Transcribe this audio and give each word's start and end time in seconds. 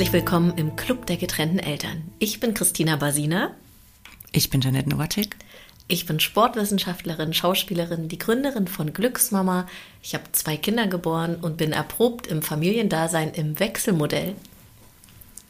Herzlich 0.00 0.14
willkommen 0.14 0.54
im 0.56 0.76
Club 0.76 1.04
der 1.04 1.18
getrennten 1.18 1.58
Eltern. 1.58 2.04
Ich 2.18 2.40
bin 2.40 2.54
Christina 2.54 2.96
Basina. 2.96 3.50
Ich 4.32 4.48
bin 4.48 4.62
Janette 4.62 4.88
Nowacek. 4.88 5.36
Ich 5.88 6.06
bin 6.06 6.20
Sportwissenschaftlerin, 6.20 7.34
Schauspielerin, 7.34 8.08
die 8.08 8.16
Gründerin 8.16 8.66
von 8.66 8.94
Glücksmama. 8.94 9.66
Ich 10.02 10.14
habe 10.14 10.24
zwei 10.32 10.56
Kinder 10.56 10.86
geboren 10.86 11.34
und 11.34 11.58
bin 11.58 11.72
erprobt 11.72 12.28
im 12.28 12.40
Familiendasein 12.40 13.34
im 13.34 13.60
Wechselmodell. 13.60 14.36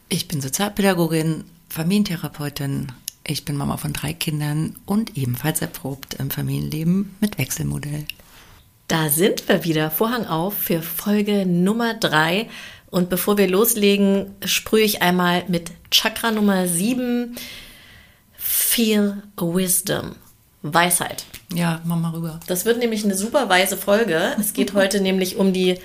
Ich 0.08 0.26
bin 0.26 0.40
Sozialpädagogin, 0.40 1.44
Familientherapeutin. 1.68 2.90
Ich 3.24 3.44
bin 3.44 3.54
Mama 3.54 3.76
von 3.76 3.92
drei 3.92 4.14
Kindern 4.14 4.74
und 4.84 5.16
ebenfalls 5.16 5.62
erprobt 5.62 6.14
im 6.14 6.32
Familienleben 6.32 7.14
mit 7.20 7.38
Wechselmodell. 7.38 8.04
Da 8.90 9.08
sind 9.08 9.48
wir 9.48 9.62
wieder. 9.62 9.88
Vorhang 9.92 10.26
auf 10.26 10.54
für 10.54 10.82
Folge 10.82 11.46
Nummer 11.46 11.94
drei. 11.94 12.48
Und 12.90 13.08
bevor 13.08 13.38
wir 13.38 13.48
loslegen, 13.48 14.34
sprühe 14.44 14.82
ich 14.82 15.00
einmal 15.00 15.44
mit 15.48 15.70
Chakra 15.90 16.32
Nummer 16.32 16.66
7. 16.66 17.36
Feel 18.36 19.22
Wisdom. 19.36 20.16
Weisheit. 20.62 21.24
Ja, 21.54 21.80
mach 21.84 21.96
mal 21.96 22.12
rüber. 22.12 22.40
Das 22.46 22.64
wird 22.64 22.78
nämlich 22.78 23.04
eine 23.04 23.14
super 23.14 23.48
weise 23.48 23.76
Folge. 23.76 24.34
Es 24.38 24.52
geht 24.52 24.74
heute 24.74 25.00
nämlich 25.00 25.36
um 25.36 25.52
die, 25.52 25.78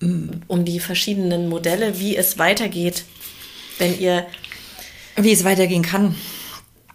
um 0.00 0.64
die 0.64 0.80
verschiedenen 0.80 1.48
Modelle, 1.48 2.00
wie 2.00 2.16
es 2.16 2.38
weitergeht, 2.38 3.04
wenn 3.78 3.98
ihr. 3.98 4.26
Wie 5.16 5.32
es 5.32 5.44
weitergehen 5.44 5.82
kann. 5.82 6.14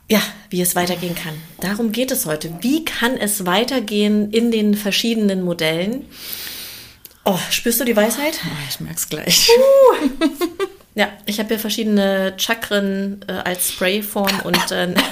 Ja, 0.09 0.21
wie 0.49 0.61
es 0.61 0.75
weitergehen 0.75 1.15
kann. 1.15 1.33
Darum 1.61 1.91
geht 1.91 2.11
es 2.11 2.25
heute. 2.25 2.53
Wie 2.61 2.83
kann 2.83 3.17
es 3.17 3.45
weitergehen 3.45 4.31
in 4.31 4.51
den 4.51 4.75
verschiedenen 4.75 5.43
Modellen? 5.43 6.05
Oh, 7.25 7.39
spürst 7.49 7.79
du 7.79 7.85
die 7.85 7.95
Weisheit? 7.95 8.39
Oh, 8.45 8.67
ich 8.67 8.79
merk's 8.79 9.07
gleich. 9.07 9.49
Uh. 9.49 10.27
Ja, 10.95 11.07
ich 11.25 11.39
habe 11.39 11.49
hier 11.49 11.59
verschiedene 11.59 12.35
Chakren 12.37 13.25
äh, 13.27 13.31
als 13.31 13.71
Sprayform 13.71 14.41
und 14.41 14.71
äh, 14.71 14.93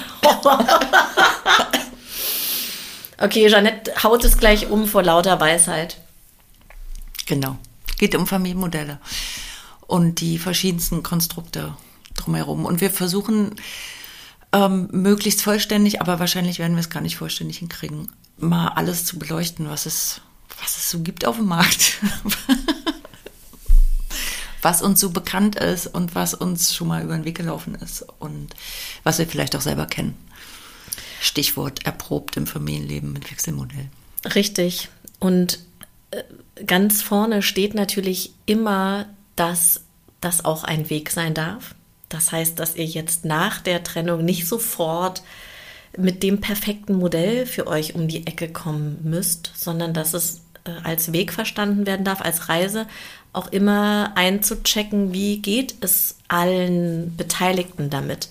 Okay, 3.22 3.48
Jeanette 3.48 3.92
haut 4.02 4.24
es 4.24 4.36
gleich 4.36 4.68
um 4.68 4.86
vor 4.86 5.04
lauter 5.04 5.38
Weisheit. 5.38 5.98
Genau. 7.26 7.56
Geht 7.98 8.16
um 8.16 8.26
Familienmodelle 8.26 8.98
und 9.86 10.20
die 10.20 10.38
verschiedensten 10.38 11.04
Konstrukte 11.04 11.76
drumherum. 12.16 12.64
Und 12.64 12.80
wir 12.80 12.90
versuchen 12.90 13.54
ähm, 14.52 14.88
möglichst 14.90 15.40
vollständig, 15.40 16.00
aber 16.00 16.18
wahrscheinlich 16.18 16.58
werden 16.58 16.74
wir 16.74 16.80
es 16.80 16.90
gar 16.90 17.00
nicht 17.00 17.16
vollständig 17.16 17.58
hinkriegen, 17.58 18.10
mal 18.38 18.68
alles 18.68 19.04
zu 19.04 19.20
beleuchten, 19.20 19.68
was 19.68 19.86
es, 19.86 20.20
was 20.62 20.76
es 20.76 20.90
so 20.90 21.00
gibt 21.00 21.26
auf 21.26 21.36
dem 21.36 21.46
Markt. 21.46 21.98
was 24.62 24.80
uns 24.80 25.00
so 25.00 25.10
bekannt 25.10 25.56
ist 25.56 25.88
und 25.88 26.14
was 26.14 26.34
uns 26.34 26.74
schon 26.74 26.88
mal 26.88 27.02
über 27.02 27.14
den 27.14 27.24
Weg 27.24 27.36
gelaufen 27.36 27.74
ist 27.74 28.06
und 28.20 28.54
was 29.02 29.18
wir 29.18 29.26
vielleicht 29.26 29.56
auch 29.56 29.60
selber 29.60 29.86
kennen. 29.86 30.16
Stichwort 31.20 31.84
erprobt 31.84 32.36
im 32.36 32.46
Familienleben 32.46 33.12
mit 33.12 33.30
Wechselmodell. 33.30 33.88
Richtig. 34.34 34.88
Und 35.18 35.58
äh, 36.12 36.22
ganz 36.64 37.02
vorne 37.02 37.42
steht 37.42 37.74
natürlich 37.74 38.32
immer, 38.46 39.06
dass 39.34 39.82
das 40.20 40.44
auch 40.44 40.62
ein 40.62 40.88
Weg 40.90 41.10
sein 41.10 41.34
darf. 41.34 41.74
Das 42.08 42.30
heißt, 42.30 42.58
dass 42.58 42.76
ihr 42.76 42.84
jetzt 42.84 43.24
nach 43.24 43.60
der 43.60 43.82
Trennung 43.82 44.24
nicht 44.24 44.46
sofort 44.46 45.22
mit 45.96 46.22
dem 46.22 46.40
perfekten 46.40 46.94
Modell 46.94 47.46
für 47.46 47.66
euch 47.66 47.94
um 47.94 48.08
die 48.08 48.26
Ecke 48.26 48.48
kommen 48.48 48.98
müsst, 49.02 49.52
sondern 49.56 49.92
dass 49.92 50.14
es 50.14 50.40
als 50.84 51.12
Weg 51.12 51.32
verstanden 51.32 51.86
werden 51.86 52.04
darf, 52.04 52.20
als 52.20 52.48
Reise, 52.48 52.86
auch 53.32 53.50
immer 53.50 54.12
einzuchecken, 54.14 55.12
wie 55.12 55.38
geht 55.38 55.76
es 55.80 56.16
allen 56.28 57.16
Beteiligten 57.16 57.90
damit. 57.90 58.28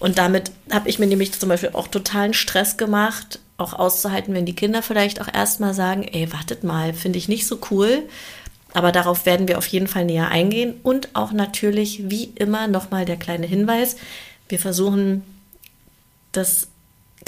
Und 0.00 0.18
damit 0.18 0.52
habe 0.70 0.88
ich 0.88 0.98
mir 0.98 1.06
nämlich 1.06 1.32
zum 1.32 1.48
Beispiel 1.48 1.70
auch 1.72 1.88
totalen 1.88 2.34
Stress 2.34 2.76
gemacht, 2.76 3.40
auch 3.56 3.72
auszuhalten, 3.72 4.34
wenn 4.34 4.46
die 4.46 4.54
Kinder 4.54 4.82
vielleicht 4.82 5.20
auch 5.20 5.32
erstmal 5.32 5.74
sagen, 5.74 6.04
ey, 6.04 6.32
wartet 6.32 6.62
mal, 6.62 6.94
finde 6.94 7.18
ich 7.18 7.28
nicht 7.28 7.46
so 7.46 7.58
cool. 7.70 8.02
Aber 8.74 8.92
darauf 8.92 9.26
werden 9.26 9.48
wir 9.48 9.58
auf 9.58 9.66
jeden 9.66 9.88
Fall 9.88 10.04
näher 10.04 10.28
eingehen. 10.28 10.74
Und 10.82 11.08
auch 11.14 11.32
natürlich, 11.32 12.10
wie 12.10 12.32
immer, 12.36 12.68
nochmal 12.68 13.04
der 13.04 13.16
kleine 13.16 13.46
Hinweis. 13.46 13.96
Wir 14.48 14.58
versuchen 14.58 15.24
das 16.32 16.68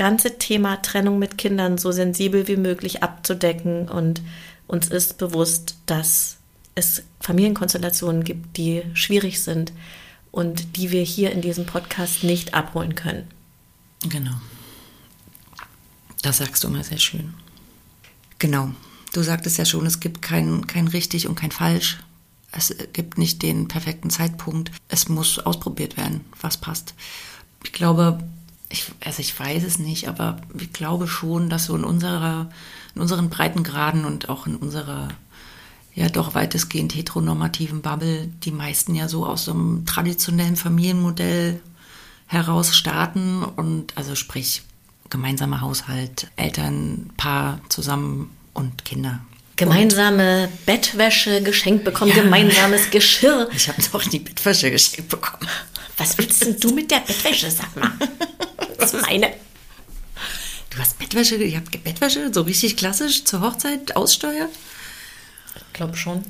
ganze 0.01 0.39
Thema 0.39 0.81
Trennung 0.81 1.19
mit 1.19 1.37
Kindern 1.37 1.77
so 1.77 1.93
sensibel 1.93 2.49
wie 2.49 2.57
möglich 2.57 3.03
abzudecken. 3.03 3.87
Und 3.87 4.23
uns 4.67 4.89
ist 4.89 5.19
bewusst, 5.19 5.77
dass 5.85 6.39
es 6.75 7.03
Familienkonstellationen 7.21 8.25
gibt, 8.25 8.57
die 8.57 8.83
schwierig 8.95 9.43
sind 9.43 9.75
und 10.31 10.79
die 10.79 10.91
wir 10.91 11.03
hier 11.03 11.33
in 11.33 11.43
diesem 11.43 11.67
Podcast 11.67 12.25
nicht 12.25 12.55
abholen 12.55 12.95
können. 12.95 13.29
Genau. 14.09 14.41
Das 16.23 16.39
sagst 16.39 16.65
du 16.65 16.69
immer 16.69 16.83
sehr 16.83 16.97
schön. 16.97 17.35
Genau. 18.39 18.71
Du 19.13 19.23
sagtest 19.23 19.59
ja 19.59 19.67
schon, 19.67 19.85
es 19.85 20.01
gibt 20.01 20.23
kein, 20.23 20.67
kein 20.67 20.89
richtig 20.89 21.29
und 21.29 21.35
kein 21.35 21.51
falsch. 21.51 21.99
Es 22.53 22.75
gibt 22.95 23.19
nicht 23.19 23.43
den 23.43 23.69
perfekten 23.69 24.09
Zeitpunkt. 24.09 24.71
Es 24.89 25.11
muss 25.11 25.39
ausprobiert 25.41 25.99
werden, 25.99 26.25
was 26.41 26.57
passt. 26.57 26.95
Ich 27.65 27.75
glaube, 27.75 28.19
ich, 28.71 28.87
also 29.05 29.21
ich 29.21 29.39
weiß 29.39 29.65
es 29.65 29.79
nicht, 29.79 30.09
aber 30.09 30.41
ich 30.59 30.73
glaube 30.73 31.09
schon, 31.09 31.51
dass 31.51 31.67
so 31.67 31.77
in 31.77 31.85
unserer, 31.85 32.49
in 32.95 33.03
unseren 33.03 33.29
Breitengraden 33.29 34.05
und 34.05 34.29
auch 34.29 34.47
in 34.47 34.57
unserer 34.57 35.09
ja 35.95 36.09
doch 36.09 36.35
weitestgehend 36.35 36.95
heteronormativen 36.95 37.83
Bubble 37.83 38.29
die 38.45 38.53
meisten 38.53 38.95
ja 38.95 39.09
so 39.09 39.27
aus 39.27 39.47
so 39.47 39.53
einem 39.53 39.85
traditionellen 39.87 40.57
Familienmodell 40.57 41.61
heraus 42.27 42.77
starten 42.77 43.43
und 43.43 43.97
also 43.97 44.15
sprich 44.15 44.63
gemeinsamer 45.11 45.61
Haushalt, 45.61 46.29
Eltern, 46.37 47.11
Paar 47.17 47.61
zusammen 47.69 48.31
und 48.55 48.85
Kinder. 48.85 49.19
Gemeinsame 49.57 50.45
und 50.45 50.67
Bettwäsche 50.67 51.43
geschenkt 51.43 51.85
bekommen, 51.85 52.13
ja. 52.13 52.23
gemeinsames 52.23 52.89
Geschirr. 52.93 53.49
Ich 53.53 53.69
habe 53.69 53.83
doch 53.93 54.05
die 54.05 54.21
Bettwäsche 54.21 54.71
geschenkt 54.71 55.11
bekommen. 55.11 55.49
Was 55.99 56.17
willst 56.17 56.47
denn 56.47 56.59
du 56.59 56.73
mit 56.73 56.91
der 56.91 57.01
Bettwäsche, 57.01 57.51
sag 57.51 57.77
mal? 57.77 57.91
Das 58.91 59.03
ist 59.03 59.07
meine. 59.07 59.33
Du 60.71 60.79
hast 60.79 60.99
Bettwäsche, 60.99 61.37
ihr 61.37 61.57
habt 61.57 61.85
Bettwäsche, 61.85 62.33
so 62.33 62.43
richtig 62.43 62.77
klassisch 62.77 63.25
zur 63.25 63.41
Hochzeit 63.41 63.97
aussteuert? 63.97 64.51
Ich 65.57 65.73
glaube 65.73 65.97
schon. 65.97 66.25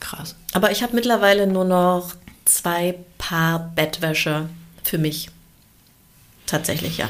Krass. 0.00 0.34
Aber 0.52 0.70
ich 0.70 0.82
habe 0.82 0.94
mittlerweile 0.94 1.46
nur 1.46 1.64
noch 1.64 2.14
zwei 2.44 2.98
Paar 3.18 3.72
Bettwäsche 3.74 4.48
für 4.82 4.98
mich. 4.98 5.30
Tatsächlich, 6.46 6.98
ja. 6.98 7.08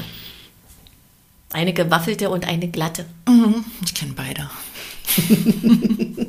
Eine 1.51 1.73
gewaffelte 1.73 2.29
und 2.29 2.45
eine 2.45 2.67
glatte. 2.69 3.05
Mhm, 3.27 3.63
ich 3.85 3.93
kenne 3.93 4.13
beide. 4.13 4.49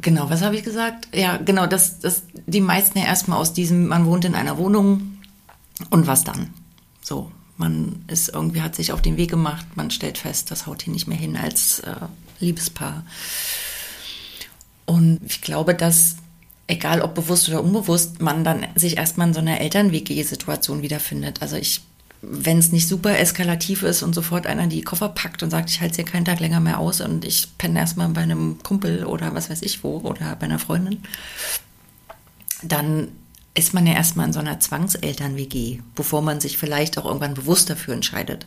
genau, 0.00 0.30
was 0.30 0.42
habe 0.42 0.56
ich 0.56 0.62
gesagt? 0.62 1.08
Ja, 1.12 1.38
genau, 1.38 1.66
dass 1.66 1.98
das 1.98 2.22
die 2.46 2.60
meisten 2.60 2.98
ja 2.98 3.06
erstmal 3.06 3.38
aus 3.38 3.52
diesem, 3.52 3.88
man 3.88 4.06
wohnt 4.06 4.24
in 4.24 4.34
einer 4.34 4.58
Wohnung 4.58 5.18
und 5.90 6.06
was 6.06 6.22
dann? 6.24 6.52
So, 7.00 7.30
man 7.56 8.04
ist 8.08 8.28
irgendwie, 8.28 8.62
hat 8.62 8.74
sich 8.74 8.92
auf 8.92 9.02
den 9.02 9.16
Weg 9.16 9.30
gemacht, 9.30 9.66
man 9.76 9.90
stellt 9.90 10.18
fest, 10.18 10.50
das 10.50 10.66
haut 10.66 10.82
hier 10.82 10.92
nicht 10.92 11.06
mehr 11.06 11.18
hin 11.18 11.36
als 11.36 11.80
äh, 11.80 11.94
Liebespaar. 12.40 13.04
Und 14.86 15.20
ich 15.26 15.40
glaube, 15.40 15.74
dass, 15.74 16.16
egal 16.66 17.00
ob 17.00 17.14
bewusst 17.14 17.48
oder 17.48 17.62
unbewusst, 17.62 18.20
man 18.20 18.44
dann 18.44 18.66
sich 18.74 18.96
erstmal 18.96 19.28
in 19.28 19.34
so 19.34 19.40
einer 19.40 19.60
Eltern-WG-Situation 19.60 20.82
wiederfindet. 20.82 21.42
Also 21.42 21.56
ich, 21.56 21.82
wenn 22.22 22.58
es 22.58 22.72
nicht 22.72 22.88
super 22.88 23.18
eskalativ 23.18 23.82
ist 23.82 24.02
und 24.02 24.14
sofort 24.14 24.46
einer 24.46 24.66
die 24.66 24.82
Koffer 24.82 25.08
packt 25.08 25.42
und 25.42 25.50
sagt, 25.50 25.70
ich 25.70 25.80
halte 25.80 25.96
hier 25.96 26.04
keinen 26.04 26.24
Tag 26.24 26.40
länger 26.40 26.60
mehr 26.60 26.78
aus 26.78 27.00
und 27.00 27.24
ich 27.24 27.56
penne 27.56 27.78
erstmal 27.78 28.08
bei 28.08 28.22
einem 28.22 28.58
Kumpel 28.62 29.04
oder 29.04 29.34
was 29.34 29.48
weiß 29.48 29.62
ich 29.62 29.84
wo 29.84 29.98
oder 29.98 30.36
bei 30.36 30.46
einer 30.46 30.58
Freundin, 30.58 31.02
dann 32.62 33.08
ist 33.54 33.72
man 33.72 33.86
ja 33.86 33.94
erstmal 33.94 34.26
in 34.26 34.32
so 34.32 34.40
einer 34.40 34.58
Zwangseltern-WG, 34.58 35.80
bevor 35.94 36.22
man 36.22 36.40
sich 36.40 36.58
vielleicht 36.58 36.98
auch 36.98 37.04
irgendwann 37.04 37.34
bewusst 37.34 37.70
dafür 37.70 37.94
entscheidet. 37.94 38.46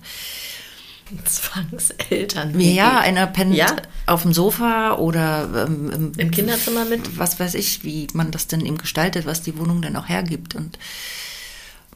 Zwangseltern. 1.25 2.59
Ja, 2.59 3.00
einer 3.00 3.27
pennt 3.27 3.56
ja? 3.56 3.74
auf 4.06 4.24
dem 4.24 4.33
Sofa 4.33 4.95
oder 4.95 5.65
ähm, 5.65 5.92
im, 5.92 6.12
im, 6.18 6.31
Kinderzimmer 6.31 6.83
mit. 6.83 7.18
Was 7.18 7.39
weiß 7.39 7.54
ich, 7.54 7.86
wie 7.86 8.07
man 8.13 8.31
das 8.31 8.48
denn 8.48 8.65
eben 8.65 8.77
gestaltet, 8.77 9.25
was 9.25 9.42
die 9.42 9.57
Wohnung 9.57 9.81
dann 9.81 9.95
auch 9.95 10.09
hergibt. 10.09 10.56
Und 10.56 10.77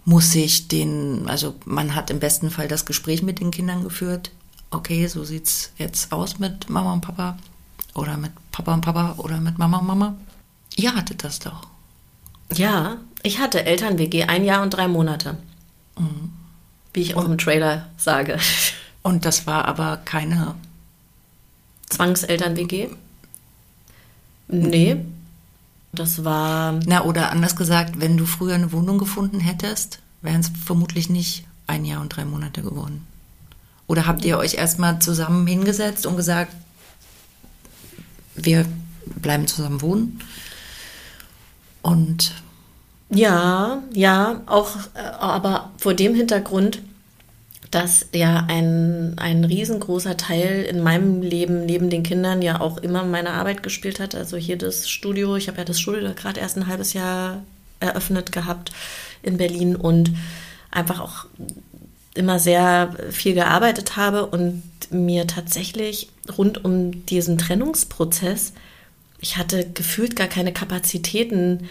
muss 0.05 0.31
sich 0.31 0.69
den, 0.69 1.27
also 1.27 1.55
man 1.65 1.93
hat 1.95 2.09
im 2.09 2.19
besten 2.19 2.49
Fall 2.49 2.67
das 2.67 2.85
Gespräch 2.85 3.21
mit 3.21 3.39
den 3.39 3.51
Kindern 3.51 3.83
geführt. 3.83 4.31
Okay, 4.69 5.07
so 5.07 5.25
sieht's 5.25 5.71
jetzt 5.77 6.13
aus 6.13 6.39
mit 6.39 6.69
Mama 6.69 6.93
und 6.93 7.01
Papa 7.01 7.37
oder 7.93 8.15
mit 8.15 8.31
Papa 8.51 8.73
und 8.73 8.81
Papa 8.81 9.15
oder 9.17 9.41
mit 9.41 9.57
Mama 9.57 9.79
und 9.79 9.87
Mama. 9.87 10.15
Ihr 10.77 10.95
hattet 10.95 11.25
das 11.25 11.39
doch. 11.39 11.70
Ja, 12.53 12.98
ich 13.24 13.39
hatte 13.39 13.65
Eltern-WG 13.65 14.24
ein 14.24 14.44
Jahr 14.44 14.62
und 14.62 14.71
drei 14.71 14.88
Monate. 14.88 15.38
Mhm. 15.98 16.31
Wie 16.94 17.01
ich 17.01 17.15
auch 17.15 17.25
im 17.25 17.38
Trailer 17.38 17.88
sage. 17.98 18.38
Und 19.03 19.25
das 19.25 19.48
war 19.48 19.65
aber 19.65 19.98
keine 19.98 20.53
Zwangseltern-WG? 21.89 22.89
Nee. 24.48 24.98
Das 25.94 26.24
war. 26.24 26.80
Na, 26.86 27.03
oder 27.03 27.31
anders 27.31 27.56
gesagt, 27.56 28.00
wenn 28.00 28.18
du 28.18 28.25
früher 28.25 28.56
eine 28.56 28.71
Wohnung 28.71 28.97
gefunden 28.97 29.39
hättest, 29.39 30.00
wären 30.21 30.42
es 30.42 30.51
vermutlich 30.65 31.09
nicht 31.09 31.45
ein 31.68 31.83
Jahr 31.86 32.01
und 32.01 32.15
drei 32.15 32.25
Monate 32.25 32.62
geworden. 32.62 33.07
Oder 33.88 34.07
habt 34.07 34.24
ihr 34.24 34.38
euch 34.38 34.54
erstmal 34.54 35.00
zusammen 35.00 35.47
hingesetzt 35.47 36.06
und 36.06 36.15
gesagt, 36.15 36.54
wir 38.36 38.65
bleiben 39.06 39.47
zusammen 39.47 39.81
wohnen? 39.81 40.21
Und 41.81 42.33
ja, 43.10 43.83
ja, 43.94 44.42
auch, 44.45 44.75
äh, 44.94 45.00
aber 45.19 45.72
vor 45.78 45.94
dem 45.94 46.16
Hintergrund, 46.16 46.81
dass 47.72 48.07
ja 48.13 48.45
ein, 48.50 49.13
ein 49.18 49.45
riesengroßer 49.45 50.18
Teil 50.18 50.63
in 50.63 50.81
meinem 50.81 51.22
Leben 51.22 51.66
neben 51.66 51.89
den 51.89 52.04
Kindern 52.04 52.42
ja 52.42 52.60
auch 52.60 52.78
immer 52.78 53.04
meine 53.04 53.31
Arbeit 53.31 53.63
gespielt 53.63 54.00
hat. 54.00 54.13
Also 54.13 54.38
hier 54.38 54.57
das 54.57 54.89
Studio, 54.89 55.36
ich 55.38 55.48
habe 55.48 55.57
ja 55.57 55.63
das 55.63 55.80
Studio 55.80 56.12
gerade 56.13 56.39
erst 56.39 56.57
ein 56.57 56.68
halbes 56.68 56.94
Jahr 56.94 57.44
eröffnet 57.80 58.31
gehabt 58.31 58.72
in 59.24 59.38
Berlin 59.38 59.75
und 59.75 60.12
einfach 60.69 61.00
auch 61.00 61.25
immer 62.13 62.39
sehr 62.39 62.94
viel 63.10 63.33
gearbeitet 63.33 63.95
habe 63.95 64.25
und 64.25 64.63
mir 64.89 65.28
tatsächlich 65.28 66.10
rund 66.38 66.63
um 66.63 67.06
diesen 67.06 67.38
Trennungsprozess, 67.38 68.54
ich 69.21 69.38
hatte 69.38 69.69
gefühlt 69.71 70.15
gar 70.15 70.27
keine 70.27 70.51
Kapazitäten 70.51 71.69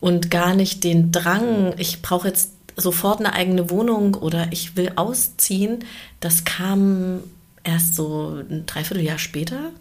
und 0.00 0.30
gar 0.30 0.54
nicht 0.54 0.84
den 0.84 1.12
Drang, 1.12 1.74
ich 1.76 2.02
brauche 2.02 2.28
jetzt 2.28 2.52
sofort 2.76 3.20
eine 3.20 3.32
eigene 3.32 3.70
Wohnung 3.70 4.14
oder 4.14 4.48
ich 4.50 4.76
will 4.76 4.92
ausziehen. 4.96 5.84
Das 6.20 6.44
kam 6.44 7.20
erst 7.64 7.94
so 7.94 8.42
ein 8.48 8.64
Dreivierteljahr 8.66 9.18
später, 9.18 9.72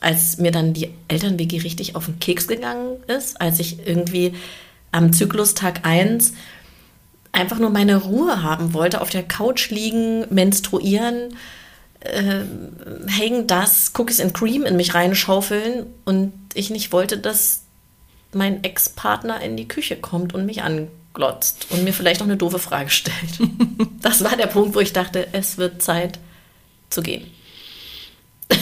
als 0.00 0.38
mir 0.38 0.50
dann 0.50 0.72
die 0.72 0.90
Eltern-WG 1.08 1.60
richtig 1.60 1.94
auf 1.96 2.06
den 2.06 2.18
Keks 2.18 2.48
gegangen 2.48 2.96
ist, 3.06 3.40
als 3.40 3.60
ich 3.60 3.86
irgendwie 3.86 4.34
am 4.90 5.12
Zyklustag 5.12 5.86
1 5.86 6.32
einfach 7.32 7.58
nur 7.58 7.70
meine 7.70 7.96
Ruhe 7.96 8.42
haben 8.42 8.72
wollte, 8.74 9.00
auf 9.00 9.10
der 9.10 9.22
Couch 9.22 9.70
liegen, 9.70 10.24
menstruieren, 10.32 11.36
äh, 12.04 12.44
hängen 13.06 13.46
das, 13.46 13.92
Cookies 13.96 14.20
and 14.20 14.34
Cream 14.34 14.64
in 14.64 14.76
mich 14.76 14.94
reinschaufeln 14.94 15.86
und 16.04 16.32
ich 16.54 16.70
nicht 16.70 16.92
wollte, 16.92 17.18
dass 17.18 17.62
mein 18.32 18.64
Ex-Partner 18.64 19.40
in 19.40 19.56
die 19.56 19.68
Küche 19.68 19.96
kommt 19.96 20.34
und 20.34 20.46
mich 20.46 20.62
anglotzt 20.62 21.66
und 21.70 21.84
mir 21.84 21.92
vielleicht 21.92 22.20
noch 22.20 22.26
eine 22.26 22.36
doofe 22.36 22.58
Frage 22.58 22.90
stellt. 22.90 23.38
das 24.00 24.24
war 24.24 24.36
der 24.36 24.46
Punkt, 24.46 24.74
wo 24.74 24.80
ich 24.80 24.92
dachte, 24.92 25.28
es 25.32 25.58
wird 25.58 25.82
Zeit 25.82 26.18
zu 26.90 27.02
gehen. 27.02 27.30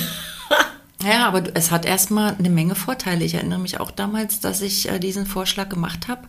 Ja, 1.05 1.27
aber 1.27 1.43
es 1.55 1.73
hat 1.73 1.85
erstmal 1.85 2.37
eine 2.37 2.49
Menge 2.49 2.77
Vorteile. 2.77 3.25
Ich 3.25 3.35
erinnere 3.35 3.59
mich 3.59 3.81
auch 3.81 3.91
damals, 3.91 4.39
dass 4.39 4.63
ich 4.63 4.89
äh, 4.89 5.01
diesen 5.01 5.27
Vorschlag 5.27 5.69
gemacht 5.69 6.07
habe 6.07 6.29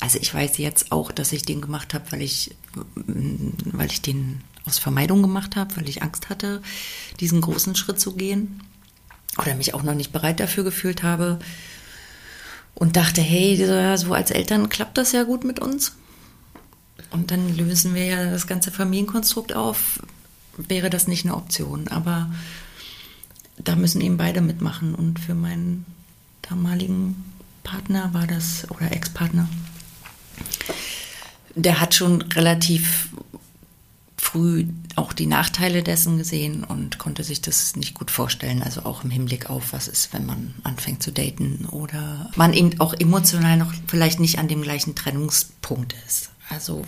also 0.00 0.18
ich 0.20 0.32
weiß 0.32 0.58
jetzt 0.58 0.92
auch, 0.92 1.10
dass 1.10 1.32
ich 1.32 1.44
den 1.44 1.60
gemacht 1.60 1.94
habe, 1.94 2.04
weil 2.12 2.22
ich, 2.22 2.54
weil 2.84 3.90
ich 3.90 4.02
den 4.02 4.42
aus 4.66 4.78
Vermeidung 4.78 5.22
gemacht 5.22 5.56
habe, 5.56 5.76
weil 5.76 5.88
ich 5.88 6.02
Angst 6.02 6.28
hatte, 6.28 6.60
diesen 7.20 7.40
großen 7.40 7.76
Schritt 7.76 8.00
zu 8.00 8.14
gehen 8.14 8.62
oder 9.38 9.54
mich 9.54 9.74
auch 9.74 9.82
noch 9.82 9.94
nicht 9.94 10.12
bereit 10.12 10.40
dafür 10.40 10.64
gefühlt 10.64 11.02
habe 11.02 11.38
und 12.74 12.96
dachte, 12.96 13.20
hey, 13.22 13.56
so 13.96 14.12
als 14.12 14.30
Eltern 14.30 14.68
klappt 14.68 14.98
das 14.98 15.12
ja 15.12 15.22
gut 15.22 15.44
mit 15.44 15.60
uns. 15.60 15.92
Und 17.10 17.30
dann 17.30 17.56
lösen 17.56 17.94
wir 17.94 18.04
ja 18.04 18.30
das 18.30 18.46
ganze 18.46 18.70
Familienkonstrukt 18.70 19.54
auf. 19.54 20.00
Wäre 20.56 20.90
das 20.90 21.08
nicht 21.08 21.24
eine 21.24 21.36
Option? 21.36 21.88
Aber 21.88 22.30
da 23.58 23.76
müssen 23.76 24.00
eben 24.00 24.16
beide 24.16 24.40
mitmachen. 24.40 24.94
Und 24.94 25.20
für 25.20 25.34
meinen 25.34 25.86
damaligen 26.42 27.24
Partner 27.62 28.12
war 28.12 28.26
das, 28.26 28.70
oder 28.70 28.92
Ex-Partner, 28.92 29.48
der 31.54 31.80
hat 31.80 31.94
schon 31.94 32.20
relativ 32.22 33.08
früh 34.36 34.66
auch 34.96 35.12
die 35.12 35.26
Nachteile 35.26 35.82
dessen 35.82 36.18
gesehen 36.18 36.62
und 36.62 36.98
konnte 36.98 37.24
sich 37.24 37.40
das 37.40 37.74
nicht 37.76 37.94
gut 37.94 38.10
vorstellen. 38.10 38.62
Also 38.62 38.82
auch 38.82 39.02
im 39.02 39.10
Hinblick 39.10 39.48
auf, 39.48 39.72
was 39.72 39.88
ist, 39.88 40.12
wenn 40.12 40.26
man 40.26 40.54
anfängt 40.62 41.02
zu 41.02 41.10
daten 41.10 41.66
oder 41.70 42.30
man 42.36 42.52
eben 42.52 42.78
auch 42.80 42.94
emotional 42.94 43.56
noch 43.56 43.72
vielleicht 43.86 44.20
nicht 44.20 44.38
an 44.38 44.48
dem 44.48 44.62
gleichen 44.62 44.94
Trennungspunkt 44.94 45.94
ist. 46.06 46.30
Also 46.50 46.82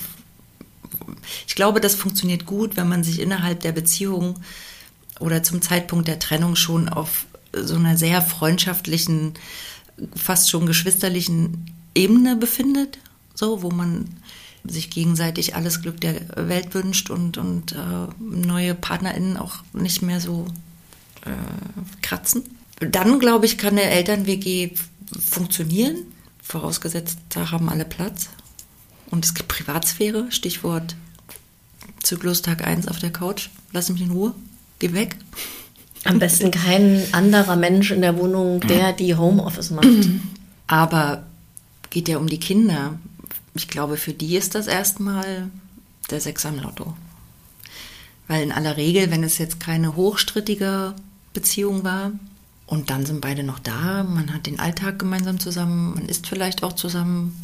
ich 1.47 1.55
glaube, 1.55 1.81
das 1.81 1.95
funktioniert 1.95 2.45
gut, 2.45 2.77
wenn 2.77 2.89
man 2.89 3.03
sich 3.03 3.21
innerhalb 3.21 3.61
der 3.61 3.73
Beziehung 3.73 4.39
oder 5.19 5.43
zum 5.43 5.63
Zeitpunkt 5.63 6.07
der 6.07 6.19
Trennung 6.19 6.55
schon 6.55 6.89
auf 6.89 7.27
so 7.53 7.77
einer 7.77 7.97
sehr 7.97 8.21
freundschaftlichen, 8.21 9.35
fast 10.15 10.51
schon 10.51 10.67
geschwisterlichen 10.67 11.75
Ebene 11.95 12.37
befindet 12.37 12.99
so, 13.39 13.63
wo 13.63 13.71
man 13.71 14.07
sich 14.69 14.91
gegenseitig 14.91 15.55
alles 15.55 15.83
Glück 15.83 16.01
der 16.01 16.15
Welt 16.37 16.75
wünscht 16.75 17.11
und, 17.11 17.39
und 17.39 17.73
äh, 17.73 17.77
neue 18.19 18.75
PartnerInnen 18.75 19.37
auch 19.37 19.57
nicht 19.73 20.03
mehr 20.03 20.21
so 20.21 20.47
äh, 21.25 21.31
kratzen. 22.03 22.43
Dann, 22.81 23.19
glaube 23.19 23.47
ich, 23.47 23.59
kann 23.59 23.73
eine 23.73 23.83
Eltern-WG 23.83 24.71
funktionieren, 25.19 25.97
vorausgesetzt, 26.43 27.19
da 27.31 27.51
haben 27.51 27.69
alle 27.69 27.85
Platz. 27.85 28.29
Und 29.11 29.25
es 29.25 29.35
gibt 29.35 29.49
Privatsphäre, 29.49 30.31
Stichwort 30.31 30.95
Zyklus 32.03 32.43
Tag 32.43 32.67
1 32.67 32.89
auf 32.89 32.99
der 32.99 33.11
Couch, 33.11 33.49
lass 33.73 33.89
mich 33.89 34.03
in 34.03 34.11
Ruhe, 34.11 34.35
geh 34.79 34.93
weg. 34.93 35.17
Am 36.05 36.19
besten 36.19 36.51
kein 36.51 37.03
anderer 37.13 37.57
Mensch 37.57 37.91
in 37.91 38.03
der 38.03 38.17
Wohnung, 38.17 38.61
der 38.61 38.93
die 38.93 39.15
Homeoffice 39.15 39.71
macht. 39.71 40.09
Aber 40.67 41.25
geht 41.91 42.09
ja 42.09 42.19
um 42.19 42.29
die 42.29 42.39
Kinder 42.39 42.99
ich 43.55 43.69
glaube, 43.69 43.97
für 43.97 44.13
die 44.13 44.37
ist 44.37 44.55
das 44.55 44.67
erstmal 44.67 45.51
der 46.11 46.21
Sechs 46.21 46.47
am 46.47 46.59
Lotto. 46.59 46.95
Weil 48.27 48.43
in 48.43 48.53
aller 48.53 48.77
Regel, 48.77 49.11
wenn 49.11 49.25
es 49.25 49.39
jetzt 49.39 49.61
keine 49.61 49.97
hochstrittige 49.97 50.95
Beziehung 51.33 51.85
war, 51.85 52.13
und 52.67 52.91
dann 52.91 53.07
sind 53.07 53.23
beide 53.23 53.43
noch 53.43 53.59
da, 53.59 54.05
man 54.05 54.35
hat 54.35 54.47
den 54.47 54.61
Alltag 54.61 54.99
gemeinsam 54.99 55.41
zusammen, 55.41 55.95
man 55.95 56.07
isst 56.07 56.27
vielleicht 56.27 56.63
auch 56.63 56.75
zusammen, 56.75 57.41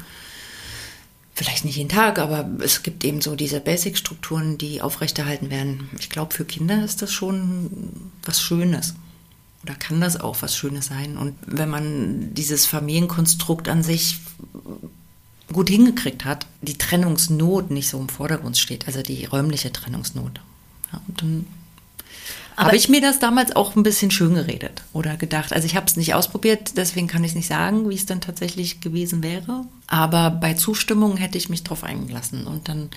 vielleicht 1.35 1.65
nicht 1.65 1.77
jeden 1.77 1.89
Tag, 1.89 2.19
aber 2.19 2.49
es 2.61 2.83
gibt 2.83 3.05
eben 3.05 3.23
so 3.23 3.35
diese 3.35 3.61
Basic-Strukturen, 3.61 4.59
die 4.59 4.83
aufrechterhalten 4.83 5.49
werden. 5.49 5.89
Ich 5.99 6.11
glaube, 6.11 6.35
für 6.35 6.45
Kinder 6.45 6.85
ist 6.85 7.01
das 7.01 7.11
schon 7.11 8.11
was 8.23 8.43
Schönes. 8.43 8.95
Oder 9.63 9.75
kann 9.75 10.03
das 10.03 10.21
auch 10.21 10.43
was 10.43 10.55
Schönes 10.55 10.87
sein? 10.87 11.17
Und 11.17 11.35
wenn 11.47 11.71
man 11.71 12.35
dieses 12.35 12.67
Familienkonstrukt 12.67 13.67
an 13.71 13.83
sich 13.83 14.19
gut 15.55 15.71
hingekriegt 15.71 16.27
hat, 16.27 16.47
die 16.61 16.77
Trennungsnot 16.77 17.71
nicht 17.71 17.89
so 17.89 17.99
im 17.99 18.11
Vordergrund 18.11 18.59
steht, 18.59 18.87
also 18.87 19.01
die 19.01 19.25
räumliche 19.25 19.73
Trennungsnot. 19.73 20.41
Ja, 20.93 21.01
dann 21.17 21.47
habe 22.57 22.77
ich 22.77 22.89
mir 22.89 23.01
das 23.01 23.19
damals 23.19 23.57
auch 23.57 23.75
ein 23.75 23.83
bisschen 23.83 24.11
schön 24.11 24.35
geredet 24.35 24.83
oder 24.93 25.17
gedacht. 25.17 25.53
Also 25.53 25.67
ich 25.67 25.75
habe 25.77 25.87
es 25.87 25.97
nicht 25.97 26.15
ausprobiert, 26.15 26.77
deswegen 26.77 27.09
kann 27.09 27.25
ich 27.25 27.35
nicht 27.35 27.49
sagen, 27.49 27.89
wie 27.91 27.95
es 27.95 28.07
dann 28.07 28.21
tatsächlich 28.21 28.81
gewesen 28.81 29.23
wäre. 29.23 29.65
Aber 29.87 30.31
bei 30.31 30.55
Zustimmung 30.55 31.17
hätte 31.17 31.39
ich 31.39 31.49
mich 31.49 31.65
drauf 31.65 31.83
eingelassen 31.83 32.47
und 32.47 32.69
dann, 32.69 32.91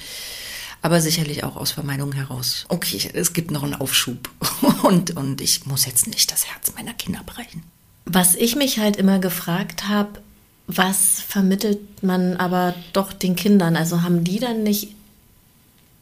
aber 0.82 1.02
sicherlich 1.02 1.44
auch 1.44 1.56
aus 1.56 1.72
Vermeidung 1.72 2.12
heraus. 2.12 2.66
Okay, 2.70 3.10
es 3.14 3.34
gibt 3.34 3.52
noch 3.52 3.64
einen 3.64 3.76
Aufschub 3.76 4.30
und, 4.84 5.16
und 5.16 5.42
ich 5.42 5.66
muss 5.66 5.86
jetzt 5.86 6.08
nicht 6.08 6.32
das 6.32 6.46
Herz 6.46 6.74
meiner 6.76 6.94
Kinder 6.94 7.22
brechen. 7.26 7.64
Was 8.06 8.36
ich 8.36 8.56
mich 8.56 8.80
halt 8.80 8.96
immer 8.96 9.20
gefragt 9.20 9.88
habe, 9.88 10.22
was 10.68 11.22
vermittelt 11.22 12.04
man 12.04 12.36
aber 12.38 12.76
doch 12.94 13.14
den 13.14 13.36
Kindern? 13.36 13.78
Also 13.78 14.04
haben 14.04 14.24
die 14.24 14.40
dann 14.40 14.64
nicht 14.64 14.90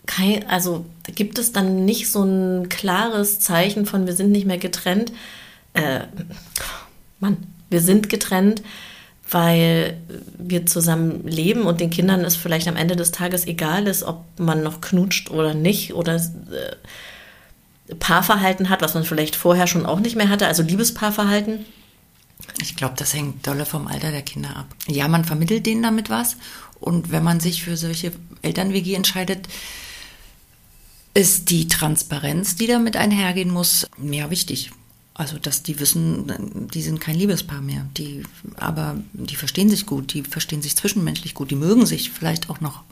kein, 0.08 0.48
also 0.50 0.86
gibt 1.16 1.38
es 1.40 1.52
dann 1.52 1.86
nicht 1.86 2.10
so 2.10 2.24
ein 2.24 2.70
klares 2.70 3.40
Zeichen 3.40 3.86
von 3.86 4.08
wir 4.08 4.14
sind 4.14 4.32
nicht 4.32 4.46
mehr 4.46 4.58
getrennt? 4.58 5.12
Äh, 5.74 6.02
Mann, 7.20 7.38
wir 7.70 7.82
sind 7.82 8.10
getrennt, 8.10 8.64
weil 9.30 9.98
wir 10.38 10.66
zusammen 10.66 11.28
leben 11.28 11.64
und 11.64 11.80
den 11.80 11.90
Kindern 11.90 12.24
es 12.24 12.36
vielleicht 12.36 12.68
am 12.68 12.76
Ende 12.76 12.96
des 12.96 13.12
Tages 13.12 13.48
egal 13.48 13.88
ist, 13.88 14.04
ob 14.04 14.24
man 14.40 14.64
noch 14.64 14.82
knutscht 14.82 15.32
oder 15.32 15.54
nicht 15.54 15.94
oder 15.94 16.16
äh, 16.16 17.94
Paarverhalten 17.96 18.70
hat, 18.70 18.82
was 18.82 18.96
man 18.96 19.04
vielleicht 19.04 19.36
vorher 19.36 19.68
schon 19.68 19.86
auch 19.86 20.00
nicht 20.00 20.16
mehr 20.16 20.30
hatte, 20.30 20.48
also 20.48 20.64
Liebespaarverhalten. 20.64 21.66
Ich 22.62 22.76
glaube, 22.76 22.96
das 22.98 23.14
hängt 23.14 23.46
dolle 23.46 23.66
vom 23.66 23.88
Alter 23.88 24.12
der 24.12 24.22
Kinder 24.22 24.56
ab. 24.56 24.76
Ja, 24.88 25.08
man 25.08 25.26
vermittelt 25.26 25.66
denen 25.66 25.84
damit 25.84 26.10
was. 26.10 26.38
Und 26.80 27.12
wenn 27.12 27.24
man 27.24 27.40
sich 27.40 27.64
für 27.64 27.78
solche 27.78 28.12
Eltern-WG 28.42 28.94
entscheidet, 28.94 29.48
ist 31.14 31.50
die 31.50 31.68
Transparenz, 31.68 32.56
die 32.56 32.68
damit 32.68 32.98
einhergehen 32.98 33.50
muss, 33.50 33.88
mehr 33.98 34.30
wichtig. 34.30 34.72
Also, 35.14 35.38
dass 35.40 35.64
die 35.64 35.80
wissen, 35.80 36.70
die 36.74 36.82
sind 36.82 37.00
kein 37.00 37.16
Liebespaar 37.16 37.62
mehr. 37.62 37.86
Die, 37.98 38.24
aber 38.58 38.98
die 39.14 39.38
verstehen 39.38 39.70
sich 39.70 39.86
gut, 39.86 40.14
die 40.14 40.24
verstehen 40.24 40.62
sich 40.62 40.76
zwischenmenschlich 40.76 41.34
gut, 41.34 41.52
die 41.52 41.56
mögen 41.56 41.86
sich 41.86 42.12
vielleicht 42.12 42.50
auch 42.50 42.60
noch 42.60 42.84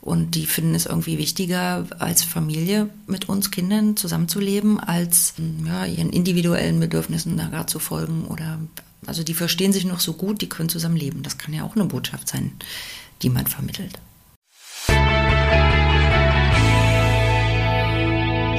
Und 0.00 0.34
die 0.34 0.46
finden 0.46 0.74
es 0.74 0.86
irgendwie 0.86 1.18
wichtiger, 1.18 1.86
als 1.98 2.24
Familie 2.24 2.88
mit 3.06 3.28
uns 3.28 3.50
Kindern 3.50 3.96
zusammenzuleben, 3.96 4.80
als 4.80 5.34
ja, 5.64 5.84
ihren 5.84 6.10
individuellen 6.10 6.80
Bedürfnissen 6.80 7.36
da 7.36 7.48
gerade 7.48 7.66
zu 7.66 7.78
folgen. 7.78 8.24
Oder 8.24 8.58
also 9.06 9.22
die 9.22 9.34
verstehen 9.34 9.72
sich 9.72 9.84
noch 9.84 10.00
so 10.00 10.12
gut, 10.12 10.40
die 10.40 10.48
können 10.48 10.68
zusammen 10.68 10.96
leben. 10.96 11.22
Das 11.22 11.38
kann 11.38 11.54
ja 11.54 11.64
auch 11.64 11.74
eine 11.76 11.86
Botschaft 11.86 12.28
sein, 12.28 12.52
die 13.22 13.30
man 13.30 13.46
vermittelt. 13.46 13.98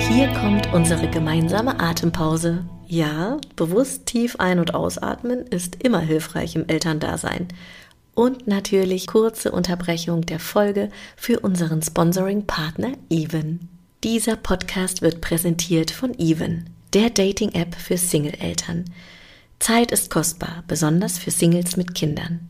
Hier 0.10 0.28
kommt 0.34 0.74
unsere 0.74 1.10
gemeinsame 1.10 1.80
Atempause. 1.80 2.66
Ja, 2.88 3.38
bewusst 3.56 4.08
tief 4.08 4.36
ein- 4.38 4.60
und 4.60 4.74
ausatmen 4.74 5.48
ist 5.48 5.82
immer 5.82 6.02
hilfreich 6.02 6.56
im 6.56 6.68
Elterndasein 6.68 7.48
und 8.14 8.48
natürlich 8.48 9.08
kurze 9.08 9.52
Unterbrechung 9.52 10.26
der 10.26 10.40
Folge 10.40 10.90
für 11.16 11.40
unseren 11.40 11.82
Sponsoring-Partner 11.82 12.94
Even. 13.10 13.70
Dieser 14.04 14.36
Podcast 14.36 15.02
wird 15.02 15.22
präsentiert 15.22 15.92
von 15.92 16.14
Even, 16.20 16.70
der 16.94 17.10
Dating-App 17.10 17.76
für 17.76 17.98
Single-Eltern. 17.98 18.86
Zeit 19.62 19.92
ist 19.92 20.10
kostbar, 20.10 20.64
besonders 20.68 21.20
für 21.20 21.30
Singles 21.30 21.78
mit 21.78 21.94
Kindern. 21.94 22.50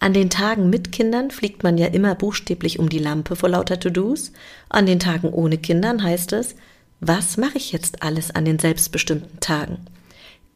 An 0.00 0.12
den 0.12 0.28
Tagen 0.28 0.70
mit 0.70 0.90
Kindern 0.90 1.30
fliegt 1.30 1.62
man 1.62 1.78
ja 1.78 1.86
immer 1.86 2.16
buchstäblich 2.16 2.80
um 2.80 2.88
die 2.88 2.98
Lampe 2.98 3.36
vor 3.36 3.48
lauter 3.48 3.78
To-Dos. 3.78 4.32
An 4.68 4.84
den 4.84 4.98
Tagen 4.98 5.28
ohne 5.28 5.56
Kindern 5.58 6.02
heißt 6.02 6.32
es, 6.32 6.56
was 6.98 7.36
mache 7.36 7.58
ich 7.58 7.70
jetzt 7.70 8.02
alles 8.02 8.32
an 8.32 8.44
den 8.44 8.58
selbstbestimmten 8.58 9.38
Tagen? 9.38 9.78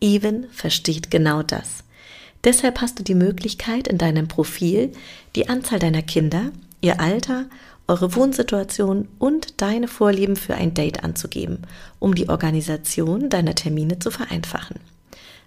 Even 0.00 0.49
versteht 0.50 1.12
genau 1.12 1.44
das. 1.44 1.85
Deshalb 2.42 2.80
hast 2.80 2.99
du 2.99 3.04
die 3.04 3.14
Möglichkeit, 3.14 3.87
in 3.87 3.99
deinem 3.99 4.26
Profil 4.26 4.90
die 5.37 5.49
Anzahl 5.49 5.78
deiner 5.78 6.02
Kinder, 6.02 6.50
ihr 6.80 7.00
Alter, 7.00 7.47
eure 7.87 8.16
Wohnsituation 8.16 9.06
und 9.21 9.61
deine 9.61 9.87
Vorlieben 9.87 10.35
für 10.35 10.56
ein 10.56 10.75
Date 10.75 11.04
anzugeben, 11.04 11.59
um 12.00 12.16
die 12.16 12.28
Organisation 12.28 13.30
deiner 13.30 13.54
Termine 13.54 14.00
zu 14.00 14.11
vereinfachen. 14.11 14.80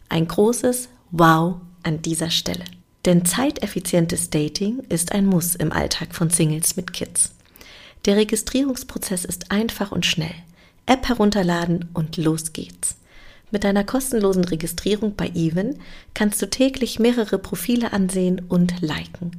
Ein 0.09 0.27
großes 0.27 0.89
Wow 1.11 1.55
an 1.83 2.01
dieser 2.01 2.29
Stelle. 2.29 2.65
Denn 3.05 3.25
zeiteffizientes 3.25 4.29
Dating 4.29 4.79
ist 4.89 5.11
ein 5.11 5.25
Muss 5.25 5.55
im 5.55 5.71
Alltag 5.71 6.15
von 6.15 6.29
Singles 6.29 6.75
mit 6.75 6.93
Kids. 6.93 7.31
Der 8.05 8.15
Registrierungsprozess 8.15 9.25
ist 9.25 9.51
einfach 9.51 9.91
und 9.91 10.05
schnell. 10.05 10.33
App 10.85 11.07
herunterladen 11.07 11.89
und 11.93 12.17
los 12.17 12.53
geht's. 12.53 12.97
Mit 13.51 13.63
deiner 13.63 13.83
kostenlosen 13.83 14.43
Registrierung 14.43 15.15
bei 15.15 15.31
Even 15.33 15.79
kannst 16.13 16.41
du 16.41 16.49
täglich 16.49 16.99
mehrere 16.99 17.37
Profile 17.37 17.93
ansehen 17.93 18.41
und 18.49 18.81
liken. 18.81 19.31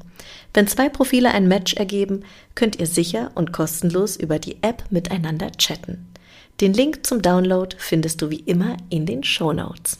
Wenn 0.54 0.68
zwei 0.68 0.88
Profile 0.88 1.32
ein 1.32 1.48
Match 1.48 1.74
ergeben, 1.74 2.24
könnt 2.54 2.78
ihr 2.78 2.86
sicher 2.86 3.30
und 3.34 3.52
kostenlos 3.52 4.16
über 4.16 4.38
die 4.38 4.62
App 4.62 4.84
miteinander 4.90 5.52
chatten. 5.52 6.06
Den 6.60 6.72
Link 6.72 7.06
zum 7.06 7.20
Download 7.20 7.76
findest 7.78 8.22
du 8.22 8.30
wie 8.30 8.40
immer 8.40 8.78
in 8.88 9.04
den 9.04 9.22
Show 9.22 9.52
Notes. 9.52 9.98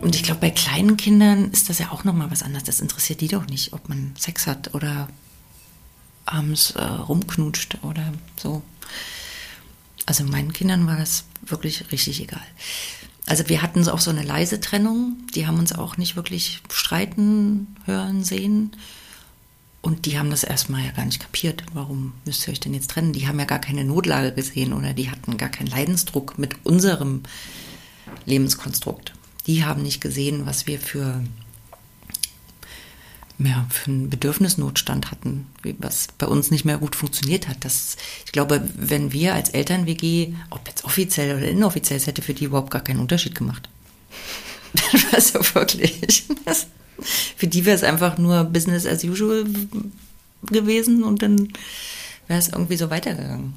Und 0.00 0.14
ich 0.14 0.22
glaube, 0.22 0.40
bei 0.40 0.50
kleinen 0.50 0.96
Kindern 0.96 1.50
ist 1.50 1.68
das 1.68 1.80
ja 1.80 1.90
auch 1.90 2.04
nochmal 2.04 2.30
was 2.30 2.44
anderes. 2.44 2.62
Das 2.62 2.80
interessiert 2.80 3.20
die 3.20 3.26
doch 3.26 3.46
nicht, 3.46 3.72
ob 3.72 3.88
man 3.88 4.14
Sex 4.16 4.46
hat 4.46 4.76
oder 4.76 5.08
abends 6.24 6.70
äh, 6.70 6.84
rumknutscht 6.84 7.78
oder 7.82 8.12
so. 8.36 8.62
Also 10.06 10.22
meinen 10.22 10.52
Kindern 10.52 10.86
war 10.86 10.96
das 10.96 11.24
wirklich 11.42 11.90
richtig 11.90 12.20
egal. 12.22 12.46
Also 13.26 13.48
wir 13.48 13.60
hatten 13.60 13.86
auch 13.88 13.98
so 13.98 14.12
eine 14.12 14.22
leise 14.22 14.60
Trennung. 14.60 15.16
Die 15.34 15.48
haben 15.48 15.58
uns 15.58 15.72
auch 15.72 15.96
nicht 15.96 16.14
wirklich 16.14 16.62
streiten 16.70 17.74
hören 17.86 18.22
sehen. 18.22 18.70
Und 19.88 20.04
die 20.04 20.18
haben 20.18 20.28
das 20.28 20.44
erstmal 20.44 20.84
ja 20.84 20.90
gar 20.90 21.06
nicht 21.06 21.18
kapiert. 21.18 21.62
Warum 21.72 22.12
müsst 22.26 22.46
ihr 22.46 22.52
euch 22.52 22.60
denn 22.60 22.74
jetzt 22.74 22.90
trennen? 22.90 23.14
Die 23.14 23.26
haben 23.26 23.38
ja 23.38 23.46
gar 23.46 23.58
keine 23.58 23.84
Notlage 23.84 24.32
gesehen 24.32 24.74
oder 24.74 24.92
die 24.92 25.10
hatten 25.10 25.38
gar 25.38 25.48
keinen 25.48 25.68
Leidensdruck 25.68 26.38
mit 26.38 26.66
unserem 26.66 27.22
Lebenskonstrukt. 28.26 29.14
Die 29.46 29.64
haben 29.64 29.82
nicht 29.82 30.02
gesehen, 30.02 30.44
was 30.44 30.66
wir 30.66 30.78
für 30.78 31.24
ja, 33.38 33.66
für 33.70 33.90
einen 33.90 34.10
Bedürfnisnotstand 34.10 35.10
hatten, 35.10 35.46
was 35.78 36.08
bei 36.18 36.26
uns 36.26 36.50
nicht 36.50 36.66
mehr 36.66 36.76
gut 36.76 36.94
funktioniert 36.94 37.48
hat. 37.48 37.64
Das, 37.64 37.96
ich 38.26 38.32
glaube, 38.32 38.68
wenn 38.76 39.12
wir 39.12 39.32
als 39.32 39.48
Eltern-WG, 39.48 40.34
ob 40.50 40.68
jetzt 40.68 40.84
offiziell 40.84 41.34
oder 41.34 41.48
inoffiziell, 41.48 41.96
es 41.96 42.06
hätte 42.06 42.20
für 42.20 42.34
die 42.34 42.44
überhaupt 42.44 42.72
gar 42.72 42.84
keinen 42.84 43.00
Unterschied 43.00 43.34
gemacht. 43.34 43.70
Das 45.10 45.32
war 45.34 45.42
so 45.42 45.54
wirklich. 45.54 46.24
Für 47.00 47.46
die 47.46 47.64
wäre 47.64 47.76
es 47.76 47.84
einfach 47.84 48.18
nur 48.18 48.44
Business 48.44 48.86
as 48.86 49.04
usual 49.04 49.44
gewesen 50.42 51.02
und 51.02 51.22
dann 51.22 51.52
wäre 52.26 52.38
es 52.38 52.48
irgendwie 52.48 52.76
so 52.76 52.90
weitergegangen. 52.90 53.54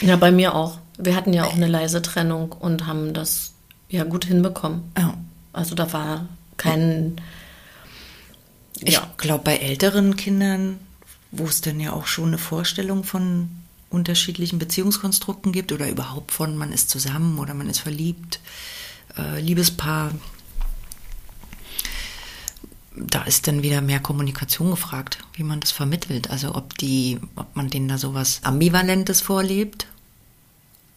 Ja, 0.00 0.16
bei 0.16 0.30
mir 0.30 0.54
auch. 0.54 0.78
Wir 0.98 1.16
hatten 1.16 1.32
ja 1.32 1.44
auch 1.44 1.54
eine 1.54 1.66
leise 1.66 2.02
Trennung 2.02 2.52
und 2.52 2.86
haben 2.86 3.12
das 3.14 3.52
ja 3.88 4.04
gut 4.04 4.24
hinbekommen. 4.24 4.82
Ja. 4.96 5.14
Also 5.52 5.74
da 5.74 5.92
war 5.92 6.28
kein. 6.56 7.16
Ich 8.80 8.94
ja. 8.94 9.10
glaube, 9.16 9.44
bei 9.44 9.56
älteren 9.56 10.16
Kindern, 10.16 10.78
wo 11.30 11.44
es 11.44 11.62
dann 11.62 11.80
ja 11.80 11.92
auch 11.92 12.06
schon 12.06 12.28
eine 12.28 12.38
Vorstellung 12.38 13.04
von 13.04 13.48
unterschiedlichen 13.88 14.58
Beziehungskonstrukten 14.58 15.52
gibt 15.52 15.72
oder 15.72 15.88
überhaupt 15.88 16.32
von 16.32 16.56
man 16.56 16.72
ist 16.72 16.90
zusammen 16.90 17.38
oder 17.38 17.54
man 17.54 17.70
ist 17.70 17.78
verliebt, 17.78 18.40
äh, 19.16 19.40
Liebespaar, 19.40 20.12
da 22.96 23.22
ist 23.22 23.46
dann 23.46 23.62
wieder 23.62 23.80
mehr 23.82 24.00
Kommunikation 24.00 24.70
gefragt, 24.70 25.18
wie 25.34 25.42
man 25.42 25.60
das 25.60 25.70
vermittelt. 25.70 26.30
Also 26.30 26.54
ob 26.54 26.76
die, 26.78 27.18
ob 27.36 27.54
man 27.54 27.68
denen 27.68 27.88
da 27.88 27.98
sowas 27.98 28.40
Ambivalentes 28.42 29.20
vorlebt 29.20 29.86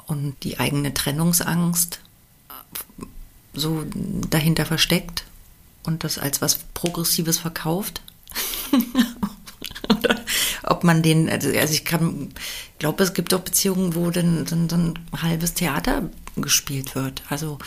und 0.08 0.36
die 0.44 0.60
eigene 0.60 0.94
Trennungsangst 0.94 2.00
so 3.54 3.86
dahinter 4.30 4.66
versteckt 4.66 5.26
und 5.84 6.04
das 6.04 6.18
als 6.18 6.42
was 6.42 6.60
Progressives 6.74 7.38
verkauft. 7.38 8.02
Oder 9.90 10.24
ob 10.64 10.84
man 10.84 11.02
den, 11.02 11.30
also, 11.30 11.50
also 11.50 11.74
ich 11.74 11.84
glaube, 11.84 13.04
es 13.04 13.14
gibt 13.14 13.34
auch 13.34 13.42
Beziehungen, 13.42 13.96
wo 13.96 14.12
dann, 14.12 14.46
dann 14.46 14.70
ein 14.72 15.22
halbes 15.22 15.56
Theater 15.56 16.10
gespielt 16.38 16.96
wird. 16.96 17.24
Also 17.30 17.60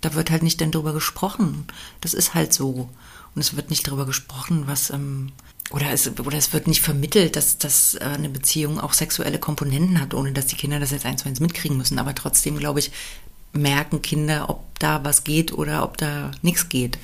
da 0.00 0.14
wird 0.14 0.30
halt 0.30 0.42
nicht 0.42 0.60
dann 0.60 0.72
drüber 0.72 0.92
gesprochen. 0.92 1.66
Das 2.00 2.14
ist 2.14 2.34
halt 2.34 2.52
so. 2.52 2.88
Und 3.34 3.40
es 3.40 3.56
wird 3.56 3.70
nicht 3.70 3.88
drüber 3.88 4.06
gesprochen, 4.06 4.64
was, 4.66 4.90
ähm, 4.90 5.32
oder 5.70 5.92
es, 5.92 6.08
oder 6.18 6.36
es 6.36 6.52
wird 6.52 6.66
nicht 6.66 6.82
vermittelt, 6.82 7.36
dass, 7.36 7.58
dass 7.58 7.94
äh, 7.94 8.00
eine 8.00 8.28
Beziehung 8.28 8.80
auch 8.80 8.92
sexuelle 8.92 9.38
Komponenten 9.38 10.00
hat, 10.00 10.14
ohne 10.14 10.32
dass 10.32 10.46
die 10.46 10.56
Kinder 10.56 10.80
das 10.80 10.90
jetzt 10.90 11.06
eins 11.06 11.22
zu 11.22 11.28
eins 11.28 11.40
mitkriegen 11.40 11.76
müssen. 11.76 11.98
Aber 11.98 12.14
trotzdem, 12.14 12.58
glaube 12.58 12.80
ich, 12.80 12.90
merken 13.52 14.02
Kinder, 14.02 14.48
ob 14.48 14.78
da 14.78 15.04
was 15.04 15.24
geht 15.24 15.52
oder 15.52 15.84
ob 15.84 15.96
da 15.96 16.32
nichts 16.42 16.68
geht. 16.68 16.98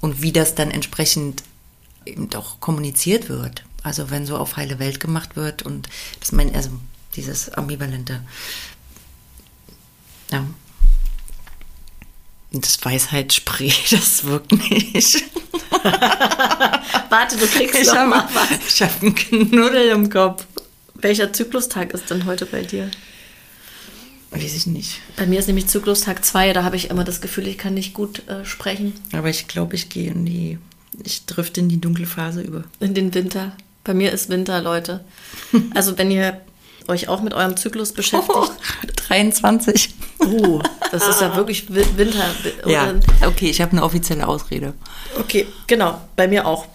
Und 0.00 0.22
wie 0.22 0.32
das 0.32 0.54
dann 0.54 0.70
entsprechend 0.70 1.42
eben 2.04 2.28
doch 2.28 2.60
kommuniziert 2.60 3.28
wird. 3.28 3.64
Also 3.82 4.10
wenn 4.10 4.26
so 4.26 4.36
auf 4.36 4.56
heile 4.56 4.78
Welt 4.78 5.00
gemacht 5.00 5.36
wird 5.36 5.62
und 5.62 5.88
das 6.20 6.32
mein, 6.32 6.54
also 6.54 6.70
dieses 7.14 7.50
ambivalente. 7.50 8.20
Ja. 10.30 10.44
Das 12.52 12.84
Weisheitsspray, 12.84 13.72
das 13.90 14.24
wirkt 14.24 14.52
nicht. 14.52 15.24
Warte, 17.10 17.36
du 17.36 17.46
kriegst 17.46 17.74
ich 17.80 17.86
noch 17.86 18.06
mal 18.06 18.28
was. 18.32 18.74
Ich 18.74 18.82
habe 18.82 18.92
einen 19.02 19.14
Knuddel 19.14 19.88
im 19.88 20.08
Kopf. 20.08 20.46
Welcher 20.94 21.32
Zyklustag 21.32 21.92
ist 21.92 22.10
denn 22.10 22.24
heute 22.24 22.46
bei 22.46 22.62
dir? 22.62 22.90
Weiß 24.30 24.54
ich 24.54 24.66
nicht. 24.66 25.00
Bei 25.16 25.26
mir 25.26 25.38
ist 25.38 25.46
nämlich 25.46 25.68
Zyklustag 25.68 26.24
2, 26.24 26.52
da 26.52 26.64
habe 26.64 26.76
ich 26.76 26.90
immer 26.90 27.04
das 27.04 27.20
Gefühl, 27.20 27.46
ich 27.46 27.58
kann 27.58 27.74
nicht 27.74 27.94
gut 27.94 28.26
äh, 28.28 28.44
sprechen. 28.44 28.92
Aber 29.12 29.28
ich 29.28 29.46
glaube, 29.48 29.74
ich 29.76 29.88
gehe 29.88 30.10
in 30.10 30.24
die, 30.26 30.58
ich 31.04 31.26
drifte 31.26 31.60
in 31.60 31.68
die 31.68 31.80
dunkle 31.80 32.06
Phase 32.06 32.42
über. 32.42 32.64
In 32.80 32.94
den 32.94 33.14
Winter. 33.14 33.56
Bei 33.84 33.94
mir 33.94 34.12
ist 34.12 34.28
Winter, 34.28 34.60
Leute. 34.60 35.04
Also 35.74 35.96
wenn 35.96 36.10
ihr 36.10 36.40
euch 36.88 37.08
auch 37.08 37.22
mit 37.22 37.34
eurem 37.34 37.56
Zyklus 37.56 37.92
beschäftigt. 37.92 38.26
Oh, 38.36 38.48
23. 39.08 39.94
Oh, 40.18 40.60
das 40.90 41.06
ist 41.06 41.20
ja 41.20 41.36
wirklich 41.36 41.66
Winter. 41.68 42.24
Ja, 42.66 42.94
okay, 43.24 43.48
ich 43.48 43.60
habe 43.60 43.72
eine 43.72 43.82
offizielle 43.82 44.26
Ausrede. 44.26 44.74
Okay, 45.18 45.46
genau, 45.66 46.00
bei 46.16 46.26
mir 46.26 46.46
auch. 46.46 46.66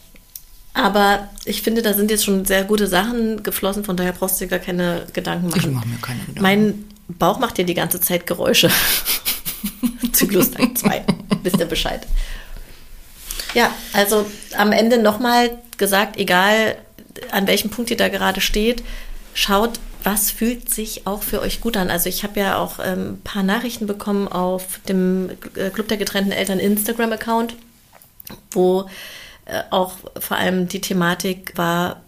Aber 0.74 1.27
ich 1.44 1.62
finde, 1.62 1.82
da 1.82 1.94
sind 1.94 2.10
jetzt 2.10 2.24
schon 2.24 2.46
sehr 2.46 2.63
gute 2.63 2.88
Sachen 2.88 3.44
geflossen, 3.44 3.84
von 3.84 3.98
daher 3.98 4.13
brauchst 4.13 4.39
du 4.39 4.46
dir 4.46 4.51
gar 4.51 4.60
keine 4.60 5.06
Gedanken 5.12 5.50
machen. 5.50 5.60
Ich 5.60 5.68
mache 5.68 5.88
mir 5.88 5.98
keine 5.98 6.20
Gedanken. 6.20 6.41
Mein 6.41 6.86
Bauch 7.10 7.39
macht 7.39 7.58
dir 7.58 7.65
die 7.65 7.74
ganze 7.74 8.00
Zeit 8.00 8.25
Geräusche. 8.25 8.70
Zyklustag 10.13 10.77
2. 10.77 11.03
Wisst 11.44 11.60
ihr 11.60 11.65
Bescheid. 11.65 12.08
Ja, 13.53 13.74
also 13.94 14.25
am 14.58 14.72
Ende 14.72 15.01
nochmal 15.01 15.58
gesagt, 15.77 16.18
egal 16.18 16.77
an 17.32 17.48
welchem 17.48 17.70
Punkt 17.70 17.91
ihr 17.91 17.98
da 17.98 18.08
gerade 18.08 18.39
steht, 18.39 18.84
schaut, 19.34 19.80
was 20.03 20.31
fühlt 20.31 20.74
sich 20.74 21.08
auch 21.08 21.24
für 21.24 21.41
euch 21.41 21.62
gut 21.62 21.77
an. 21.77 21.89
Also 21.89 22.10
ich 22.10 22.24
habe 22.24 22.39
ja 22.39 22.58
auch 22.58 22.79
ein 22.79 23.00
ähm, 23.00 23.22
paar 23.24 23.43
Nachrichten 23.43 23.88
bekommen 23.88 24.27
auf 24.27 24.79
dem 24.88 25.29
äh, 25.55 25.70
Club 25.70 25.88
der 25.88 25.98
getrennten 25.98 26.31
Eltern 26.31 26.60
Instagram-Account 26.60 27.55
wo 28.51 28.89
äh, 29.46 29.63
auch 29.70 29.93
vor 30.20 30.38
allem 30.38 30.67
die 30.67 30.81
Thematik 30.81 31.53
war, 31.58 32.01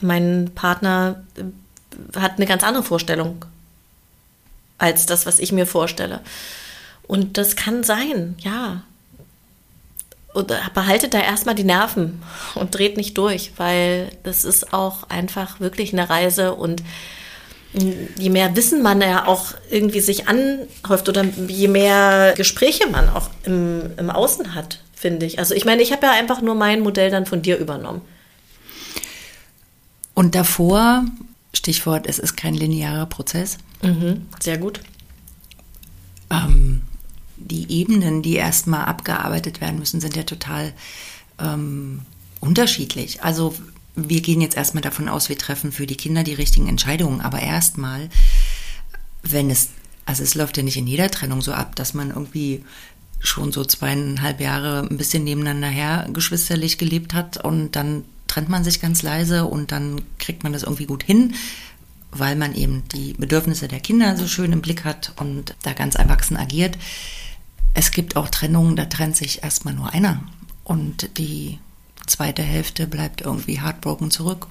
mein 0.00 0.50
Partner 0.54 1.22
äh, 1.36 2.18
hat 2.18 2.36
eine 2.36 2.46
ganz 2.46 2.64
andere 2.64 2.84
Vorstellung 2.84 3.44
als 4.78 5.06
das, 5.06 5.26
was 5.26 5.38
ich 5.38 5.52
mir 5.52 5.66
vorstelle. 5.66 6.20
Und 7.06 7.38
das 7.38 7.56
kann 7.56 7.84
sein, 7.84 8.36
ja. 8.38 8.82
Und 10.32 10.52
behaltet 10.72 11.12
da 11.12 11.20
erstmal 11.20 11.54
die 11.54 11.64
Nerven 11.64 12.22
und 12.54 12.74
dreht 12.74 12.96
nicht 12.96 13.18
durch, 13.18 13.52
weil 13.58 14.10
das 14.22 14.44
ist 14.44 14.72
auch 14.72 15.10
einfach 15.10 15.60
wirklich 15.60 15.92
eine 15.92 16.08
Reise 16.08 16.54
und 16.54 16.82
je 18.18 18.30
mehr 18.30 18.54
Wissen 18.54 18.82
man 18.82 19.00
ja 19.00 19.26
auch 19.26 19.54
irgendwie 19.70 20.00
sich 20.00 20.28
anhäuft 20.28 21.08
oder 21.08 21.24
je 21.24 21.68
mehr 21.68 22.34
Gespräche 22.36 22.86
man 22.88 23.08
auch 23.08 23.30
im, 23.44 23.92
im 23.96 24.10
Außen 24.10 24.54
hat, 24.54 24.80
finde 24.94 25.26
ich. 25.26 25.38
Also 25.38 25.54
ich 25.54 25.64
meine, 25.64 25.82
ich 25.82 25.92
habe 25.92 26.06
ja 26.06 26.12
einfach 26.12 26.42
nur 26.42 26.54
mein 26.54 26.80
Modell 26.80 27.10
dann 27.10 27.26
von 27.26 27.42
dir 27.42 27.56
übernommen. 27.56 28.02
Und 30.14 30.34
davor, 30.34 31.04
Stichwort, 31.54 32.06
es 32.06 32.18
ist 32.18 32.36
kein 32.36 32.54
linearer 32.54 33.06
Prozess. 33.06 33.56
Mhm, 33.80 34.26
sehr 34.40 34.58
gut. 34.58 34.80
Ähm, 36.30 36.82
die 37.46 37.70
Ebenen, 37.70 38.22
die 38.22 38.34
erstmal 38.34 38.84
abgearbeitet 38.84 39.60
werden 39.60 39.78
müssen, 39.78 40.00
sind 40.00 40.16
ja 40.16 40.22
total 40.22 40.72
ähm, 41.38 42.02
unterschiedlich. 42.40 43.22
Also 43.22 43.54
wir 43.94 44.20
gehen 44.20 44.40
jetzt 44.40 44.56
erstmal 44.56 44.82
davon 44.82 45.08
aus, 45.08 45.28
wir 45.28 45.38
treffen 45.38 45.72
für 45.72 45.86
die 45.86 45.96
Kinder 45.96 46.24
die 46.24 46.34
richtigen 46.34 46.68
Entscheidungen. 46.68 47.20
Aber 47.20 47.40
erstmal, 47.40 48.08
wenn 49.22 49.50
es, 49.50 49.68
also 50.06 50.22
es 50.22 50.34
läuft 50.34 50.56
ja 50.56 50.62
nicht 50.62 50.76
in 50.76 50.86
jeder 50.86 51.10
Trennung 51.10 51.42
so 51.42 51.52
ab, 51.52 51.76
dass 51.76 51.94
man 51.94 52.10
irgendwie 52.10 52.64
schon 53.20 53.52
so 53.52 53.64
zweieinhalb 53.64 54.40
Jahre 54.40 54.86
ein 54.90 54.96
bisschen 54.96 55.24
nebeneinander 55.24 55.68
her 55.68 56.08
geschwisterlich 56.12 56.78
gelebt 56.78 57.14
hat 57.14 57.36
und 57.36 57.76
dann 57.76 58.04
trennt 58.26 58.48
man 58.48 58.64
sich 58.64 58.80
ganz 58.80 59.02
leise 59.02 59.44
und 59.44 59.72
dann 59.72 60.00
kriegt 60.18 60.42
man 60.42 60.52
das 60.52 60.62
irgendwie 60.62 60.86
gut 60.86 61.02
hin, 61.02 61.34
weil 62.10 62.34
man 62.34 62.54
eben 62.54 62.82
die 62.88 63.12
Bedürfnisse 63.12 63.68
der 63.68 63.80
Kinder 63.80 64.16
so 64.16 64.26
schön 64.26 64.52
im 64.52 64.62
Blick 64.62 64.84
hat 64.84 65.12
und 65.16 65.54
da 65.62 65.72
ganz 65.72 65.94
erwachsen 65.94 66.36
agiert. 66.36 66.76
Es 67.74 67.90
gibt 67.90 68.16
auch 68.16 68.28
Trennungen, 68.28 68.76
da 68.76 68.84
trennt 68.84 69.16
sich 69.16 69.42
erstmal 69.42 69.74
nur 69.74 69.92
einer 69.92 70.22
und 70.64 71.18
die 71.18 71.58
zweite 72.06 72.42
Hälfte 72.42 72.86
bleibt 72.86 73.20
irgendwie 73.20 73.60
heartbroken 73.60 74.10
zurück 74.10 74.48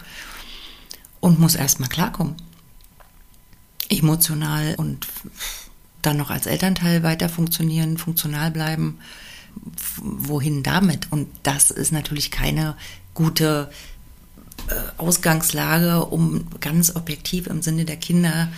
und 1.19 1.39
muss 1.39 1.55
erstmal 1.55 1.89
klarkommen. 1.89 2.35
Emotional 3.89 4.75
und 4.75 5.07
dann 6.01 6.17
noch 6.17 6.29
als 6.29 6.45
Elternteil 6.45 7.03
weiter 7.03 7.29
funktionieren, 7.29 7.97
funktional 7.97 8.51
bleiben. 8.51 8.99
Wohin 9.97 10.63
damit? 10.63 11.11
Und 11.11 11.27
das 11.43 11.71
ist 11.71 11.91
natürlich 11.91 12.31
keine 12.31 12.75
gute 13.13 13.69
äh, 14.67 14.73
Ausgangslage, 14.97 16.05
um 16.05 16.47
ganz 16.61 16.95
objektiv 16.95 17.47
im 17.47 17.61
Sinne 17.61 17.85
der 17.85 17.97
Kinder 17.97 18.43
ähm, 18.43 18.51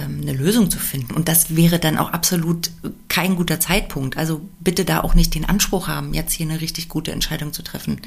eine 0.00 0.32
Lösung 0.32 0.70
zu 0.70 0.78
finden. 0.78 1.14
Und 1.14 1.28
das 1.28 1.54
wäre 1.56 1.78
dann 1.78 1.98
auch 1.98 2.12
absolut 2.12 2.70
kein 3.08 3.36
guter 3.36 3.60
Zeitpunkt. 3.60 4.16
Also 4.16 4.40
bitte 4.60 4.84
da 4.84 5.00
auch 5.02 5.14
nicht 5.14 5.34
den 5.34 5.44
Anspruch 5.44 5.88
haben, 5.88 6.14
jetzt 6.14 6.32
hier 6.32 6.46
eine 6.46 6.60
richtig 6.60 6.88
gute 6.88 7.12
Entscheidung 7.12 7.52
zu 7.52 7.62
treffen. 7.62 8.00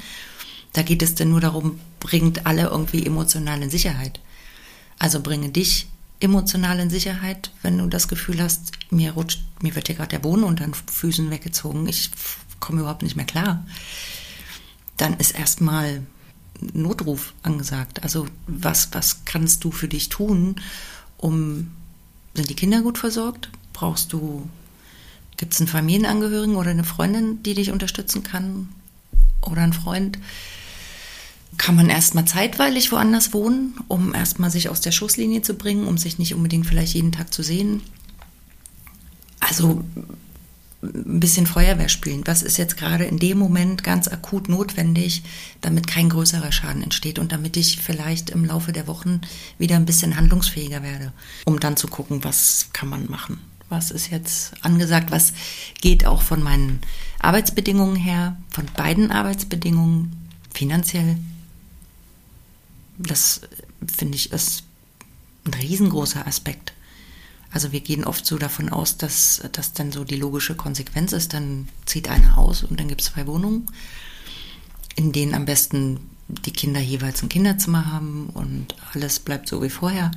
Da 0.72 0.82
geht 0.82 1.02
es 1.02 1.14
denn 1.14 1.30
nur 1.30 1.40
darum, 1.40 1.78
bringt 2.00 2.46
alle 2.46 2.64
irgendwie 2.64 3.06
emotional 3.06 3.62
in 3.62 3.70
Sicherheit. 3.70 4.20
Also 4.98 5.20
bringe 5.20 5.48
dich 5.50 5.86
emotional 6.20 6.80
in 6.80 6.90
Sicherheit, 6.90 7.50
wenn 7.62 7.78
du 7.78 7.86
das 7.86 8.08
Gefühl 8.08 8.42
hast, 8.42 8.72
mir 8.90 9.12
rutscht, 9.12 9.42
mir 9.60 9.74
wird 9.74 9.86
hier 9.86 9.96
gerade 9.96 10.10
der 10.10 10.18
Boden 10.18 10.44
unter 10.44 10.64
den 10.64 10.74
Füßen 10.74 11.30
weggezogen, 11.30 11.86
ich 11.88 12.10
komme 12.60 12.80
überhaupt 12.80 13.02
nicht 13.02 13.16
mehr 13.16 13.26
klar. 13.26 13.66
Dann 14.96 15.14
ist 15.14 15.38
erstmal 15.38 16.02
Notruf 16.72 17.34
angesagt. 17.42 18.02
Also 18.02 18.26
was, 18.46 18.88
was 18.92 19.24
kannst 19.26 19.64
du 19.64 19.70
für 19.70 19.88
dich 19.88 20.08
tun, 20.08 20.56
um, 21.18 21.72
sind 22.36 22.50
die 22.50 22.54
Kinder 22.54 22.82
gut 22.82 22.98
versorgt? 22.98 23.50
Brauchst 23.72 24.12
du, 24.12 24.48
gibt 25.36 25.54
es 25.54 25.60
einen 25.60 25.68
Familienangehörigen 25.68 26.56
oder 26.56 26.70
eine 26.70 26.84
Freundin, 26.84 27.42
die 27.42 27.54
dich 27.54 27.70
unterstützen 27.70 28.22
kann? 28.22 28.68
Oder 29.42 29.62
einen 29.62 29.72
Freund? 29.72 30.18
Kann 31.58 31.76
man 31.76 31.88
erstmal 31.88 32.26
zeitweilig 32.26 32.92
woanders 32.92 33.32
wohnen, 33.32 33.74
um 33.88 34.14
erstmal 34.14 34.50
sich 34.50 34.68
aus 34.68 34.80
der 34.80 34.92
Schusslinie 34.92 35.42
zu 35.42 35.54
bringen, 35.54 35.86
um 35.86 35.96
sich 35.96 36.18
nicht 36.18 36.34
unbedingt 36.34 36.66
vielleicht 36.66 36.94
jeden 36.94 37.12
Tag 37.12 37.32
zu 37.32 37.42
sehen? 37.42 37.82
Also 39.40 39.84
ein 40.94 41.20
bisschen 41.20 41.46
Feuerwehr 41.46 41.88
spielen. 41.88 42.22
Was 42.26 42.42
ist 42.42 42.56
jetzt 42.56 42.76
gerade 42.76 43.04
in 43.04 43.18
dem 43.18 43.38
Moment 43.38 43.84
ganz 43.84 44.08
akut 44.08 44.48
notwendig, 44.48 45.22
damit 45.60 45.86
kein 45.86 46.08
größerer 46.08 46.52
Schaden 46.52 46.82
entsteht 46.82 47.18
und 47.18 47.32
damit 47.32 47.56
ich 47.56 47.80
vielleicht 47.80 48.30
im 48.30 48.44
Laufe 48.44 48.72
der 48.72 48.86
Wochen 48.86 49.20
wieder 49.58 49.76
ein 49.76 49.86
bisschen 49.86 50.16
handlungsfähiger 50.16 50.82
werde, 50.82 51.12
um 51.44 51.60
dann 51.60 51.76
zu 51.76 51.88
gucken, 51.88 52.24
was 52.24 52.68
kann 52.72 52.88
man 52.88 53.10
machen. 53.10 53.40
Was 53.68 53.90
ist 53.90 54.10
jetzt 54.10 54.54
angesagt? 54.64 55.10
Was 55.10 55.32
geht 55.80 56.06
auch 56.06 56.22
von 56.22 56.42
meinen 56.42 56.80
Arbeitsbedingungen 57.18 57.96
her, 57.96 58.36
von 58.50 58.66
beiden 58.76 59.10
Arbeitsbedingungen, 59.10 60.30
finanziell? 60.52 61.16
Das 62.98 63.40
finde 63.96 64.16
ich 64.16 64.32
ist 64.32 64.62
ein 65.44 65.54
riesengroßer 65.54 66.26
Aspekt. 66.26 66.72
Also 67.52 67.72
wir 67.72 67.80
gehen 67.80 68.04
oft 68.04 68.26
so 68.26 68.38
davon 68.38 68.68
aus, 68.68 68.96
dass 68.96 69.42
das 69.52 69.72
dann 69.72 69.92
so 69.92 70.04
die 70.04 70.16
logische 70.16 70.54
Konsequenz 70.54 71.12
ist. 71.12 71.32
Dann 71.32 71.68
zieht 71.86 72.08
einer 72.08 72.38
aus 72.38 72.64
und 72.64 72.78
dann 72.80 72.88
gibt 72.88 73.00
es 73.00 73.08
zwei 73.08 73.26
Wohnungen, 73.26 73.66
in 74.94 75.12
denen 75.12 75.34
am 75.34 75.44
besten 75.44 76.00
die 76.28 76.52
Kinder 76.52 76.80
jeweils 76.80 77.22
ein 77.22 77.28
Kinderzimmer 77.28 77.92
haben 77.92 78.30
und 78.34 78.74
alles 78.92 79.20
bleibt 79.20 79.48
so 79.48 79.62
wie 79.62 79.70
vorher. 79.70 80.10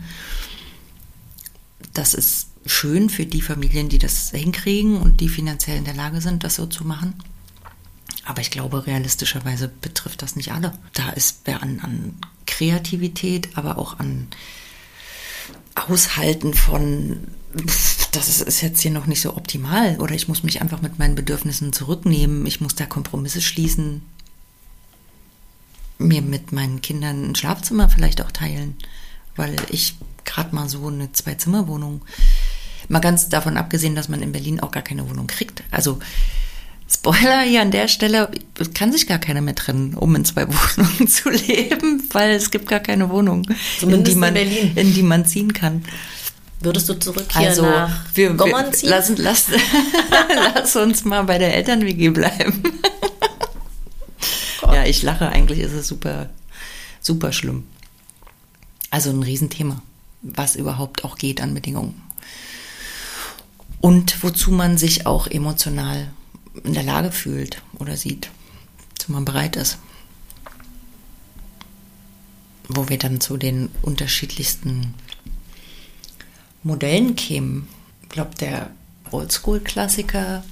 Das 1.93 2.13
ist 2.13 2.47
schön 2.65 3.09
für 3.09 3.25
die 3.25 3.41
Familien, 3.41 3.89
die 3.89 3.99
das 3.99 4.31
hinkriegen 4.31 4.97
und 4.97 5.21
die 5.21 5.29
finanziell 5.29 5.77
in 5.77 5.85
der 5.85 5.93
Lage 5.93 6.21
sind, 6.21 6.43
das 6.43 6.55
so 6.55 6.65
zu 6.65 6.83
machen. 6.83 7.13
Aber 8.25 8.41
ich 8.41 8.51
glaube, 8.51 8.85
realistischerweise 8.85 9.67
betrifft 9.67 10.21
das 10.21 10.35
nicht 10.35 10.51
alle. 10.51 10.77
Da 10.93 11.09
ist 11.09 11.41
wer 11.45 11.63
an, 11.63 11.79
an 11.79 12.15
Kreativität, 12.45 13.57
aber 13.57 13.77
auch 13.77 13.99
an 13.99 14.27
Aushalten 15.87 16.53
von, 16.53 17.27
das 18.11 18.41
ist 18.41 18.61
jetzt 18.61 18.81
hier 18.81 18.91
noch 18.91 19.05
nicht 19.05 19.21
so 19.21 19.35
optimal. 19.35 19.97
Oder 19.99 20.15
ich 20.15 20.27
muss 20.27 20.43
mich 20.43 20.61
einfach 20.61 20.81
mit 20.81 20.99
meinen 20.99 21.15
Bedürfnissen 21.15 21.73
zurücknehmen, 21.73 22.45
ich 22.45 22.61
muss 22.61 22.75
da 22.75 22.85
Kompromisse 22.85 23.41
schließen, 23.41 24.01
mir 25.97 26.21
mit 26.21 26.51
meinen 26.51 26.81
Kindern 26.81 27.31
ein 27.31 27.35
Schlafzimmer 27.35 27.89
vielleicht 27.89 28.21
auch 28.21 28.31
teilen, 28.31 28.77
weil 29.35 29.55
ich 29.69 29.95
gerade 30.25 30.55
mal 30.55 30.69
so 30.69 30.87
eine 30.87 31.11
Zwei-Zimmer-Wohnung, 31.11 32.01
mal 32.87 32.99
ganz 32.99 33.29
davon 33.29 33.57
abgesehen, 33.57 33.95
dass 33.95 34.09
man 34.09 34.21
in 34.21 34.31
Berlin 34.31 34.59
auch 34.59 34.71
gar 34.71 34.83
keine 34.83 35.09
Wohnung 35.09 35.27
kriegt. 35.27 35.63
Also 35.71 35.99
Spoiler 36.91 37.41
hier 37.41 37.61
an 37.61 37.69
der 37.69 37.87
Stelle, 37.87 38.31
kann 38.73 38.91
sich 38.91 39.05
gar 39.05 39.19
keiner 39.19 39.41
mehr 39.41 39.53
trennen, 39.53 39.93
um 39.93 40.15
in 40.15 40.25
zwei 40.25 40.47
Wohnungen 40.47 41.07
zu 41.07 41.29
leben, 41.29 42.03
weil 42.11 42.31
es 42.31 42.49
gibt 42.49 42.67
gar 42.67 42.79
keine 42.79 43.09
Wohnung, 43.09 43.45
in 43.81 44.03
die, 44.03 44.15
man, 44.15 44.35
in, 44.35 44.75
in 44.75 44.93
die 44.93 45.03
man 45.03 45.25
ziehen 45.25 45.53
kann. 45.53 45.83
Würdest 46.61 46.89
du 46.89 46.99
zurück 46.99 47.27
hier 47.31 47.49
also, 47.49 47.61
nach 47.61 48.05
wir, 48.15 48.37
wir, 48.37 48.71
ziehen? 48.73 48.89
Lass, 48.89 49.09
lass, 49.17 49.47
lass 50.55 50.75
uns 50.75 51.05
mal 51.05 51.23
bei 51.23 51.37
der 51.37 51.55
Eltern-WG 51.55 52.09
bleiben. 52.09 52.63
ja, 54.63 54.83
ich 54.83 55.03
lache, 55.03 55.29
eigentlich 55.29 55.59
ist 55.59 55.73
es 55.73 55.87
super, 55.87 56.29
super 56.99 57.31
schlimm. 57.31 57.65
Also 58.89 59.11
ein 59.11 59.23
Riesenthema, 59.23 59.81
was 60.21 60.55
überhaupt 60.55 61.05
auch 61.05 61.17
geht 61.17 61.39
an 61.39 61.53
Bedingungen. 61.53 62.01
Und 63.79 64.21
wozu 64.23 64.51
man 64.51 64.77
sich 64.77 65.05
auch 65.05 65.27
emotional 65.27 66.09
in 66.63 66.73
der 66.73 66.83
Lage 66.83 67.11
fühlt 67.11 67.61
oder 67.77 67.97
sieht, 67.97 68.29
zu 68.97 69.11
man 69.11 69.25
bereit 69.25 69.55
ist. 69.55 69.77
Wo 72.67 72.89
wir 72.89 72.97
dann 72.97 73.19
zu 73.19 73.37
den 73.37 73.69
unterschiedlichsten 73.81 74.93
Modellen 76.63 77.15
kämen. 77.15 77.67
Ich 78.03 78.09
glaube, 78.09 78.35
der 78.35 78.71
Oldschool-Klassiker 79.11 80.43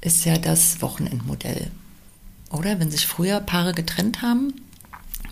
ist 0.00 0.24
ja 0.24 0.38
das 0.38 0.80
Wochenendmodell. 0.80 1.70
Oder 2.50 2.78
wenn 2.78 2.90
sich 2.90 3.06
früher 3.06 3.40
Paare 3.40 3.74
getrennt 3.74 4.22
haben, 4.22 4.54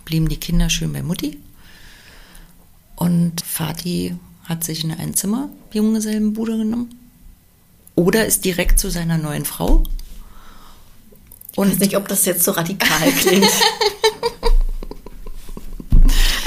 blieben 0.05 0.27
die 0.27 0.39
Kinder 0.39 0.69
schön 0.69 0.93
bei 0.93 1.01
Mutti. 1.01 1.39
Und 2.95 3.41
Vati 3.41 4.15
hat 4.43 4.63
sich 4.63 4.83
eine 4.83 4.99
Einzimmer-Junggesellenbude 4.99 6.57
genommen 6.57 7.02
oder 7.95 8.25
ist 8.25 8.45
direkt 8.45 8.79
zu 8.79 8.89
seiner 8.89 9.17
neuen 9.17 9.45
Frau. 9.45 9.83
Und 11.55 11.67
ich 11.67 11.73
weiß 11.73 11.79
nicht, 11.81 11.97
ob 11.97 12.07
das 12.07 12.25
jetzt 12.25 12.43
so 12.43 12.51
radikal 12.51 13.11
klingt. 13.11 13.47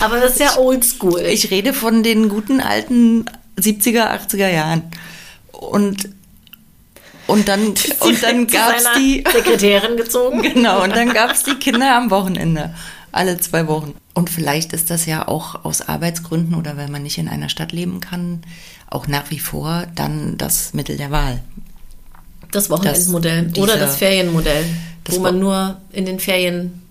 Aber 0.01 0.21
das 0.21 0.33
ist 0.33 0.41
ja 0.41 0.59
oldschool. 0.59 1.21
Ich 1.23 1.51
rede 1.51 1.73
von 1.73 2.03
den 2.03 2.29
guten 2.29 2.61
alten 2.61 3.25
70er, 3.59 4.11
80er 4.11 4.49
Jahren. 4.49 4.83
Und 5.53 6.11
Und 7.27 7.49
dann, 7.49 7.69
und 8.01 8.23
dann 8.23 8.47
gab 8.47 8.77
es 8.77 8.85
die 8.97 9.25
Sekretärin 9.33 9.97
gezogen. 9.97 10.43
Genau, 10.43 10.83
und 10.83 10.95
dann 10.95 11.13
gab 11.13 11.31
es 11.33 11.45
die 11.45 11.55
Kinder 11.55 11.97
am 11.97 12.11
Wochenende. 12.11 12.75
Alle 13.13 13.39
zwei 13.39 13.67
Wochen. 13.67 13.95
Und 14.15 14.29
vielleicht 14.31 14.73
ist 14.73 14.91
das 14.91 15.07
ja 15.07 15.27
auch 15.27 15.65
aus 15.65 15.89
Arbeitsgründen 15.89 16.55
oder 16.55 16.77
weil 16.77 16.89
man 16.89 17.03
nicht 17.03 17.19
in 17.19 17.29
einer 17.29 17.49
Stadt 17.49 17.73
leben 17.73 18.01
kann, 18.01 18.43
auch 18.89 19.07
nach 19.07 19.31
wie 19.31 19.39
vor 19.39 19.87
dann 19.95 20.39
das 20.39 20.75
Mittel 20.75 20.97
der 20.97 21.11
Wahl. 21.11 21.43
Das 22.53 22.71
Wochenendmodell 22.71 23.49
Das- 23.49 23.59
oder 23.59 23.77
das 23.77 23.97
Ferienmodell, 23.97 24.65
Das 25.05 25.17
wo 25.17 25.21
man 25.21 25.39
nur 25.39 25.81
in 25.93 26.07
den 26.07 26.21
Ferien 26.21 26.83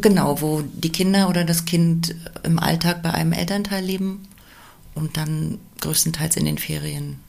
Genau, 0.00 0.40
wo 0.40 0.62
die 0.62 0.90
Kinder 0.90 1.28
oder 1.28 1.44
das 1.44 1.66
Kind 1.66 2.16
im 2.42 2.58
Alltag 2.58 3.02
bei 3.02 3.12
einem 3.12 3.32
Elternteil 3.32 3.84
leben 3.84 4.26
und 4.94 5.16
dann 5.16 5.58
größtenteils 5.80 6.36
in 6.36 6.46
den 6.46 6.58
Ferien 6.58 7.20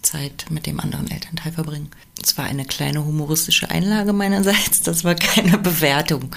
Zeit 0.00 0.46
mit 0.50 0.66
dem 0.66 0.78
anderen 0.78 1.10
Elternteil 1.10 1.50
verbringen. 1.50 1.90
Es 2.22 2.38
war 2.38 2.44
eine 2.44 2.64
kleine 2.64 3.04
humoristische 3.04 3.70
Einlage 3.70 4.12
meinerseits, 4.12 4.82
das 4.84 5.02
war 5.02 5.16
keine 5.16 5.58
Bewertung, 5.58 6.34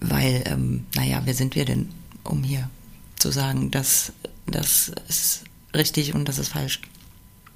weil, 0.00 0.42
ähm, 0.46 0.86
naja, 0.94 1.20
wer 1.24 1.34
sind 1.34 1.54
wir 1.54 1.66
denn, 1.66 1.90
um 2.24 2.42
hier 2.42 2.70
zu 3.16 3.30
sagen, 3.30 3.70
dass 3.70 4.12
das 4.46 4.90
ist 5.08 5.44
richtig 5.74 6.14
und 6.14 6.28
das 6.28 6.38
ist 6.38 6.48
falsch. 6.48 6.80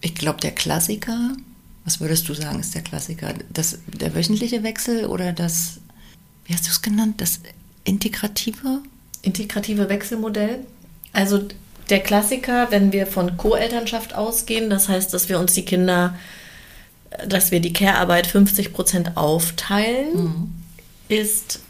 Ich 0.00 0.14
glaube, 0.14 0.40
der 0.40 0.52
Klassiker, 0.52 1.36
was 1.84 2.00
würdest 2.00 2.28
du 2.28 2.34
sagen, 2.34 2.60
ist 2.60 2.74
der 2.74 2.82
Klassiker? 2.82 3.34
Das, 3.52 3.78
der 3.86 4.14
wöchentliche 4.14 4.62
Wechsel 4.62 5.06
oder 5.06 5.32
das, 5.32 5.80
wie 6.44 6.54
hast 6.54 6.66
du 6.66 6.70
es 6.70 6.82
genannt, 6.82 7.20
das 7.20 7.40
integrative? 7.84 8.82
integrative 9.22 9.88
Wechselmodell. 9.88 10.66
Also 11.12 11.40
der 11.88 12.00
Klassiker, 12.00 12.70
wenn 12.70 12.92
wir 12.92 13.06
von 13.06 13.36
Co-Elternschaft 13.36 14.14
ausgehen, 14.14 14.68
das 14.68 14.88
heißt, 14.88 15.14
dass 15.14 15.28
wir 15.28 15.38
uns 15.38 15.54
die 15.54 15.64
Kinder, 15.64 16.16
dass 17.26 17.50
wir 17.50 17.60
die 17.60 17.72
Care-Arbeit 17.72 18.26
50 18.26 18.72
Prozent 18.72 19.16
aufteilen, 19.16 20.52
ist, 21.08 21.60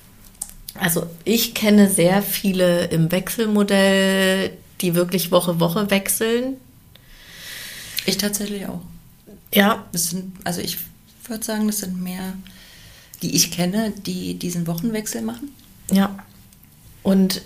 also 0.78 1.06
ich 1.24 1.54
kenne 1.54 1.88
sehr 1.88 2.22
viele 2.22 2.86
im 2.86 3.10
Wechselmodell, 3.12 4.56
die 4.82 4.94
wirklich 4.94 5.30
Woche 5.30 5.60
Woche 5.60 5.90
wechseln. 5.90 6.56
Ich 8.04 8.18
tatsächlich 8.18 8.66
auch. 8.66 8.80
Ja, 9.54 9.86
Das 9.92 10.10
sind, 10.10 10.34
also 10.44 10.60
ich 10.60 10.78
würde 11.26 11.44
sagen, 11.44 11.66
das 11.66 11.78
sind 11.78 12.02
mehr, 12.02 12.34
die 13.22 13.34
ich 13.36 13.50
kenne, 13.50 13.92
die 14.06 14.34
diesen 14.34 14.66
Wochenwechsel 14.66 15.22
machen. 15.22 15.52
Ja. 15.90 16.18
Und 17.02 17.42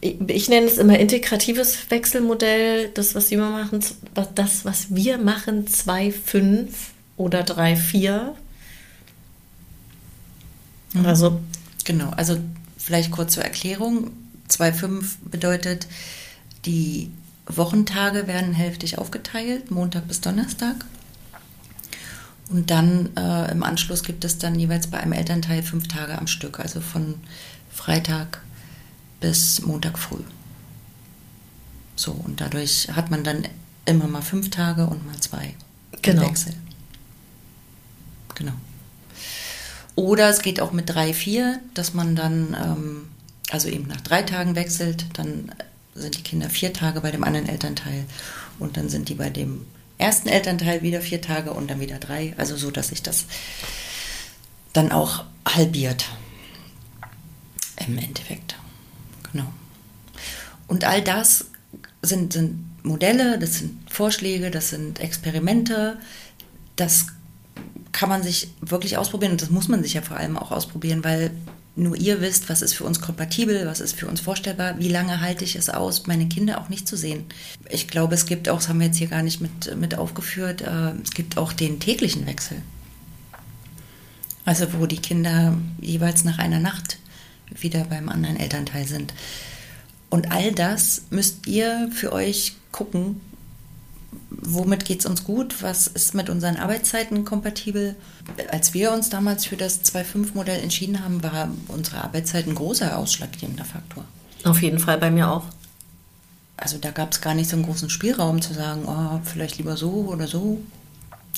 ich, 0.00 0.16
ich 0.28 0.48
nenne 0.48 0.66
es 0.66 0.78
immer 0.78 0.98
integratives 0.98 1.90
Wechselmodell. 1.90 2.88
Das, 2.94 3.14
was 3.14 3.30
wir 3.30 3.38
machen, 3.38 3.80
das, 4.34 4.64
was 4.64 4.94
wir 4.94 5.18
machen, 5.18 5.66
2,5 5.66 6.68
oder 7.16 7.42
3,4. 7.42 8.32
Also, 11.04 11.40
Genau, 11.86 12.10
also 12.16 12.36
vielleicht 12.76 13.12
kurz 13.12 13.34
zur 13.34 13.44
Erklärung. 13.44 14.10
2,5 14.50 15.04
bedeutet, 15.30 15.86
die 16.66 17.10
Wochentage 17.46 18.26
werden 18.26 18.52
hälftig 18.52 18.98
aufgeteilt, 18.98 19.70
Montag 19.70 20.08
bis 20.08 20.20
Donnerstag. 20.20 20.84
Und 22.48 22.70
dann 22.70 23.16
äh, 23.16 23.50
im 23.50 23.62
Anschluss 23.62 24.02
gibt 24.02 24.24
es 24.24 24.38
dann 24.38 24.58
jeweils 24.58 24.88
bei 24.88 24.98
einem 24.98 25.12
Elternteil 25.12 25.62
fünf 25.62 25.88
Tage 25.88 26.16
am 26.18 26.26
Stück, 26.26 26.60
also 26.60 26.80
von 26.80 27.14
Freitag 27.70 28.40
bis 29.20 29.62
Montag 29.62 29.98
früh. 29.98 30.22
So, 31.96 32.12
und 32.12 32.40
dadurch 32.40 32.88
hat 32.94 33.10
man 33.10 33.24
dann 33.24 33.46
immer 33.84 34.06
mal 34.06 34.22
fünf 34.22 34.50
Tage 34.50 34.86
und 34.86 35.06
mal 35.06 35.18
zwei 35.18 35.54
im 35.92 36.02
Genau. 36.02 36.22
Wechsel. 36.22 36.54
Genau. 38.34 38.52
Oder 39.94 40.28
es 40.28 40.42
geht 40.42 40.60
auch 40.60 40.72
mit 40.72 40.90
drei, 40.90 41.14
vier, 41.14 41.58
dass 41.74 41.94
man 41.94 42.14
dann, 42.14 42.54
ähm, 42.62 43.08
also 43.50 43.68
eben 43.68 43.86
nach 43.88 44.00
drei 44.02 44.22
Tagen 44.22 44.54
wechselt, 44.54 45.06
dann 45.14 45.50
sind 45.96 46.16
die 46.16 46.22
Kinder 46.22 46.50
vier 46.50 46.72
Tage 46.72 47.00
bei 47.00 47.10
dem 47.10 47.24
anderen 47.24 47.48
Elternteil 47.48 48.04
und 48.58 48.76
dann 48.76 48.88
sind 48.88 49.08
die 49.08 49.14
bei 49.14 49.30
dem 49.30 49.66
ersten 49.98 50.28
Elternteil 50.28 50.82
wieder 50.82 51.00
vier 51.00 51.20
Tage 51.20 51.52
und 51.52 51.70
dann 51.70 51.80
wieder 51.80 51.98
drei. 51.98 52.34
Also 52.36 52.56
so, 52.56 52.70
dass 52.70 52.88
sich 52.88 53.02
das 53.02 53.24
dann 54.72 54.92
auch 54.92 55.24
halbiert. 55.46 56.06
Im 57.86 57.98
Endeffekt. 57.98 58.56
Genau. 59.32 59.52
Und 60.66 60.84
all 60.84 61.02
das 61.02 61.46
sind, 62.02 62.32
sind 62.32 62.84
Modelle, 62.84 63.38
das 63.38 63.58
sind 63.58 63.90
Vorschläge, 63.90 64.50
das 64.50 64.70
sind 64.70 65.00
Experimente. 65.00 65.98
Das 66.76 67.06
kann 67.92 68.08
man 68.08 68.22
sich 68.22 68.48
wirklich 68.60 68.98
ausprobieren 68.98 69.32
und 69.32 69.42
das 69.42 69.50
muss 69.50 69.68
man 69.68 69.82
sich 69.82 69.94
ja 69.94 70.02
vor 70.02 70.16
allem 70.16 70.36
auch 70.36 70.50
ausprobieren, 70.50 71.04
weil 71.04 71.30
nur 71.76 71.94
ihr 71.94 72.22
wisst, 72.22 72.48
was 72.48 72.62
ist 72.62 72.74
für 72.74 72.84
uns 72.84 73.00
kompatibel, 73.00 73.66
was 73.66 73.80
ist 73.80 73.94
für 73.94 74.06
uns 74.06 74.20
vorstellbar, 74.20 74.78
wie 74.78 74.88
lange 74.88 75.20
halte 75.20 75.44
ich 75.44 75.56
es 75.56 75.68
aus, 75.68 76.06
meine 76.06 76.26
Kinder 76.26 76.60
auch 76.60 76.70
nicht 76.70 76.88
zu 76.88 76.96
sehen. 76.96 77.24
Ich 77.68 77.86
glaube, 77.86 78.14
es 78.14 78.24
gibt 78.24 78.48
auch, 78.48 78.56
das 78.56 78.68
haben 78.68 78.80
wir 78.80 78.86
jetzt 78.86 78.96
hier 78.96 79.08
gar 79.08 79.22
nicht 79.22 79.42
mit, 79.42 79.76
mit 79.76 79.96
aufgeführt, 79.96 80.62
äh, 80.62 80.92
es 81.02 81.10
gibt 81.10 81.36
auch 81.36 81.52
den 81.52 81.78
täglichen 81.78 82.26
Wechsel. 82.26 82.62
Also 84.46 84.72
wo 84.74 84.86
die 84.86 85.00
Kinder 85.00 85.58
jeweils 85.80 86.24
nach 86.24 86.38
einer 86.38 86.60
Nacht 86.60 86.98
wieder 87.50 87.84
beim 87.84 88.08
anderen 88.08 88.36
Elternteil 88.36 88.86
sind. 88.86 89.12
Und 90.08 90.32
all 90.32 90.52
das 90.52 91.02
müsst 91.10 91.46
ihr 91.46 91.90
für 91.92 92.12
euch 92.12 92.54
gucken, 92.72 93.20
womit 94.30 94.84
geht 94.84 95.00
es 95.00 95.06
uns 95.06 95.24
gut, 95.24 95.62
was 95.62 95.86
ist 95.86 96.14
mit 96.14 96.30
unseren 96.30 96.56
Arbeitszeiten 96.56 97.24
kompatibel. 97.24 97.96
Als 98.50 98.74
wir 98.74 98.92
uns 98.92 99.10
damals 99.10 99.46
für 99.46 99.56
das 99.56 99.84
2.5-Modell 99.84 100.60
entschieden 100.60 101.02
haben, 101.02 101.22
war 101.22 101.48
unsere 101.68 102.02
Arbeitszeit 102.02 102.46
ein 102.46 102.54
großer 102.54 102.96
ausschlaggebender 102.96 103.64
Faktor. 103.64 104.04
auf 104.44 104.62
jeden 104.62 104.78
Fall 104.78 104.98
bei 104.98 105.10
mir 105.10 105.30
auch. 105.30 105.44
Also 106.56 106.78
da 106.78 106.90
gab 106.90 107.12
es 107.12 107.20
gar 107.20 107.34
nicht 107.34 107.50
so 107.50 107.56
einen 107.56 107.66
großen 107.66 107.90
Spielraum 107.90 108.40
zu 108.40 108.54
sagen, 108.54 108.84
oh, 108.86 109.20
vielleicht 109.24 109.58
lieber 109.58 109.76
so 109.76 110.08
oder 110.08 110.26
so. 110.26 110.60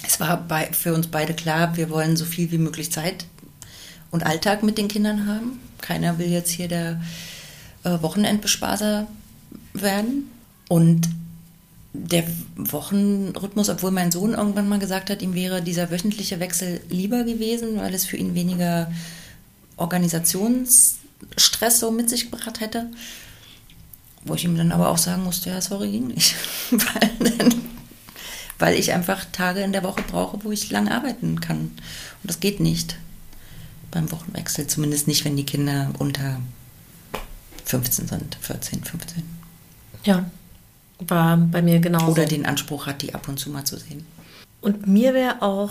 Es 0.07 0.21
war 0.21 0.37
bei, 0.37 0.67
für 0.73 0.95
uns 0.95 1.09
beide 1.09 1.35
klar, 1.35 1.77
wir 1.77 1.91
wollen 1.91 2.17
so 2.17 2.25
viel 2.25 2.51
wie 2.53 2.59
möglich 2.59 2.93
Zeit 2.93 3.27
und 4.11 4.25
Alltag 4.25 4.63
mit 4.63 4.79
den 4.79 4.89
Kindern 4.89 5.27
haben. 5.27 5.61
Keiner 5.81 6.19
will 6.19 6.29
jetzt 6.29 6.51
hier 6.51 6.69
der 6.69 7.01
äh, 7.85 8.01
Wochenendbespaßer 8.01 9.07
werden. 9.75 10.31
Und 10.69 11.09
der 12.07 12.25
Wochenrhythmus, 12.57 13.69
obwohl 13.69 13.91
mein 13.91 14.13
Sohn 14.13 14.35
irgendwann 14.35 14.69
mal 14.69 14.79
gesagt 14.79 15.11
hat, 15.11 15.23
ihm 15.23 15.35
wäre 15.35 15.63
dieser 15.63 15.91
wöchentliche 15.91 16.41
Wechsel 16.41 16.81
lieber 16.89 17.25
gewesen, 17.25 17.79
weil 17.79 17.95
es 17.95 18.05
für 18.05 18.17
ihn 18.17 18.35
weniger 18.35 18.93
Organisationsstress 19.77 21.81
so 21.81 21.91
mit 21.91 22.09
sich 22.09 22.31
gebracht 22.31 22.61
hätte. 22.61 22.91
Wo 24.25 24.35
ich 24.35 24.45
ihm 24.45 24.57
dann 24.57 24.73
aber 24.73 24.89
auch 24.89 24.99
sagen 24.99 25.25
musste, 25.25 25.51
ja, 25.51 25.61
sorry, 25.61 25.91
ging 25.91 26.09
nicht. 26.09 26.35
weil, 26.71 27.31
dann, 27.31 27.55
weil 28.59 28.79
ich 28.79 28.93
einfach 28.93 29.25
Tage 29.33 29.61
in 29.61 29.73
der 29.73 29.83
Woche 29.83 30.03
brauche, 30.03 30.45
wo 30.45 30.53
ich 30.53 30.71
lang 30.71 30.89
arbeiten 30.89 31.41
kann. 31.41 31.59
Und 31.59 31.81
das 32.25 32.41
geht 32.41 32.61
nicht 32.61 32.97
beim 33.91 34.11
Wochenwechsel. 34.11 34.67
Zumindest 34.67 35.09
nicht, 35.09 35.25
wenn 35.25 35.37
die 35.37 35.47
Kinder 35.47 35.93
unter 35.99 36.41
15 37.65 38.09
sind, 38.09 38.39
14, 38.41 38.85
15. 38.85 39.23
Ja, 40.05 40.31
war 41.07 41.37
bei 41.37 41.63
mir 41.63 41.79
genauso. 41.79 42.13
Oder 42.13 42.27
den 42.27 42.47
Anspruch 42.47 42.87
hat, 42.87 43.03
die 43.03 43.15
ab 43.15 43.29
und 43.29 43.39
zu 43.39 43.51
mal 43.51 43.65
zu 43.65 43.77
sehen. 43.77 44.05
Und 44.61 44.87
mir 44.87 45.15
wäre 45.15 45.43
auch 45.43 45.71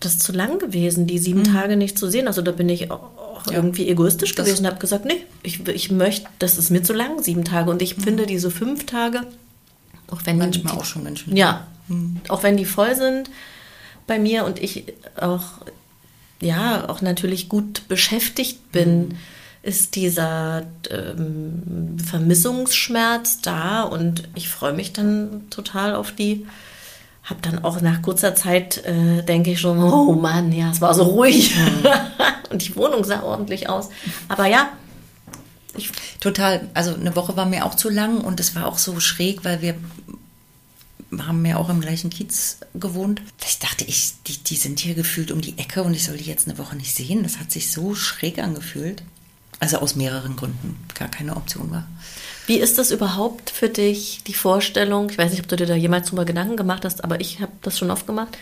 das 0.00 0.18
zu 0.18 0.32
lang 0.32 0.58
gewesen, 0.58 1.06
die 1.06 1.18
sieben 1.18 1.44
Tage 1.44 1.76
nicht 1.76 1.98
zu 1.98 2.08
sehen. 2.10 2.26
Also 2.26 2.42
da 2.42 2.52
bin 2.52 2.68
ich 2.68 2.90
auch 2.90 3.10
Mhm. 3.46 3.52
Ja. 3.52 3.58
irgendwie 3.58 3.88
egoistisch 3.88 4.34
Das- 4.34 4.46
gewesen 4.46 4.64
und 4.64 4.70
habe 4.70 4.80
gesagt, 4.80 5.04
nee, 5.04 5.20
ich, 5.42 5.68
ich 5.68 5.90
möchte, 5.90 6.26
das 6.38 6.56
ist 6.56 6.70
mir 6.70 6.82
zu 6.82 6.94
lang, 6.94 7.22
sieben 7.22 7.44
Tage. 7.44 7.70
Und 7.70 7.82
ich 7.82 7.94
finde 7.96 8.24
diese 8.26 8.50
fünf 8.50 8.86
Tage, 8.86 9.20
auch 10.10 10.20
wenn 10.24 10.36
Mhm. 10.36 10.42
Manchmal 10.42 10.72
die, 10.72 10.80
auch 10.80 10.84
schon 10.86 11.04
ganz 11.04 11.18
schön. 11.20 11.36
Ja, 11.36 11.66
Mhm. 11.88 12.20
auch 12.28 12.42
wenn 12.42 12.56
die 12.56 12.64
voll 12.64 12.96
sind 12.96 13.28
bei 14.06 14.18
mir 14.18 14.46
und 14.46 14.62
ich 14.62 14.84
auch, 15.20 15.42
ja, 16.40 16.88
auch 16.88 17.02
natürlich 17.02 17.48
gut 17.50 17.86
beschäftigt 17.88 18.72
bin, 18.72 19.08
Mhm. 19.08 19.16
Ist 19.64 19.94
dieser 19.94 20.64
ähm, 20.90 21.96
Vermissungsschmerz 22.04 23.40
da 23.40 23.82
und 23.82 24.28
ich 24.34 24.48
freue 24.48 24.72
mich 24.72 24.92
dann 24.92 25.48
total 25.50 25.94
auf 25.94 26.12
die. 26.12 26.46
Hab 27.22 27.40
dann 27.40 27.64
auch 27.64 27.80
nach 27.80 28.02
kurzer 28.02 28.34
Zeit, 28.34 28.84
äh, 28.84 29.22
denke 29.22 29.52
ich 29.52 29.60
schon, 29.60 29.82
oh 29.82 30.12
Mann, 30.12 30.52
ja, 30.52 30.70
es 30.70 30.82
war 30.82 30.92
so 30.92 31.04
ruhig. 31.04 31.54
und 32.50 32.66
die 32.66 32.76
Wohnung 32.76 33.02
sah 33.02 33.22
ordentlich 33.22 33.70
aus. 33.70 33.88
Aber 34.28 34.44
ja, 34.44 34.68
ich, 35.74 35.90
Total. 36.24 36.70
Also 36.72 36.94
eine 36.94 37.14
Woche 37.16 37.36
war 37.36 37.44
mir 37.44 37.66
auch 37.66 37.74
zu 37.74 37.90
lang 37.90 38.22
und 38.22 38.40
es 38.40 38.54
war 38.54 38.66
auch 38.66 38.78
so 38.78 38.98
schräg, 38.98 39.44
weil 39.44 39.60
wir 39.60 39.74
haben 41.18 41.44
ja 41.44 41.58
auch 41.58 41.68
im 41.68 41.82
gleichen 41.82 42.08
Kiez 42.08 42.60
gewohnt. 42.72 43.20
Ich 43.46 43.58
dachte, 43.58 43.84
ich, 43.84 44.14
die, 44.26 44.38
die 44.38 44.56
sind 44.56 44.80
hier 44.80 44.94
gefühlt 44.94 45.30
um 45.32 45.42
die 45.42 45.58
Ecke 45.58 45.82
und 45.82 45.92
ich 45.92 46.04
soll 46.04 46.16
die 46.16 46.24
jetzt 46.24 46.48
eine 46.48 46.56
Woche 46.56 46.76
nicht 46.76 46.94
sehen. 46.94 47.24
Das 47.24 47.38
hat 47.38 47.52
sich 47.52 47.70
so 47.70 47.94
schräg 47.94 48.38
angefühlt. 48.38 49.02
Also 49.64 49.78
aus 49.78 49.96
mehreren 49.96 50.36
Gründen. 50.36 50.76
Gar 50.94 51.08
keine 51.08 51.34
Option 51.34 51.70
war. 51.70 51.86
Wie 52.46 52.58
ist 52.58 52.76
das 52.76 52.90
überhaupt 52.90 53.48
für 53.48 53.70
dich, 53.70 54.22
die 54.26 54.34
Vorstellung? 54.34 55.08
Ich 55.08 55.16
weiß 55.16 55.30
nicht, 55.30 55.40
ob 55.40 55.48
du 55.48 55.56
dir 55.56 55.64
da 55.64 55.74
jemals 55.74 56.10
drüber 56.10 56.26
Gedanken 56.26 56.58
gemacht 56.58 56.84
hast, 56.84 57.02
aber 57.02 57.18
ich 57.18 57.40
habe 57.40 57.52
das 57.62 57.78
schon 57.78 57.90
oft 57.90 58.06
gemacht. 58.06 58.36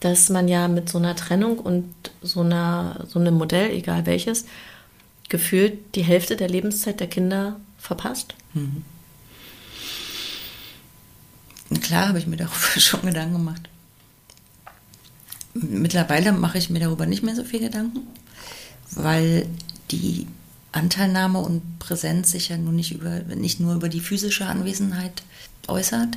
dass 0.00 0.28
man 0.28 0.48
ja 0.48 0.66
mit 0.66 0.88
so 0.88 0.98
einer 0.98 1.14
Trennung 1.14 1.60
und 1.60 1.94
so, 2.20 2.40
einer, 2.40 3.04
so 3.06 3.20
einem 3.20 3.34
Modell, 3.34 3.70
egal 3.70 4.06
welches, 4.06 4.44
gefühlt 5.28 5.94
die 5.94 6.02
Hälfte 6.02 6.34
der 6.36 6.48
Lebenszeit 6.48 6.98
der 6.98 7.06
Kinder 7.06 7.60
verpasst. 7.78 8.34
Mhm. 8.54 8.84
Klar 11.80 12.08
habe 12.08 12.18
ich 12.18 12.26
mir 12.26 12.38
darüber 12.38 12.56
schon 12.80 13.02
Gedanken 13.02 13.34
gemacht. 13.34 13.68
Mittlerweile 15.54 16.32
mache 16.32 16.58
ich 16.58 16.70
mir 16.70 16.80
darüber 16.80 17.06
nicht 17.06 17.22
mehr 17.22 17.36
so 17.36 17.44
viel 17.44 17.60
Gedanken, 17.60 18.00
weil 18.90 19.46
die 19.90 20.26
Anteilnahme 20.72 21.40
und 21.40 21.78
Präsenz 21.78 22.30
sich 22.30 22.48
ja 22.48 22.56
nun 22.56 22.76
nicht, 22.76 22.92
über, 22.92 23.20
nicht 23.34 23.60
nur 23.60 23.74
über 23.74 23.88
die 23.88 24.00
physische 24.00 24.46
Anwesenheit 24.46 25.22
äußert. 25.66 26.16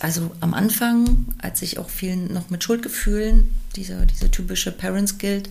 Also 0.00 0.32
am 0.40 0.54
Anfang, 0.54 1.26
als 1.38 1.62
ich 1.62 1.78
auch 1.78 1.88
viel 1.88 2.16
noch 2.16 2.50
mit 2.50 2.62
Schuldgefühlen, 2.62 3.48
diese, 3.76 4.06
diese 4.06 4.30
typische 4.30 4.72
Parents 4.72 5.18
Guild, 5.18 5.48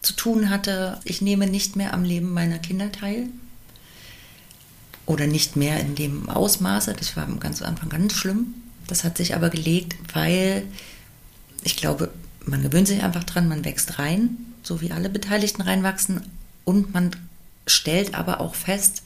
zu 0.00 0.14
tun 0.14 0.50
hatte, 0.50 1.00
ich 1.04 1.22
nehme 1.22 1.46
nicht 1.46 1.76
mehr 1.76 1.94
am 1.94 2.04
Leben 2.04 2.32
meiner 2.32 2.58
Kinder 2.58 2.92
teil. 2.92 3.28
Oder 5.06 5.26
nicht 5.26 5.56
mehr 5.56 5.80
in 5.80 5.94
dem 5.94 6.28
Ausmaße. 6.28 6.94
Das 6.94 7.16
war 7.16 7.24
am 7.24 7.40
ganz 7.40 7.62
Anfang 7.62 7.90
ganz 7.90 8.14
schlimm. 8.14 8.54
Das 8.86 9.04
hat 9.04 9.16
sich 9.16 9.34
aber 9.34 9.50
gelegt, 9.50 9.96
weil 10.14 10.64
ich 11.62 11.76
glaube, 11.76 12.10
man 12.46 12.62
gewöhnt 12.62 12.88
sich 12.88 13.02
einfach 13.02 13.24
dran, 13.24 13.48
man 13.48 13.64
wächst 13.64 13.98
rein, 13.98 14.36
so 14.64 14.80
wie 14.80 14.90
alle 14.90 15.08
Beteiligten 15.08 15.62
reinwachsen. 15.62 16.22
Und 16.64 16.92
man 16.92 17.14
stellt 17.66 18.14
aber 18.14 18.40
auch 18.40 18.56
fest, 18.56 19.04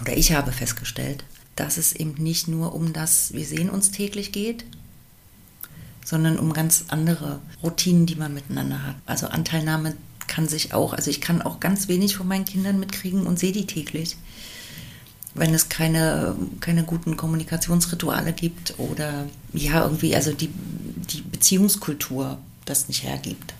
oder 0.00 0.16
ich 0.16 0.32
habe 0.32 0.52
festgestellt, 0.52 1.24
dass 1.56 1.78
es 1.78 1.94
eben 1.94 2.14
nicht 2.22 2.48
nur 2.48 2.74
um 2.74 2.92
das, 2.92 3.32
wir 3.32 3.46
sehen 3.46 3.70
uns 3.70 3.90
täglich 3.90 4.32
geht, 4.32 4.64
sondern 6.04 6.38
um 6.38 6.52
ganz 6.52 6.86
andere 6.88 7.38
Routinen, 7.62 8.04
die 8.04 8.16
man 8.16 8.34
miteinander 8.34 8.86
hat. 8.86 8.96
Also 9.06 9.28
Anteilnahme 9.28 9.96
kann 10.26 10.48
sich 10.48 10.74
auch, 10.74 10.92
also 10.92 11.10
ich 11.10 11.20
kann 11.20 11.40
auch 11.40 11.60
ganz 11.60 11.88
wenig 11.88 12.16
von 12.16 12.28
meinen 12.28 12.44
Kindern 12.44 12.80
mitkriegen 12.80 13.26
und 13.26 13.38
sehe 13.38 13.52
die 13.52 13.66
täglich 13.66 14.16
wenn 15.34 15.54
es 15.54 15.68
keine, 15.68 16.36
keine 16.60 16.84
guten 16.84 17.16
Kommunikationsrituale 17.16 18.32
gibt 18.32 18.74
oder 18.78 19.26
ja, 19.52 19.82
irgendwie, 19.84 20.14
also 20.14 20.32
die, 20.32 20.48
die 20.48 21.22
Beziehungskultur 21.22 22.38
das 22.64 22.88
nicht 22.88 23.02
hergibt. 23.02 23.54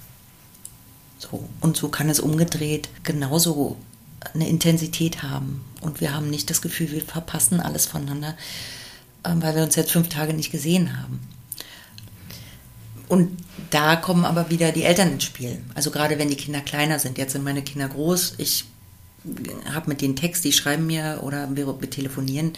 So. 1.23 1.49
Und 1.61 1.77
so 1.77 1.89
kann 1.89 2.09
es 2.09 2.21
umgedreht 2.21 2.89
genauso 3.05 3.77
eine 4.35 4.49
Intensität 4.49 5.23
haben. 5.23 5.65
Und 5.81 6.01
wir 6.01 6.15
haben 6.15 6.31
nicht 6.31 6.51
das 6.51 6.63
Gefühl, 6.63 6.91
wir 6.91 7.03
verpassen 7.03 7.61
alles 7.61 7.87
voneinander, 7.87 8.37
ähm, 9.25 9.43
weil 9.43 9.55
wir 9.55 9.63
uns 9.63 9.77
jetzt 9.77 9.93
fünf 9.93 10.09
Tage 10.09 10.35
nicht 10.35 10.51
gesehen 10.51 11.01
haben. 11.01 11.21
Und 13.09 13.37
da 13.71 13.97
kommen 13.97 14.25
aber 14.25 14.51
wieder 14.51 14.73
die 14.73 14.85
Eltern 14.85 15.13
ins 15.13 15.25
Spiel. 15.25 15.63
Also 15.75 15.91
gerade 15.91 16.19
wenn 16.19 16.29
die 16.29 16.37
Kinder 16.37 16.61
kleiner 16.61 16.99
sind. 16.99 17.19
Jetzt 17.19 17.33
sind 17.33 17.45
meine 17.45 17.63
Kinder 17.63 17.89
groß. 17.89 18.35
Ich 18.39 18.65
habe 19.73 19.91
mit 19.91 20.01
denen 20.01 20.17
Text, 20.17 20.45
die 20.45 20.53
schreiben 20.53 20.87
mir 20.87 21.21
oder 21.23 21.49
wir, 21.55 21.79
telefonieren. 21.91 22.53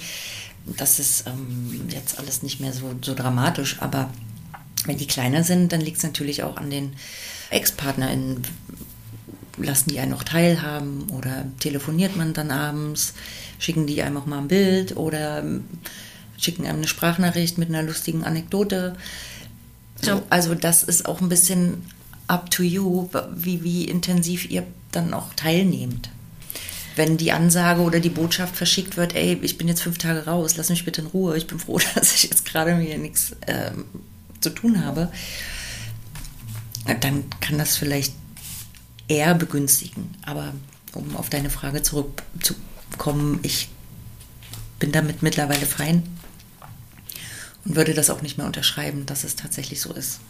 Das 0.79 0.99
ist 0.99 1.27
ähm, 1.27 1.89
jetzt 1.91 2.19
alles 2.19 2.43
nicht 2.43 2.61
mehr 2.61 2.73
so, 2.73 2.95
so 3.03 3.15
dramatisch, 3.15 3.77
aber 3.81 4.11
wenn 4.87 4.97
die 4.97 5.07
kleiner 5.07 5.45
sind, 5.45 5.73
dann 5.73 5.81
liegt 5.81 5.99
es 5.99 6.03
natürlich 6.03 6.43
auch 6.43 6.57
an 6.57 6.71
den 6.71 6.95
Ex-PartnerInnen. 7.51 8.43
Lassen 9.57 9.91
die 9.91 10.01
einen 10.01 10.11
noch 10.11 10.25
teilhaben 10.25 11.09
oder 11.11 11.47
telefoniert 11.61 12.17
man 12.17 12.33
dann 12.33 12.51
abends, 12.51 13.15
schicken 13.61 13.87
die 13.87 14.03
einem 14.03 14.17
auch 14.17 14.27
mal 14.27 14.39
ein 14.39 14.49
Bild 14.49 14.97
oder 14.97 15.45
schicken 16.37 16.67
einem 16.67 16.79
eine 16.79 16.89
Sprachnachricht 16.89 17.57
mit 17.57 17.69
einer 17.69 17.85
lustigen 17.85 18.25
Anekdote. 18.25 18.97
So, 20.03 20.25
also 20.29 20.57
das 20.57 20.83
ist 20.83 21.07
auch 21.07 21.21
ein 21.21 21.29
bisschen 21.29 21.85
up 22.27 22.51
to 22.51 22.65
you, 22.65 23.09
wie, 23.33 23.63
wie 23.63 23.85
intensiv 23.85 24.51
ihr 24.51 24.67
dann 24.91 25.15
auch 25.15 25.33
teilnehmt 25.35 26.11
wenn 26.97 27.17
die 27.17 27.33
Ansage 27.33 27.83
oder 27.83 28.01
die 28.01 28.11
Botschaft 28.11 28.57
verschickt 28.57 28.97
wird, 28.97 29.15
ey, 29.15 29.39
ich 29.43 29.59
bin 29.59 29.69
jetzt 29.69 29.83
fünf 29.83 29.99
Tage 29.99 30.27
raus, 30.27 30.57
lass 30.57 30.71
mich 30.71 30.85
bitte 30.85 31.01
in 31.03 31.09
Ruhe, 31.09 31.37
ich 31.37 31.47
bin 31.47 31.59
froh, 31.59 31.79
dass 31.95 32.15
ich 32.15 32.25
jetzt 32.25 32.45
gerade 32.45 32.77
hier 32.77 32.99
nichts 32.99 33.35
ähm, 33.47 33.85
zu 34.41 34.51
tun 34.51 34.85
habe, 34.85 35.11
dann 37.01 37.25
kann 37.41 37.59
das 37.59 37.77
vielleicht 37.77 38.15
eher 39.09 39.35
begünstigen. 39.35 40.15
Aber 40.25 40.53
um 40.93 41.17
auf 41.17 41.31
deine 41.31 41.51
Frage 41.51 41.83
zurückzukommen, 41.83 43.41
ich 43.43 43.69
bin 44.79 44.93
damit 44.93 45.23
mittlerweile 45.23 45.67
fein 45.67 46.03
und 47.65 47.77
würde 47.77 47.95
das 47.95 48.11
auch 48.11 48.23
nicht 48.23 48.39
mehr 48.39 48.47
unterschreiben, 48.47 49.07
dass 49.07 49.25
es 49.25 49.37
tatsächlich 49.37 49.81
so 49.81 49.93
ist. 49.93 50.21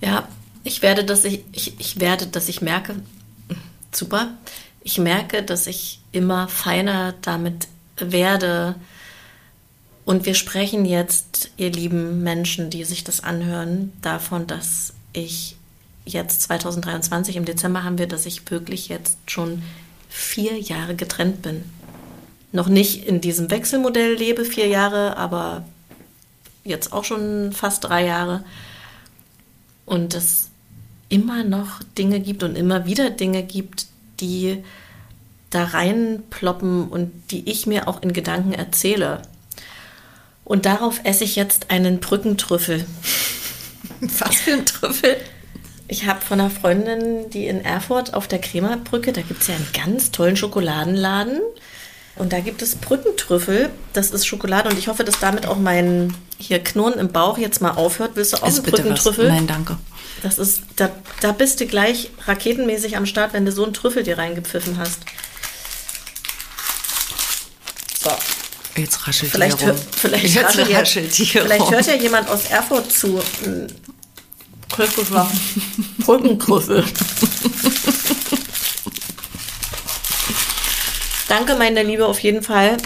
Ja, 0.00 0.28
ich 0.62 0.82
werde, 0.82 1.04
dass 1.04 1.24
ich, 1.24 1.44
ich, 1.52 1.78
ich 1.80 2.00
werde, 2.00 2.26
dass 2.26 2.48
ich 2.48 2.60
merke, 2.60 2.96
super, 3.92 4.34
ich 4.82 4.98
merke, 4.98 5.42
dass 5.42 5.66
ich 5.66 6.00
immer 6.12 6.48
feiner 6.48 7.14
damit 7.22 7.68
werde. 7.96 8.76
Und 10.04 10.26
wir 10.26 10.34
sprechen 10.34 10.84
jetzt, 10.84 11.50
ihr 11.56 11.72
lieben 11.72 12.22
Menschen, 12.22 12.70
die 12.70 12.84
sich 12.84 13.02
das 13.02 13.20
anhören, 13.20 13.92
davon, 14.02 14.46
dass 14.46 14.92
ich 15.16 15.56
jetzt 16.04 16.42
2023 16.42 17.36
im 17.36 17.44
Dezember 17.44 17.82
haben 17.82 17.98
wir, 17.98 18.06
dass 18.06 18.26
ich 18.26 18.48
wirklich 18.50 18.88
jetzt 18.88 19.18
schon 19.26 19.62
vier 20.08 20.58
Jahre 20.58 20.94
getrennt 20.94 21.42
bin. 21.42 21.64
Noch 22.52 22.68
nicht 22.68 23.06
in 23.06 23.20
diesem 23.20 23.50
Wechselmodell 23.50 24.14
lebe, 24.14 24.44
vier 24.44 24.68
Jahre, 24.68 25.16
aber 25.16 25.64
jetzt 26.64 26.92
auch 26.92 27.04
schon 27.04 27.52
fast 27.52 27.84
drei 27.84 28.06
Jahre. 28.06 28.44
Und 29.84 30.14
es 30.14 30.50
immer 31.08 31.44
noch 31.44 31.82
Dinge 31.98 32.20
gibt 32.20 32.42
und 32.42 32.56
immer 32.56 32.86
wieder 32.86 33.10
Dinge 33.10 33.42
gibt, 33.42 33.86
die 34.20 34.62
da 35.50 35.64
reinploppen 35.64 36.88
und 36.88 37.12
die 37.30 37.48
ich 37.48 37.66
mir 37.66 37.88
auch 37.88 38.02
in 38.02 38.12
Gedanken 38.12 38.52
erzähle. 38.52 39.22
Und 40.44 40.66
darauf 40.66 41.00
esse 41.04 41.24
ich 41.24 41.36
jetzt 41.36 41.70
einen 41.70 41.98
Brückentrüffel. 41.98 42.84
Was 44.18 44.36
für 44.36 44.52
ein 44.52 44.66
Trüffel? 44.66 45.16
Ich 45.88 46.06
habe 46.06 46.20
von 46.20 46.40
einer 46.40 46.50
Freundin, 46.50 47.30
die 47.30 47.46
in 47.46 47.64
Erfurt 47.64 48.14
auf 48.14 48.26
der 48.26 48.40
Kremerbrücke, 48.40 49.12
da 49.12 49.22
gibt 49.22 49.42
es 49.42 49.48
ja 49.48 49.54
einen 49.54 49.68
ganz 49.72 50.10
tollen 50.10 50.36
Schokoladenladen. 50.36 51.40
Und 52.16 52.32
da 52.32 52.40
gibt 52.40 52.62
es 52.62 52.76
Brückentrüffel. 52.76 53.68
Das 53.92 54.10
ist 54.10 54.26
Schokolade 54.26 54.70
und 54.70 54.78
ich 54.78 54.88
hoffe, 54.88 55.04
dass 55.04 55.18
damit 55.20 55.46
auch 55.46 55.58
mein 55.58 56.14
hier 56.38 56.62
Knurren 56.62 56.98
im 56.98 57.08
Bauch 57.08 57.36
jetzt 57.38 57.60
mal 57.60 57.72
aufhört. 57.72 58.12
Willst 58.14 58.32
du 58.32 58.42
auch 58.42 58.48
ist 58.48 58.60
einen 58.60 58.70
Brückentrüffel? 58.70 59.28
Nein, 59.28 59.46
danke. 59.46 59.78
Das 60.22 60.38
ist, 60.38 60.62
da, 60.76 60.90
da 61.20 61.32
bist 61.32 61.60
du 61.60 61.66
gleich 61.66 62.10
raketenmäßig 62.26 62.96
am 62.96 63.04
Start, 63.04 63.34
wenn 63.34 63.44
du 63.44 63.52
so 63.52 63.64
einen 63.64 63.74
Trüffel 63.74 64.02
dir 64.02 64.16
reingepfiffen 64.16 64.78
hast. 64.78 65.00
So. 68.02 68.10
Jetzt 68.76 69.06
raschelt 69.06 69.32
vielleicht 69.32 69.60
hier 69.60 69.70
rum. 69.70 69.78
Vielleicht, 69.96 70.34
Jetzt 70.34 70.58
raschelt, 70.58 70.74
raschelt 70.74 71.14
hier 71.14 71.42
vielleicht 71.42 71.62
rum. 71.62 71.70
hört 71.74 71.86
ja 71.86 71.94
jemand 71.94 72.28
aus 72.28 72.46
Erfurt 72.46 72.92
zu. 72.92 73.22
Kröpfel. 74.70 75.26
Brückenkrüffel. 75.98 76.84
Danke, 81.28 81.56
meine 81.56 81.82
Liebe, 81.82 82.06
auf 82.06 82.20
jeden 82.20 82.42
Fall, 82.42 82.76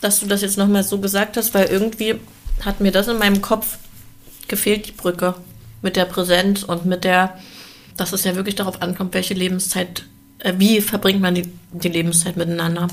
dass 0.00 0.20
du 0.20 0.26
das 0.26 0.42
jetzt 0.42 0.56
nochmal 0.56 0.84
so 0.84 0.98
gesagt 0.98 1.36
hast, 1.36 1.52
weil 1.52 1.66
irgendwie 1.66 2.16
hat 2.64 2.80
mir 2.80 2.92
das 2.92 3.08
in 3.08 3.18
meinem 3.18 3.42
Kopf 3.42 3.78
gefehlt, 4.48 4.86
die 4.86 4.92
Brücke. 4.92 5.34
Mit 5.82 5.96
der 5.96 6.06
Präsenz 6.06 6.62
und 6.62 6.86
mit 6.86 7.04
der, 7.04 7.38
dass 7.96 8.12
es 8.12 8.24
ja 8.24 8.34
wirklich 8.34 8.54
darauf 8.54 8.82
ankommt, 8.82 9.14
welche 9.14 9.34
Lebenszeit, 9.34 10.04
äh, 10.38 10.54
wie 10.56 10.80
verbringt 10.80 11.20
man 11.20 11.34
die, 11.34 11.48
die 11.72 11.88
Lebenszeit 11.88 12.36
miteinander. 12.36 12.88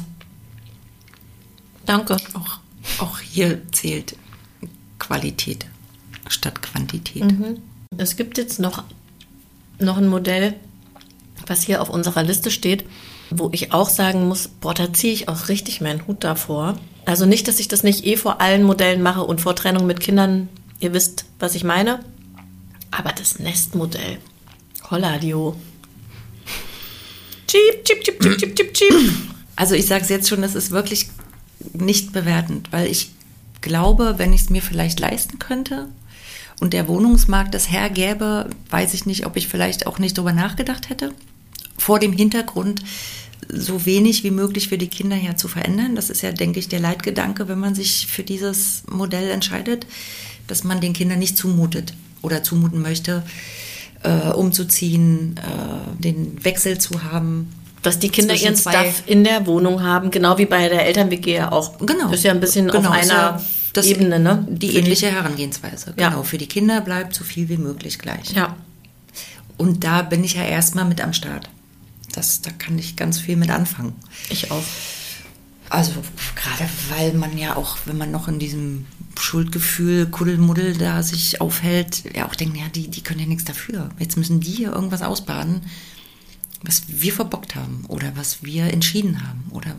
Danke. 1.86 2.18
Auch, 2.34 2.60
auch 3.00 3.20
hier 3.20 3.62
zählt 3.72 4.16
Qualität 5.00 5.66
statt 6.28 6.62
Quantität. 6.62 7.24
Mhm. 7.24 7.62
Es 7.98 8.16
gibt 8.16 8.38
jetzt 8.38 8.60
noch, 8.60 8.84
noch 9.80 9.98
ein 9.98 10.08
Modell, 10.08 10.56
was 11.48 11.64
hier 11.64 11.82
auf 11.82 11.90
unserer 11.90 12.24
Liste 12.24 12.52
steht, 12.52 12.86
wo 13.30 13.50
ich 13.52 13.74
auch 13.74 13.90
sagen 13.90 14.28
muss, 14.28 14.48
boah, 14.48 14.74
da 14.74 14.94
ziehe 14.94 15.14
ich 15.14 15.28
auch 15.28 15.50
richtig 15.50 15.82
meinen 15.82 16.08
Hut 16.08 16.24
davor. 16.24 16.78
Also 17.06 17.26
nicht, 17.26 17.48
dass 17.48 17.60
ich 17.60 17.68
das 17.68 17.84
nicht 17.84 18.06
eh 18.06 18.16
vor 18.16 18.42
allen 18.42 18.64
Modellen 18.64 19.02
mache 19.02 19.24
und 19.24 19.42
vor 19.42 19.56
Trennung 19.56 19.86
mit 19.86 20.00
Kindern, 20.00 20.50
ihr 20.80 20.94
wisst, 20.94 21.26
was 21.40 21.56
ich 21.56 21.64
meine. 21.64 22.00
Aber 22.92 23.12
das 23.12 23.40
Nestmodell, 23.40 24.20
Holladio. 24.90 25.56
Cheep, 27.48 27.84
cheep, 27.84 28.04
cheep, 28.04 28.20
cheep, 28.22 28.38
cheep, 28.38 28.56
cheep, 28.56 28.74
cheep. 28.74 29.12
Also 29.56 29.76
ich 29.76 29.86
sage 29.86 30.04
es 30.04 30.10
jetzt 30.10 30.30
schon, 30.30 30.42
das 30.42 30.56
ist 30.56 30.72
wirklich 30.72 31.10
nicht 31.74 32.14
bewertend, 32.14 32.72
weil 32.72 32.88
ich 32.88 33.12
glaube, 33.62 34.16
wenn 34.18 34.34
ich 34.34 34.42
es 34.42 34.50
mir 34.50 34.62
vielleicht 34.62 35.00
leisten 35.00 35.40
könnte 35.40 35.88
und 36.64 36.72
der 36.72 36.88
Wohnungsmarkt 36.88 37.54
das 37.54 37.70
hergäbe, 37.70 38.50
weiß 38.70 38.94
ich 38.94 39.06
nicht, 39.06 39.26
ob 39.26 39.36
ich 39.36 39.50
vielleicht 39.50 39.86
auch 39.86 40.00
nicht 40.00 40.18
darüber 40.18 40.32
nachgedacht 40.32 40.88
hätte. 40.90 41.12
Vor 41.78 42.00
dem 42.00 42.14
Hintergrund, 42.14 42.82
so 43.50 43.86
wenig 43.86 44.24
wie 44.24 44.32
möglich 44.32 44.70
für 44.70 44.78
die 44.78 44.88
Kinder 44.88 45.18
ja 45.18 45.36
zu 45.36 45.50
verändern. 45.50 45.98
Das 45.98 46.10
ist 46.10 46.22
ja, 46.22 46.32
denke 46.32 46.60
ich, 46.60 46.70
der 46.70 46.80
Leitgedanke, 46.80 47.50
wenn 47.50 47.60
man 47.60 47.76
sich 47.76 48.08
für 48.08 48.24
dieses 48.24 48.84
Modell 48.90 49.30
entscheidet, 49.30 49.86
dass 50.48 50.64
man 50.64 50.80
den 50.80 50.94
Kindern 50.94 51.20
nicht 51.20 51.36
zumutet 51.36 51.96
oder 52.22 52.44
zumuten 52.44 52.82
möchte, 52.82 53.24
äh, 54.04 54.32
umzuziehen, 54.32 55.36
äh, 55.38 56.02
den 56.02 56.46
Wechsel 56.46 56.78
zu 56.78 57.04
haben. 57.04 57.52
Dass 57.82 58.00
die 58.00 58.08
Kinder 58.08 58.36
ihren 58.36 58.56
Stuff 58.56 59.04
in 59.06 59.26
der 59.26 59.46
Wohnung 59.48 59.84
haben, 59.84 60.12
genau 60.12 60.38
wie 60.38 60.46
bei 60.46 60.70
der 60.70 60.86
Eltern-WG 60.86 61.36
ja 61.36 61.52
auch. 61.52 61.78
Genau. 61.80 62.06
Das 62.06 62.20
ist 62.20 62.24
ja 62.24 62.32
ein 62.32 62.40
bisschen 62.40 62.70
genau, 62.70 62.88
auf 62.88 62.90
einer 62.90 63.42
ja 63.76 63.84
Ebene, 63.84 64.20
ne? 64.20 64.46
Die 64.50 64.76
ähnliche 64.76 65.12
Herangehensweise. 65.12 65.94
Genau. 65.96 66.18
Ja. 66.18 66.24
Für 66.24 66.38
die 66.38 66.48
Kinder 66.48 66.82
bleibt 66.82 67.16
so 67.16 67.24
viel 67.24 67.50
wie 67.50 67.58
möglich 67.58 68.00
gleich. 68.00 68.32
Ja. 68.32 68.56
Und 69.58 69.84
da 69.84 70.02
bin 70.02 70.24
ich 70.24 70.36
ja 70.36 70.44
erstmal 70.44 70.86
mit 70.86 71.02
am 71.02 71.14
Start. 71.14 71.50
Das, 72.14 72.42
da 72.42 72.52
kann 72.52 72.78
ich 72.78 72.96
ganz 72.96 73.20
viel 73.20 73.36
mit 73.36 73.50
anfangen. 73.50 73.94
Ich 74.30 74.52
auch. 74.52 74.64
Also 75.70 75.92
gerade 76.36 76.70
weil 76.90 77.14
man 77.14 77.38
ja 77.38 77.56
auch, 77.56 77.78
wenn 77.86 77.98
man 77.98 78.12
noch 78.12 78.28
in 78.28 78.38
diesem 78.38 78.86
Schuldgefühl, 79.20 80.08
Kuddelmuddel 80.08 80.78
da 80.78 81.02
sich 81.02 81.42
aufhält, 81.42 82.04
ja 82.16 82.28
auch 82.28 82.36
denkt, 82.36 82.58
ja, 82.58 82.68
die, 82.74 82.90
die 82.90 83.02
können 83.02 83.20
ja 83.20 83.26
nichts 83.26 83.46
dafür. 83.46 83.90
Jetzt 84.00 84.18
müssen 84.18 84.40
die 84.40 84.52
hier 84.52 84.72
irgendwas 84.72 85.02
ausbaden, 85.02 85.62
was 86.62 86.84
wir 86.88 87.14
verbockt 87.14 87.56
haben 87.56 87.86
oder 87.88 88.12
was 88.16 88.44
wir 88.44 88.66
entschieden 88.66 89.28
haben 89.28 89.46
oder 89.52 89.76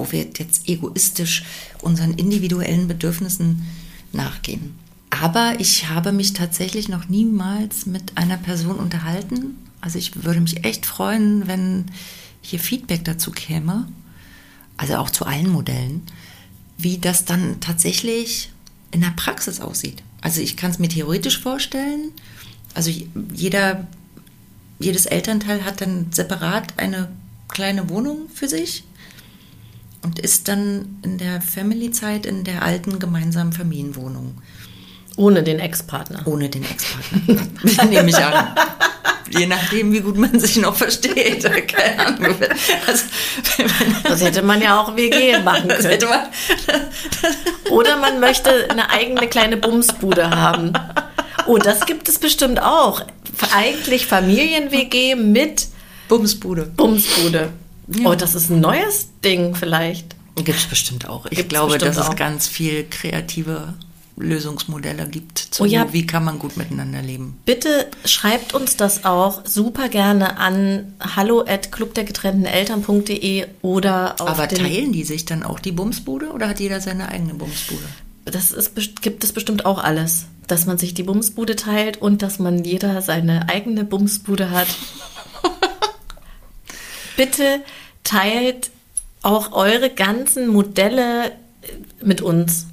wo 0.00 0.10
wir 0.12 0.26
jetzt 0.36 0.68
egoistisch 0.68 1.44
unseren 1.82 2.14
individuellen 2.14 2.88
Bedürfnissen 2.88 3.66
nachgehen. 4.12 4.74
Aber 5.10 5.54
ich 5.58 5.88
habe 5.88 6.12
mich 6.12 6.32
tatsächlich 6.32 6.88
noch 6.88 7.08
niemals 7.08 7.86
mit 7.86 8.16
einer 8.16 8.36
Person 8.36 8.76
unterhalten. 8.76 9.56
Also 9.80 9.98
ich 9.98 10.24
würde 10.24 10.40
mich 10.40 10.64
echt 10.64 10.86
freuen, 10.86 11.46
wenn 11.46 11.86
hier 12.42 12.58
Feedback 12.58 13.04
dazu 13.04 13.30
käme 13.30 13.86
also 14.80 14.96
auch 14.96 15.10
zu 15.10 15.26
allen 15.26 15.50
Modellen, 15.50 16.02
wie 16.78 16.96
das 16.96 17.26
dann 17.26 17.60
tatsächlich 17.60 18.50
in 18.92 19.02
der 19.02 19.12
Praxis 19.14 19.60
aussieht. 19.60 20.02
Also 20.22 20.40
ich 20.40 20.56
kann 20.56 20.70
es 20.70 20.78
mir 20.78 20.88
theoretisch 20.88 21.38
vorstellen. 21.38 22.12
Also 22.72 22.90
jeder, 23.34 23.86
jedes 24.78 25.04
Elternteil 25.04 25.66
hat 25.66 25.82
dann 25.82 26.06
separat 26.12 26.78
eine 26.78 27.10
kleine 27.48 27.90
Wohnung 27.90 28.30
für 28.32 28.48
sich 28.48 28.84
und 30.02 30.18
ist 30.18 30.48
dann 30.48 30.98
in 31.02 31.18
der 31.18 31.40
Family-Zeit 31.40 32.26
in 32.26 32.44
der 32.44 32.62
alten 32.62 32.98
gemeinsamen 32.98 33.52
Familienwohnung. 33.52 34.36
Ohne 35.16 35.42
den 35.42 35.58
Ex-Partner. 35.58 36.22
Ohne 36.26 36.48
den 36.48 36.64
Ex-Partner. 36.64 37.84
Nehme 37.90 38.08
ich 38.08 38.16
an. 38.16 38.54
Je 39.30 39.46
nachdem, 39.46 39.92
wie 39.92 40.00
gut 40.00 40.16
man 40.16 40.40
sich 40.40 40.56
noch 40.56 40.74
versteht. 40.74 41.42
Keine 41.68 42.06
Ahnung. 42.06 42.34
Das, 42.86 43.04
das 44.02 44.22
hätte 44.22 44.42
man 44.42 44.60
ja 44.60 44.80
auch 44.80 44.96
WG 44.96 45.38
machen 45.40 45.68
können. 45.68 46.08
Man, 46.08 46.28
Oder 47.70 47.96
man 47.98 48.18
möchte 48.18 48.68
eine 48.70 48.90
eigene 48.90 49.28
kleine 49.28 49.56
Bumsbude 49.56 50.30
haben. 50.30 50.72
Oh, 51.46 51.58
das 51.58 51.86
gibt 51.86 52.08
es 52.08 52.18
bestimmt 52.18 52.60
auch. 52.60 53.02
Eigentlich 53.54 54.06
Familien-WG 54.06 55.14
mit 55.14 55.68
Bumsbude. 56.08 56.66
Bumsbude. 56.76 57.52
Ja. 57.88 58.10
Oh, 58.10 58.14
das 58.14 58.34
ist 58.34 58.50
ein 58.50 58.60
neues 58.60 59.08
Ding 59.24 59.54
vielleicht. 59.54 60.16
Gibt 60.36 60.58
es 60.58 60.66
bestimmt 60.66 61.08
auch. 61.08 61.26
Ich 61.26 61.38
Gibt's 61.38 61.50
glaube, 61.50 61.78
dass 61.78 61.98
auch. 61.98 62.10
es 62.10 62.16
ganz 62.16 62.46
viel 62.46 62.86
kreative 62.88 63.74
Lösungsmodelle 64.20 65.08
gibt, 65.08 65.38
zu, 65.38 65.62
oh 65.62 65.66
ja. 65.66 65.92
wie 65.92 66.06
kann 66.06 66.24
man 66.24 66.38
gut 66.38 66.56
miteinander 66.56 67.02
leben. 67.02 67.38
Bitte 67.44 67.86
schreibt 68.04 68.54
uns 68.54 68.76
das 68.76 69.04
auch 69.04 69.46
super 69.46 69.88
gerne 69.88 70.38
an 70.38 70.94
hallo 71.00 71.44
at 71.46 71.72
clubdergetrennteneltern.de 71.72 73.46
oder 73.62 74.20
auf 74.20 74.28
Aber 74.28 74.48
teilen 74.48 74.92
die 74.92 75.04
sich 75.04 75.24
dann 75.24 75.42
auch 75.42 75.58
die 75.58 75.72
Bumsbude 75.72 76.30
oder 76.32 76.48
hat 76.48 76.60
jeder 76.60 76.80
seine 76.80 77.08
eigene 77.08 77.34
Bumsbude? 77.34 77.84
Das 78.26 78.52
ist, 78.52 79.02
gibt 79.02 79.24
es 79.24 79.32
bestimmt 79.32 79.64
auch 79.64 79.82
alles. 79.82 80.26
Dass 80.46 80.66
man 80.66 80.78
sich 80.78 80.94
die 80.94 81.04
Bumsbude 81.04 81.56
teilt 81.56 82.02
und 82.02 82.22
dass 82.22 82.38
man 82.38 82.64
jeder 82.64 83.02
seine 83.02 83.48
eigene 83.48 83.84
Bumsbude 83.84 84.50
hat. 84.50 84.68
Bitte 87.20 87.60
teilt 88.02 88.70
auch 89.20 89.52
eure 89.52 89.90
ganzen 89.90 90.48
Modelle 90.48 91.32
mit 92.02 92.22
uns. 92.22 92.64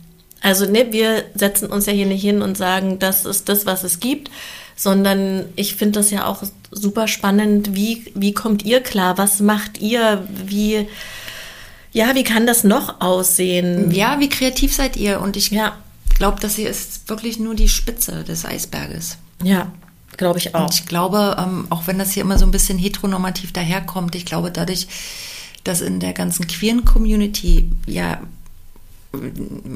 Also 0.42 0.66
ne, 0.66 0.94
wir 0.94 1.26
setzen 1.36 1.68
uns 1.68 1.86
ja 1.86 1.92
hier 1.92 2.06
nicht 2.06 2.22
hin 2.22 2.42
und 2.42 2.58
sagen, 2.58 2.98
das 2.98 3.26
ist 3.26 3.50
das, 3.50 3.66
was 3.66 3.84
es 3.84 4.00
gibt, 4.00 4.32
sondern 4.78 5.44
ich 5.58 5.76
finde 5.76 6.00
das 6.00 6.12
ja 6.12 6.26
auch 6.28 6.44
super 6.72 7.10
spannend. 7.10 7.76
Wie, 7.76 8.10
wie 8.16 8.34
kommt 8.34 8.64
ihr 8.64 8.80
klar? 8.80 9.18
Was 9.18 9.42
macht 9.42 9.82
ihr? 9.82 10.26
Wie, 10.30 10.88
ja, 11.92 12.16
wie 12.16 12.24
kann 12.24 12.48
das 12.48 12.64
noch 12.64 13.02
aussehen? 13.02 13.92
Ja, 13.92 14.22
wie 14.22 14.30
kreativ 14.30 14.74
seid 14.74 14.96
ihr? 14.96 15.20
Und 15.20 15.36
ich 15.36 15.52
ja. 15.52 15.76
glaube, 16.18 16.40
das 16.40 16.56
hier 16.56 16.70
ist 16.70 17.10
wirklich 17.10 17.38
nur 17.38 17.54
die 17.54 17.68
Spitze 17.68 18.24
des 18.24 18.46
Eisberges. 18.46 19.18
Ja, 19.44 19.74
glaube 20.18 20.40
ich 20.40 20.56
auch. 20.56 20.66
Und 20.66 20.74
ich 20.74 20.86
glaube, 20.86 21.38
ähm, 21.40 21.68
auch 21.70 21.88
wenn 21.88 21.98
das 21.98 22.12
hier 22.12 22.24
immer 22.24 22.38
so 22.38 22.46
ein 22.46 22.52
bisschen 22.52 22.78
heteronormativ 22.78 23.54
daherkommt, 23.54 24.16
ich 24.16 24.26
glaube 24.26 24.52
dadurch, 24.52 24.88
dass 25.64 25.82
in 25.82 26.00
der 26.00 26.14
ganzen 26.14 26.48
queeren 26.48 26.86
Community 26.86 27.70
ja 27.86 28.20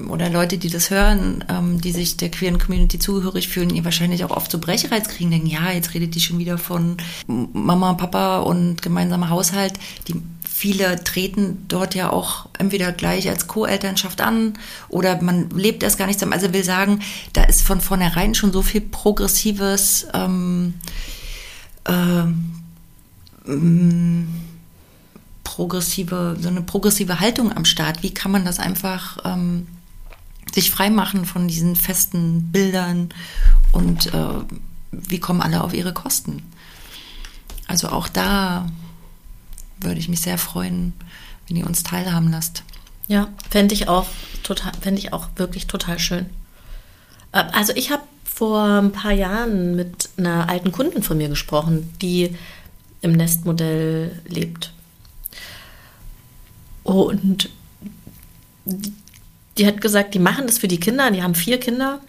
oder 0.09 0.29
Leute, 0.29 0.57
die 0.57 0.69
das 0.69 0.89
hören, 0.89 1.43
ähm, 1.49 1.79
die 1.81 1.91
sich 1.91 2.17
der 2.17 2.29
queeren 2.29 2.59
Community 2.59 2.99
zugehörig 2.99 3.47
fühlen, 3.47 3.69
ihr 3.69 3.85
wahrscheinlich 3.85 4.23
auch 4.23 4.31
oft 4.31 4.51
so 4.51 4.59
Brechreiz 4.59 5.07
kriegen, 5.07 5.31
denken, 5.31 5.47
ja, 5.47 5.71
jetzt 5.71 5.93
redet 5.93 6.15
die 6.15 6.19
schon 6.19 6.37
wieder 6.37 6.57
von 6.57 6.97
Mama, 7.27 7.93
Papa 7.93 8.39
und 8.39 8.81
gemeinsamer 8.81 9.29
Haushalt. 9.29 9.73
Die 10.07 10.21
viele 10.61 11.03
treten 11.03 11.65
dort 11.67 11.95
ja 11.95 12.11
auch 12.11 12.45
entweder 12.59 12.91
gleich 12.91 13.27
als 13.27 13.47
Co-Elternschaft 13.47 14.21
an 14.21 14.53
oder 14.89 15.19
man 15.19 15.49
lebt 15.49 15.81
erst 15.81 15.97
gar 15.97 16.05
nicht 16.05 16.19
zusammen. 16.19 16.33
Also 16.33 16.53
will 16.53 16.63
sagen, 16.63 16.99
da 17.33 17.45
ist 17.45 17.63
von 17.63 17.81
vornherein 17.81 18.35
schon 18.35 18.53
so 18.53 18.61
viel 18.61 18.81
progressives 18.81 20.05
ähm, 20.13 20.75
äh, 21.85 22.25
progressive, 25.43 26.37
so 26.39 26.49
eine 26.49 26.61
progressive 26.61 27.19
Haltung 27.19 27.51
am 27.51 27.65
Start. 27.65 28.03
Wie 28.03 28.13
kann 28.13 28.29
man 28.29 28.45
das 28.45 28.59
einfach 28.59 29.17
ähm, 29.25 29.65
sich 30.53 30.69
freimachen 30.69 31.25
von 31.25 31.47
diesen 31.47 31.75
festen 31.75 32.51
Bildern 32.51 33.09
und 33.71 34.13
äh, 34.13 34.27
wie 34.91 35.19
kommen 35.19 35.41
alle 35.41 35.63
auf 35.63 35.73
ihre 35.73 35.91
Kosten? 35.91 36.43
Also 37.65 37.89
auch 37.89 38.07
da 38.07 38.67
würde 39.83 39.99
ich 39.99 40.09
mich 40.09 40.21
sehr 40.21 40.37
freuen, 40.37 40.93
wenn 41.47 41.57
ihr 41.57 41.65
uns 41.65 41.83
teilhaben 41.83 42.31
lasst. 42.31 42.63
Ja, 43.07 43.27
fände 43.49 43.73
ich 43.73 43.87
auch 43.87 44.07
total, 44.43 44.71
fände 44.81 44.99
ich 44.99 45.13
auch 45.13 45.27
wirklich 45.35 45.67
total 45.67 45.99
schön. 45.99 46.27
Äh, 47.31 47.43
also 47.51 47.73
ich 47.75 47.91
habe 47.91 48.03
vor 48.23 48.63
ein 48.63 48.91
paar 48.91 49.11
Jahren 49.11 49.75
mit 49.75 50.09
einer 50.17 50.49
alten 50.49 50.71
Kundin 50.71 51.03
von 51.03 51.17
mir 51.17 51.29
gesprochen, 51.29 51.93
die 52.01 52.35
im 53.01 53.11
Nestmodell 53.11 54.21
lebt. 54.27 54.73
Und 56.83 57.49
die 59.57 59.67
hat 59.67 59.81
gesagt, 59.81 60.13
die 60.13 60.19
machen 60.19 60.47
das 60.47 60.57
für 60.57 60.67
die 60.67 60.79
Kinder, 60.79 61.11
die 61.11 61.21
haben 61.21 61.35
vier 61.35 61.59
Kinder, 61.59 61.99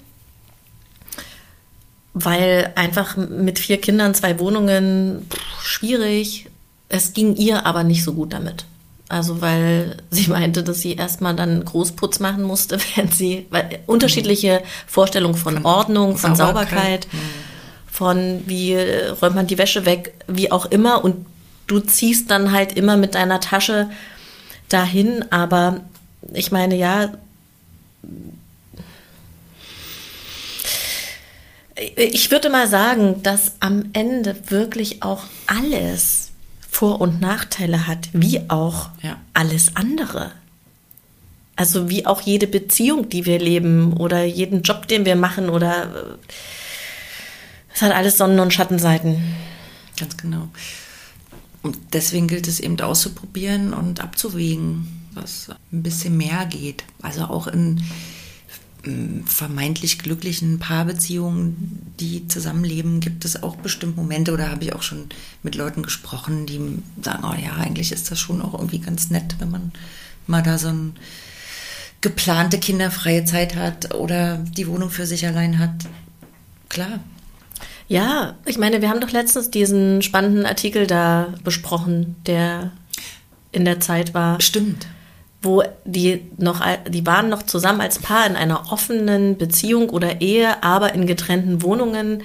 weil 2.15 2.73
einfach 2.77 3.17
mit 3.17 3.59
vier 3.59 3.81
Kindern 3.81 4.15
zwei 4.15 4.39
Wohnungen 4.39 5.27
pff, 5.29 5.65
schwierig. 5.65 6.49
Es 6.93 7.15
ging 7.15 7.37
ihr 7.37 7.65
aber 7.65 7.85
nicht 7.85 8.05
so 8.05 8.13
gut 8.13 8.35
damit. 8.35 8.67
Also 9.09 9.41
weil 9.41 9.97
sie 10.11 10.29
meinte, 10.29 10.63
dass 10.63 10.81
sie 10.81 10.95
erstmal 10.95 11.35
dann 11.35 11.65
Großputz 11.65 12.21
machen 12.21 12.43
musste, 12.43 12.79
wenn 12.97 13.11
sie 13.11 13.47
weil, 13.51 13.81
unterschiedliche 13.87 14.63
Vorstellungen 14.87 15.35
von 15.35 15.65
Ordnung, 15.65 16.19
von 16.19 16.37
Sauberkeit, 16.37 17.05
Sauberkeit 17.05 17.07
von 17.91 18.43
wie 18.47 18.75
räumt 18.75 19.35
man 19.35 19.47
die 19.47 19.59
Wäsche 19.59 19.87
weg, 19.87 20.15
wie 20.27 20.53
auch 20.53 20.67
immer. 20.67 21.03
Und 21.03 21.27
du 21.67 21.81
ziehst 21.81 22.31
dann 22.31 22.53
halt 22.53 22.75
immer 22.75 22.99
mit 22.99 23.15
deiner 23.15 23.41
Tasche 23.41 23.89
dahin, 24.69 25.25
aber 25.31 25.81
ich 26.35 26.53
meine, 26.53 26.77
ja, 26.77 27.13
ich 31.97 32.31
würde 32.31 32.51
mal 32.51 32.69
sagen, 32.69 33.23
dass 33.23 33.53
am 33.61 33.91
Ende 33.95 34.37
wirklich 34.49 35.03
auch 35.03 35.25
alles 35.47 36.22
Vor- 36.73 37.03
und 37.03 37.21
Nachteile 37.21 37.87
hat, 37.87 38.09
wie 38.15 38.49
auch 38.49 38.89
ja. 39.03 39.19
alles 39.35 39.77
andere. 39.77 40.33
Also 41.55 41.91
wie 41.91 42.07
auch 42.07 42.23
jede 42.23 42.47
Beziehung, 42.47 43.11
die 43.11 43.27
wir 43.27 43.39
leben 43.39 43.93
oder 43.93 44.25
jeden 44.25 44.63
Job, 44.63 44.89
den 44.89 45.05
wir 45.05 45.15
machen 45.15 45.51
oder 45.51 46.17
es 47.75 47.83
hat 47.83 47.93
alles 47.93 48.17
Sonnen- 48.17 48.41
und 48.41 48.55
Schattenseiten. 48.55 49.23
Ganz 49.99 50.17
genau. 50.17 50.49
Und 51.63 51.77
deswegen 51.93 52.27
gilt 52.27 52.49
es 52.49 52.59
eben 52.59 52.81
auszuprobieren 52.81 53.75
und 53.75 54.01
abzuwägen, 54.01 55.07
was 55.13 55.51
ein 55.71 55.83
bisschen 55.83 56.17
mehr 56.17 56.47
geht. 56.47 56.85
Also 57.03 57.25
auch 57.25 57.49
in 57.49 57.85
vermeintlich 59.27 60.01
glücklichen 60.01 60.59
Paarbeziehungen, 60.59 61.95
die 62.01 62.27
zusammenleben, 62.27 62.99
gibt 62.99 63.25
es 63.25 63.43
auch 63.43 63.57
bestimmt 63.57 63.97
Momente 63.97 64.33
oder 64.33 64.51
habe 64.51 64.65
ich 64.65 64.75
auch 64.75 64.83
schon 64.83 65.07
mit 65.43 65.55
Leuten 65.55 65.83
gesprochen, 65.83 66.47
die 66.47 66.61
sagen, 67.01 67.25
oh 67.25 67.35
ja, 67.41 67.53
eigentlich 67.55 67.93
ist 67.93 68.11
das 68.11 68.19
schon 68.19 68.43
auch 68.43 68.55
irgendwie 68.55 68.81
ganz 68.81 69.11
nett, 69.11 69.37
wenn 69.39 69.51
man 69.51 69.73
mal 70.27 70.43
da 70.43 70.59
so 70.59 70.69
ein 70.69 70.97
geplante 72.01 72.59
kinderfreie 72.59 73.25
Zeit 73.25 73.55
hat 73.55 73.95
oder 73.95 74.39
die 74.39 74.67
Wohnung 74.67 74.91
für 74.91 75.07
sich 75.07 75.27
allein 75.27 75.61
hat. 75.61 75.87
Klar. 76.69 76.99
Ja, 77.87 78.37
ich 78.47 78.59
meine, 78.59 78.83
wir 78.83 78.89
haben 78.89 79.01
doch 79.01 79.13
letztens 79.13 79.51
diesen 79.51 80.03
spannenden 80.03 80.45
Artikel 80.45 80.87
da 80.87 81.35
besprochen, 81.45 82.17
der 82.27 82.73
in 83.53 83.65
der 83.65 83.81
Zeit 83.81 84.15
war. 84.15 84.41
Stimmt. 84.41 84.87
Wo 85.43 85.63
die 85.85 86.23
noch, 86.39 86.63
die 86.89 87.05
waren 87.05 87.29
noch 87.29 87.43
zusammen 87.43 87.81
als 87.81 87.99
Paar 87.99 88.27
in 88.27 88.37
einer 88.37 88.73
offenen 88.73 89.37
Beziehung 89.37 89.91
oder 89.91 90.21
Ehe, 90.21 90.63
aber 90.63 90.95
in 90.95 91.07
getrennten 91.07 91.63
Wohnungen. 91.63 92.23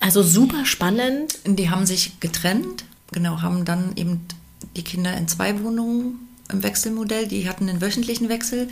Also 0.00 0.22
super 0.22 0.64
spannend. 0.64 1.38
Die 1.46 1.70
haben 1.70 1.86
sich 1.86 2.18
getrennt, 2.18 2.84
genau, 3.12 3.42
haben 3.42 3.64
dann 3.64 3.92
eben 3.96 4.26
die 4.76 4.82
Kinder 4.82 5.16
in 5.16 5.28
zwei 5.28 5.62
Wohnungen 5.62 6.28
im 6.50 6.62
Wechselmodell. 6.62 7.28
Die 7.28 7.48
hatten 7.48 7.68
den 7.68 7.80
wöchentlichen 7.80 8.28
Wechsel 8.28 8.68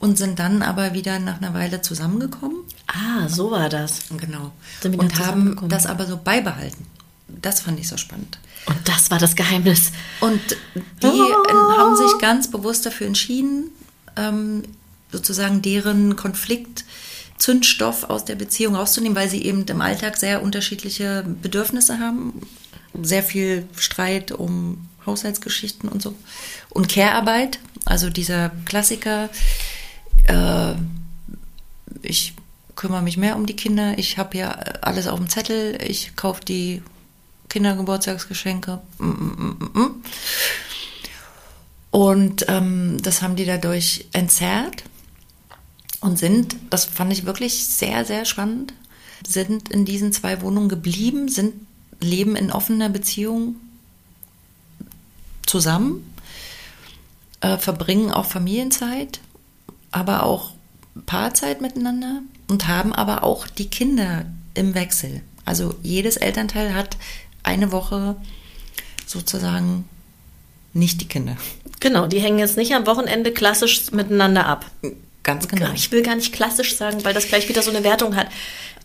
und 0.00 0.16
sind 0.16 0.38
dann 0.38 0.62
aber 0.62 0.94
wieder 0.94 1.18
nach 1.18 1.42
einer 1.42 1.54
Weile 1.54 1.82
zusammengekommen. 1.82 2.58
Ah, 2.86 3.28
so 3.28 3.50
war 3.50 3.68
das. 3.68 4.04
Genau. 4.16 4.52
Und 4.96 5.18
haben 5.18 5.68
das 5.68 5.86
aber 5.86 6.06
so 6.06 6.16
beibehalten. 6.16 6.86
Das 7.28 7.60
fand 7.60 7.78
ich 7.78 7.88
so 7.88 7.96
spannend. 7.96 8.38
Und 8.66 8.76
das 8.88 9.10
war 9.10 9.18
das 9.18 9.36
Geheimnis. 9.36 9.92
Und 10.20 10.40
die 10.74 11.06
oh. 11.06 11.76
haben 11.76 11.96
sich 11.96 12.18
ganz 12.20 12.50
bewusst 12.50 12.84
dafür 12.86 13.06
entschieden, 13.06 13.70
ähm, 14.16 14.62
sozusagen 15.12 15.62
deren 15.62 16.16
Konflikt 16.16 16.84
Zündstoff 17.38 18.04
aus 18.04 18.24
der 18.24 18.34
Beziehung 18.34 18.74
rauszunehmen, 18.74 19.16
weil 19.16 19.30
sie 19.30 19.44
eben 19.44 19.64
im 19.64 19.80
Alltag 19.80 20.16
sehr 20.16 20.42
unterschiedliche 20.42 21.24
Bedürfnisse 21.40 21.98
haben. 22.00 22.42
Sehr 23.00 23.22
viel 23.22 23.66
Streit 23.76 24.32
um 24.32 24.88
Haushaltsgeschichten 25.06 25.88
und 25.88 26.02
so. 26.02 26.14
Und 26.68 26.88
Care-Arbeit, 26.88 27.60
also 27.84 28.10
dieser 28.10 28.50
Klassiker, 28.64 29.28
äh, 30.26 30.74
ich 32.02 32.34
kümmere 32.74 33.02
mich 33.02 33.16
mehr 33.16 33.36
um 33.36 33.46
die 33.46 33.56
Kinder, 33.56 33.98
ich 33.98 34.18
habe 34.18 34.36
ja 34.38 34.50
alles 34.50 35.06
auf 35.06 35.18
dem 35.18 35.28
Zettel, 35.28 35.78
ich 35.82 36.16
kaufe 36.16 36.44
die 36.44 36.82
Kindergeburtstagsgeschenke. 37.48 38.80
Mm, 38.98 39.06
mm, 39.06 39.70
mm, 39.74 40.02
und 41.90 42.44
ähm, 42.48 42.98
das 43.02 43.22
haben 43.22 43.36
die 43.36 43.46
dadurch 43.46 44.06
entzerrt 44.12 44.84
und 46.00 46.18
sind, 46.18 46.56
das 46.70 46.84
fand 46.84 47.12
ich 47.12 47.24
wirklich 47.24 47.66
sehr, 47.66 48.04
sehr 48.04 48.24
spannend, 48.24 48.74
sind 49.26 49.70
in 49.70 49.84
diesen 49.84 50.12
zwei 50.12 50.42
Wohnungen 50.42 50.68
geblieben, 50.68 51.28
sind 51.28 51.54
leben 52.00 52.36
in 52.36 52.52
offener 52.52 52.88
Beziehung 52.88 53.56
zusammen, 55.46 56.14
äh, 57.40 57.56
verbringen 57.56 58.12
auch 58.12 58.26
Familienzeit, 58.26 59.20
aber 59.90 60.22
auch 60.22 60.52
Paarzeit 61.06 61.60
miteinander 61.60 62.22
und 62.48 62.68
haben 62.68 62.92
aber 62.92 63.24
auch 63.24 63.46
die 63.46 63.68
Kinder 63.68 64.26
im 64.54 64.74
Wechsel. 64.74 65.22
Also 65.44 65.74
jedes 65.82 66.16
Elternteil 66.16 66.74
hat 66.74 66.96
eine 67.48 67.72
Woche 67.72 68.16
sozusagen 69.06 69.88
nicht 70.74 71.00
die 71.00 71.08
Kinder. 71.08 71.36
Genau, 71.80 72.06
die 72.06 72.20
hängen 72.20 72.38
jetzt 72.38 72.56
nicht 72.56 72.74
am 72.74 72.86
Wochenende 72.86 73.32
klassisch 73.32 73.90
miteinander 73.90 74.46
ab. 74.46 74.66
Ganz 75.22 75.48
genau. 75.48 75.70
Ich 75.74 75.90
will 75.90 76.02
gar 76.02 76.14
nicht 76.14 76.32
klassisch 76.32 76.76
sagen, 76.76 77.04
weil 77.04 77.14
das 77.14 77.26
gleich 77.26 77.48
wieder 77.48 77.62
so 77.62 77.70
eine 77.70 77.84
Wertung 77.84 78.16
hat. 78.16 78.28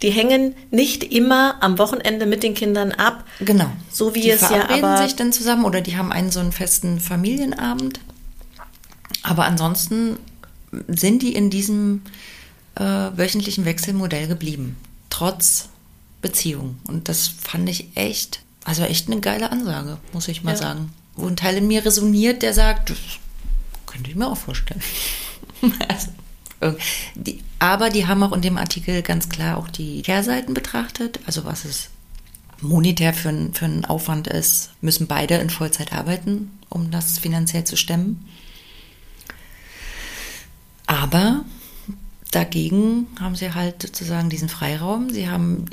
Die 0.01 0.11
hängen 0.11 0.55
nicht 0.71 1.03
immer 1.03 1.61
am 1.61 1.77
Wochenende 1.77 2.25
mit 2.25 2.43
den 2.43 2.53
Kindern 2.53 2.91
ab. 2.91 3.23
Genau. 3.39 3.69
So 3.91 4.15
wie 4.15 4.21
die 4.21 4.29
es 4.29 4.41
ja 4.41 4.69
aber 4.69 5.03
sich 5.03 5.15
dann 5.15 5.31
zusammen 5.31 5.65
oder 5.65 5.81
die 5.81 5.97
haben 5.97 6.11
einen 6.11 6.31
so 6.31 6.39
einen 6.39 6.51
festen 6.51 6.99
Familienabend. 6.99 7.99
Aber 9.23 9.45
ansonsten 9.45 10.17
sind 10.87 11.21
die 11.21 11.33
in 11.33 11.49
diesem 11.49 12.01
äh, 12.75 12.83
wöchentlichen 12.83 13.65
Wechselmodell 13.65 14.27
geblieben, 14.27 14.75
trotz 15.09 15.69
Beziehung. 16.21 16.77
Und 16.87 17.09
das 17.09 17.27
fand 17.27 17.69
ich 17.69 17.95
echt, 17.95 18.41
also 18.63 18.83
echt 18.83 19.07
eine 19.07 19.19
geile 19.19 19.51
Ansage, 19.51 19.97
muss 20.13 20.27
ich 20.27 20.43
mal 20.43 20.51
ja. 20.51 20.57
sagen. 20.57 20.93
Wo 21.15 21.27
ein 21.27 21.35
Teil 21.35 21.57
in 21.57 21.67
mir 21.67 21.85
resoniert, 21.85 22.41
der 22.41 22.53
sagt, 22.53 22.89
das 22.89 22.97
könnte 23.85 24.09
ich 24.09 24.15
mir 24.15 24.27
auch 24.27 24.37
vorstellen. 24.37 24.81
also, 25.87 26.77
die, 27.15 27.43
aber 27.59 27.89
die 27.89 28.07
haben 28.07 28.23
auch 28.23 28.31
in 28.31 28.41
dem 28.41 28.57
Artikel 28.57 29.01
ganz 29.01 29.29
klar 29.29 29.57
auch 29.57 29.67
die 29.67 30.01
Kehrseiten 30.01 30.53
betrachtet, 30.53 31.19
also 31.25 31.45
was 31.45 31.65
es 31.65 31.89
monetär 32.61 33.13
für, 33.13 33.49
für 33.51 33.65
einen 33.65 33.85
Aufwand 33.85 34.27
ist, 34.27 34.71
müssen 34.81 35.07
beide 35.07 35.35
in 35.35 35.49
Vollzeit 35.49 35.93
arbeiten, 35.93 36.51
um 36.69 36.89
das 36.91 37.19
finanziell 37.19 37.65
zu 37.65 37.75
stemmen. 37.75 38.27
Aber 40.85 41.43
dagegen 42.31 43.07
haben 43.19 43.35
sie 43.35 43.53
halt 43.53 43.81
sozusagen 43.81 44.29
diesen 44.29 44.49
Freiraum. 44.49 45.09
Sie 45.09 45.29
haben 45.29 45.65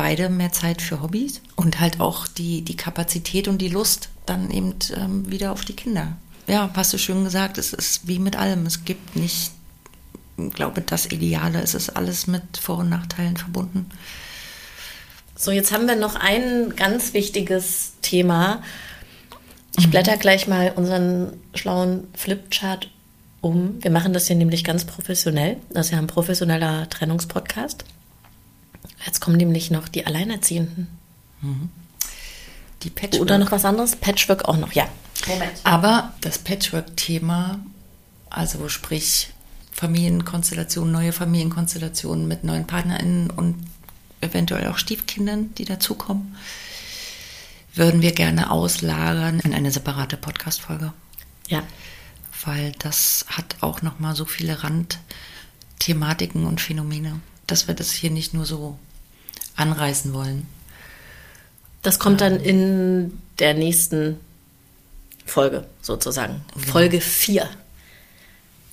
beide 0.00 0.30
mehr 0.30 0.50
Zeit 0.50 0.80
für 0.80 1.02
Hobbys 1.02 1.42
und 1.56 1.78
halt 1.78 2.00
auch 2.00 2.26
die, 2.26 2.62
die 2.62 2.76
Kapazität 2.76 3.48
und 3.48 3.58
die 3.58 3.68
Lust 3.68 4.08
dann 4.24 4.50
eben 4.50 4.74
ähm, 4.96 5.30
wieder 5.30 5.52
auf 5.52 5.66
die 5.66 5.76
Kinder. 5.76 6.16
Ja, 6.46 6.70
hast 6.74 6.94
du 6.94 6.98
schön 6.98 7.22
gesagt, 7.22 7.58
es 7.58 7.74
ist 7.74 8.08
wie 8.08 8.18
mit 8.18 8.34
allem. 8.34 8.64
Es 8.64 8.86
gibt 8.86 9.14
nicht 9.14 9.52
glaube, 10.48 10.80
das 10.80 11.04
Ideale. 11.04 11.60
Es 11.60 11.74
ist 11.74 11.90
alles 11.90 12.26
mit 12.26 12.56
Vor- 12.56 12.78
und 12.78 12.88
Nachteilen 12.88 13.36
verbunden. 13.36 13.90
So, 15.36 15.50
jetzt 15.50 15.70
haben 15.70 15.86
wir 15.86 15.96
noch 15.96 16.16
ein 16.16 16.74
ganz 16.76 17.12
wichtiges 17.12 17.92
Thema. 18.00 18.62
Ich 19.76 19.86
mhm. 19.86 19.90
blätter 19.90 20.16
gleich 20.16 20.48
mal 20.48 20.72
unseren 20.74 21.34
schlauen 21.54 22.08
Flipchart 22.14 22.90
um. 23.42 23.82
Wir 23.82 23.90
machen 23.90 24.14
das 24.14 24.28
hier 24.28 24.36
nämlich 24.36 24.64
ganz 24.64 24.86
professionell. 24.86 25.58
Das 25.68 25.86
ist 25.86 25.92
ja 25.92 25.98
ein 25.98 26.06
professioneller 26.06 26.88
Trennungspodcast. 26.88 27.84
Jetzt 29.04 29.20
kommen 29.20 29.36
nämlich 29.36 29.70
noch 29.70 29.88
die 29.88 30.06
Alleinerziehenden. 30.06 30.88
Mhm. 31.40 31.70
Die 32.82 32.90
Patchwork. 32.90 33.22
Oder 33.22 33.38
noch 33.38 33.52
was 33.52 33.64
anderes? 33.64 33.96
Patchwork 33.96 34.46
auch 34.46 34.56
noch, 34.56 34.72
ja. 34.72 34.88
Moment. 35.26 35.52
Aber 35.64 36.14
das 36.20 36.38
Patchwork-Thema, 36.38 37.60
also 38.30 38.68
sprich 38.68 39.30
Familienkonstellationen, 39.72 40.92
neue 40.92 41.12
Familienkonstellationen 41.12 42.26
mit 42.26 42.44
neuen 42.44 42.66
PartnerInnen 42.66 43.30
und 43.30 43.56
eventuell 44.20 44.66
auch 44.68 44.78
Stiefkindern, 44.78 45.54
die 45.54 45.64
dazukommen, 45.64 46.36
würden 47.74 48.02
wir 48.02 48.12
gerne 48.12 48.50
auslagern 48.50 49.40
in 49.40 49.54
eine 49.54 49.70
separate 49.70 50.16
Podcast-Folge. 50.16 50.92
Ja. 51.48 51.62
Weil 52.44 52.72
das 52.78 53.26
hat 53.28 53.56
auch 53.60 53.82
nochmal 53.82 54.16
so 54.16 54.24
viele 54.24 54.62
Randthematiken 54.62 56.46
und 56.46 56.60
Phänomene, 56.60 57.20
dass 57.50 57.68
wir 57.68 57.74
das 57.74 57.92
hier 57.92 58.10
nicht 58.10 58.34
nur 58.34 58.46
so 58.46 58.78
anreißen 59.56 60.12
wollen. 60.12 60.46
Das 61.82 61.98
kommt 61.98 62.20
dann 62.20 62.38
in 62.40 63.18
der 63.38 63.54
nächsten 63.54 64.20
Folge 65.24 65.66
sozusagen. 65.80 66.42
Genau. 66.54 66.72
Folge 66.72 67.00
4. 67.00 67.48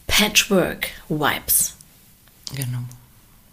Patchwork 0.07 0.88
Wipes. 1.09 1.75
Genau. 2.55 2.80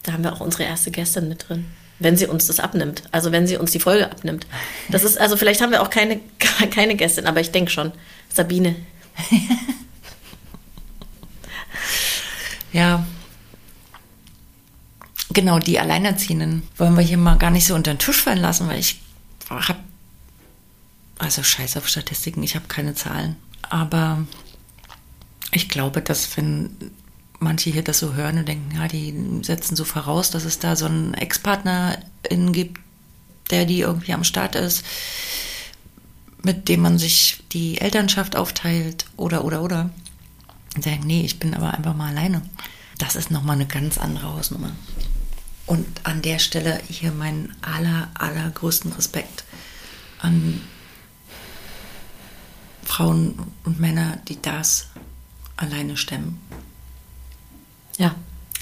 Da 0.03 0.13
haben 0.13 0.25
wir 0.25 0.33
auch 0.33 0.41
unsere 0.41 0.65
erste 0.65 0.91
Gästin 0.91 1.29
mit 1.29 1.49
drin. 1.49 1.67
Wenn 1.99 2.17
sie 2.17 2.27
uns 2.27 2.47
das 2.47 2.61
abnimmt. 2.61 3.05
Also 3.13 3.33
wenn 3.33 3.47
sie 3.47 3.57
uns 3.57 3.71
die 3.71 3.81
Folge 3.81 4.11
abnimmt. 4.11 4.47
Das 4.91 5.05
ist, 5.05 5.19
also 5.19 5.37
vielleicht 5.37 5.61
haben 5.61 5.71
wir 5.71 5.83
auch 5.83 5.91
keine, 5.91 6.21
keine 6.71 6.97
Gästin, 6.97 7.27
aber 7.27 7.41
ich 7.41 7.53
denke 7.53 7.71
schon. 7.71 7.93
Sabine. 8.33 8.75
ja. 12.73 13.07
Genau, 15.35 15.59
die 15.59 15.81
Alleinerziehenden 15.81 16.63
wollen 16.77 16.97
wir 16.97 17.03
hier 17.03 17.19
mal 17.19 17.37
gar 17.37 17.51
nicht 17.51 17.67
so 17.67 17.75
unter 17.75 17.93
den 17.93 17.99
Tisch 17.99 18.23
fallen 18.23 18.39
lassen, 18.39 18.69
weil 18.69 18.79
ich 18.79 19.01
habe, 19.51 19.81
also 21.19 21.43
scheiß 21.43 21.77
auf 21.77 21.89
Statistiken, 21.89 22.43
ich 22.45 22.55
habe 22.55 22.69
keine 22.69 22.95
Zahlen. 22.95 23.37
Aber 23.63 24.25
ich 25.51 25.69
glaube, 25.69 26.03
dass 26.03 26.37
wenn 26.37 26.71
manche 27.41 27.71
hier 27.71 27.83
das 27.83 27.99
so 27.99 28.15
hören 28.15 28.39
und 28.39 28.49
denken, 28.49 28.77
ja, 28.77 28.87
die 28.87 29.41
setzen 29.43 29.75
so 29.75 29.85
voraus, 29.85 30.31
dass 30.31 30.45
es 30.45 30.61
da 30.61 30.77
so 30.77 30.87
einen 30.87 31.15
Ex-Partner 31.15 31.99
gibt, 32.53 32.81
der 33.51 33.65
die 33.65 33.81
irgendwie 33.81 34.13
am 34.13 34.25
Start 34.25 34.55
ist, 34.55 34.85
mit 36.43 36.69
dem 36.69 36.81
man 36.81 36.97
sich 36.97 37.43
die 37.53 37.81
Elternschaft 37.81 38.37
aufteilt 38.37 39.07
oder, 39.17 39.45
oder, 39.45 39.63
oder. 39.63 39.91
Und 40.77 40.85
sagen, 40.85 41.03
nee, 41.05 41.25
ich 41.25 41.41
bin 41.41 41.55
aber 41.55 41.75
einfach 41.75 41.95
mal 41.95 42.11
alleine. 42.11 42.43
Das 42.99 43.17
ist 43.17 43.31
nochmal 43.31 43.57
eine 43.57 43.67
ganz 43.67 43.99
andere 43.99 44.33
Hausnummer. 44.33 44.71
Und 45.67 45.87
an 46.05 46.21
der 46.21 46.39
Stelle 46.39 46.81
hier 46.89 47.13
meinen 47.13 47.55
aller, 47.63 48.11
allergrößten 48.15 48.93
Respekt 48.93 49.45
an 50.19 50.61
Frauen 52.83 53.39
und 53.65 53.81
Männer, 53.81 54.19
die 54.29 54.41
das 54.41 54.89
alleine 55.57 55.97
stemmen. 55.97 56.39
Ja. 57.97 58.15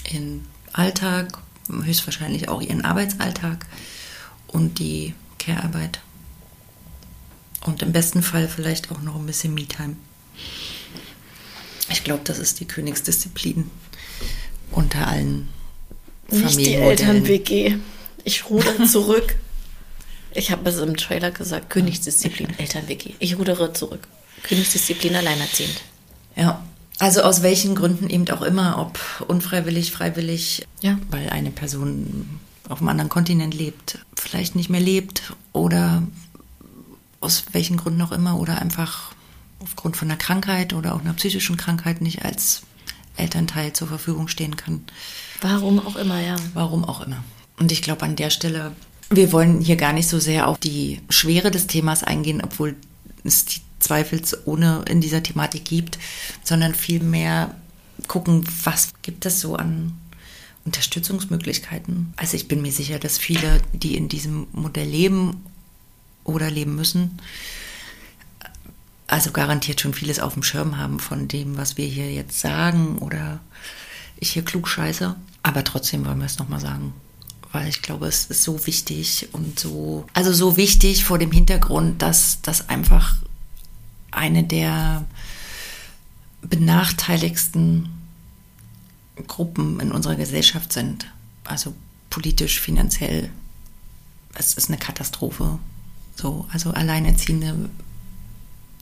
In 0.04 0.44
Alltag, 0.72 1.38
höchstwahrscheinlich 1.68 2.48
auch 2.48 2.60
ihren 2.60 2.84
Arbeitsalltag 2.84 3.66
und 4.46 4.78
die 4.78 5.14
Care-Arbeit. 5.38 6.00
Und 7.60 7.82
im 7.82 7.92
besten 7.92 8.22
Fall 8.22 8.48
vielleicht 8.48 8.90
auch 8.90 9.00
noch 9.00 9.16
ein 9.16 9.26
bisschen 9.26 9.54
Me-Time. 9.54 9.96
Ich 11.88 12.04
glaube, 12.04 12.22
das 12.24 12.38
ist 12.38 12.60
die 12.60 12.66
Königsdisziplin 12.66 13.70
unter 14.70 15.06
allen 15.06 15.48
Nicht 16.32 16.58
die 16.58 16.74
Eltern-WG. 16.74 17.76
Ich 18.24 18.48
rudere 18.50 18.84
zurück. 18.88 19.36
ich 20.34 20.50
habe 20.50 20.68
es 20.70 20.78
im 20.78 20.96
Trailer 20.96 21.30
gesagt, 21.30 21.70
Königsdisziplin, 21.70 22.48
Eltern-WG. 22.58 23.14
Ich 23.18 23.38
rudere 23.38 23.72
zurück. 23.72 24.06
Königsdisziplin 24.42 25.14
alleinerziehend. 25.14 25.80
Ja, 26.36 26.64
also 26.98 27.22
aus 27.22 27.42
welchen 27.42 27.74
Gründen 27.74 28.08
eben 28.10 28.28
auch 28.30 28.42
immer, 28.42 28.78
ob 28.78 28.98
unfreiwillig, 29.28 29.92
freiwillig, 29.92 30.66
Ja. 30.80 30.98
weil 31.10 31.28
eine 31.30 31.50
Person 31.50 32.40
auf 32.68 32.78
einem 32.80 32.88
anderen 32.88 33.08
Kontinent 33.10 33.54
lebt, 33.54 33.98
vielleicht 34.16 34.54
nicht 34.56 34.70
mehr 34.70 34.80
lebt 34.80 35.32
oder 35.52 36.02
aus 37.20 37.44
welchen 37.52 37.76
Gründen 37.76 38.02
auch 38.02 38.12
immer 38.12 38.38
oder 38.38 38.60
einfach 38.62 39.12
aufgrund 39.60 39.96
von 39.96 40.08
einer 40.08 40.16
Krankheit 40.18 40.72
oder 40.72 40.94
auch 40.94 41.00
einer 41.00 41.12
psychischen 41.14 41.56
Krankheit 41.56 42.00
nicht 42.00 42.24
als 42.24 42.62
Elternteil 43.16 43.72
zur 43.74 43.88
Verfügung 43.88 44.26
stehen 44.28 44.56
kann. 44.56 44.84
Warum 45.42 45.78
auch 45.84 45.96
immer, 45.96 46.20
ja. 46.20 46.36
Warum 46.54 46.84
auch 46.84 47.04
immer. 47.04 47.22
Und 47.58 47.70
ich 47.72 47.82
glaube 47.82 48.04
an 48.04 48.16
der 48.16 48.30
Stelle, 48.30 48.72
wir 49.10 49.32
wollen 49.32 49.60
hier 49.60 49.76
gar 49.76 49.92
nicht 49.92 50.08
so 50.08 50.18
sehr 50.18 50.48
auf 50.48 50.58
die 50.58 51.00
Schwere 51.10 51.50
des 51.50 51.66
Themas 51.66 52.02
eingehen, 52.02 52.40
obwohl 52.42 52.76
es 53.24 53.44
die 53.44 53.60
zweifelsohne 53.80 54.84
in 54.88 55.00
dieser 55.00 55.22
Thematik 55.22 55.64
gibt, 55.64 55.98
sondern 56.44 56.74
vielmehr 56.74 57.54
gucken, 58.08 58.44
was 58.64 58.90
gibt 59.02 59.26
es 59.26 59.40
so 59.40 59.56
an 59.56 59.92
Unterstützungsmöglichkeiten. 60.64 62.14
Also 62.16 62.36
ich 62.36 62.48
bin 62.48 62.62
mir 62.62 62.72
sicher, 62.72 62.98
dass 62.98 63.18
viele, 63.18 63.60
die 63.72 63.96
in 63.96 64.08
diesem 64.08 64.46
Modell 64.52 64.88
leben 64.88 65.44
oder 66.24 66.50
leben 66.50 66.76
müssen, 66.76 67.18
also 69.08 69.32
garantiert 69.32 69.80
schon 69.80 69.92
vieles 69.92 70.20
auf 70.20 70.34
dem 70.34 70.42
Schirm 70.42 70.78
haben 70.78 70.98
von 71.00 71.28
dem, 71.28 71.58
was 71.58 71.76
wir 71.76 71.86
hier 71.86 72.10
jetzt 72.10 72.40
sagen 72.40 72.98
oder 72.98 73.40
ich 74.18 74.30
hier 74.30 74.44
klug 74.44 74.68
scheiße. 74.68 75.16
Aber 75.42 75.64
trotzdem 75.64 76.04
wollen 76.06 76.18
wir 76.18 76.26
es 76.26 76.38
nochmal 76.38 76.60
sagen. 76.60 76.92
Weil 77.52 77.68
ich 77.68 77.82
glaube, 77.82 78.06
es 78.06 78.26
ist 78.26 78.44
so 78.44 78.66
wichtig 78.66 79.28
und 79.32 79.58
so, 79.58 80.06
also 80.14 80.32
so 80.32 80.56
wichtig 80.56 81.04
vor 81.04 81.18
dem 81.18 81.32
Hintergrund, 81.32 82.00
dass 82.00 82.40
das 82.42 82.68
einfach 82.68 83.16
eine 84.10 84.44
der 84.44 85.04
benachteiligsten 86.42 87.88
Gruppen 89.26 89.80
in 89.80 89.92
unserer 89.92 90.16
Gesellschaft 90.16 90.72
sind. 90.72 91.06
Also 91.44 91.74
politisch, 92.10 92.60
finanziell. 92.60 93.30
Es 94.34 94.54
ist 94.54 94.68
eine 94.68 94.78
Katastrophe. 94.78 95.58
So, 96.16 96.46
also 96.52 96.70
Alleinerziehende 96.70 97.70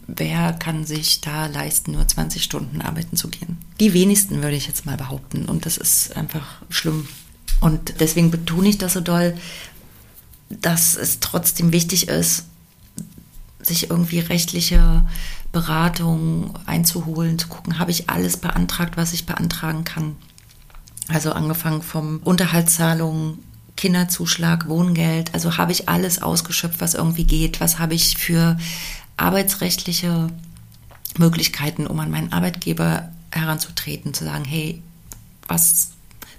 wer 0.07 0.53
kann 0.53 0.85
sich 0.85 1.21
da 1.21 1.47
leisten, 1.47 1.93
nur 1.93 2.07
20 2.07 2.43
Stunden 2.43 2.83
arbeiten 2.83 3.17
zu 3.17 3.29
gehen? 3.29 3.59
Die 3.79 3.93
wenigsten 3.93 4.43
würde 4.43 4.57
ich 4.57 4.67
jetzt 4.67 4.87
mal 4.87 4.97
behaupten. 4.97 5.47
Und 5.47 5.67
das 5.67 5.77
ist 5.77 6.17
einfach 6.17 6.63
schlimm. 6.69 7.09
Und 7.61 8.01
deswegen 8.01 8.31
betone 8.31 8.69
ich 8.69 8.79
das 8.79 8.95
so 8.95 9.01
doll, 9.01 9.37
dass 10.49 10.97
es 10.97 11.21
trotzdem 11.21 11.73
wichtig 11.73 12.09
ist, 12.09 12.45
sich 13.63 13.91
irgendwie 13.91 14.21
rechtliche 14.21 15.05
Beratung 15.53 16.59
einzuholen, 16.67 17.39
zu 17.39 17.49
gucken, 17.49 17.79
habe 17.79 17.91
ich 17.91 18.09
alles 18.09 18.37
beantragt, 18.37 18.97
was 18.97 19.13
ich 19.13 19.27
beantragen 19.27 19.85
kann. 19.85 20.17
Also 21.09 21.33
angefangen 21.33 21.83
vom 21.83 22.19
Unterhaltszahlung, 22.25 23.39
Kinderzuschlag, 23.77 24.69
Wohngeld, 24.69 25.35
also 25.35 25.57
habe 25.57 25.73
ich 25.73 25.89
alles 25.89 26.23
ausgeschöpft, 26.23 26.81
was 26.81 26.95
irgendwie 26.95 27.25
geht, 27.25 27.61
was 27.61 27.79
habe 27.79 27.95
ich 27.95 28.17
für 28.17 28.57
arbeitsrechtliche 29.21 30.31
Möglichkeiten, 31.19 31.87
um 31.87 32.01
an 32.01 32.11
meinen 32.11 32.33
Arbeitgeber 32.33 33.11
heranzutreten, 33.31 34.15
zu 34.15 34.25
sagen, 34.25 34.45
hey, 34.45 34.83
was, 35.47 35.91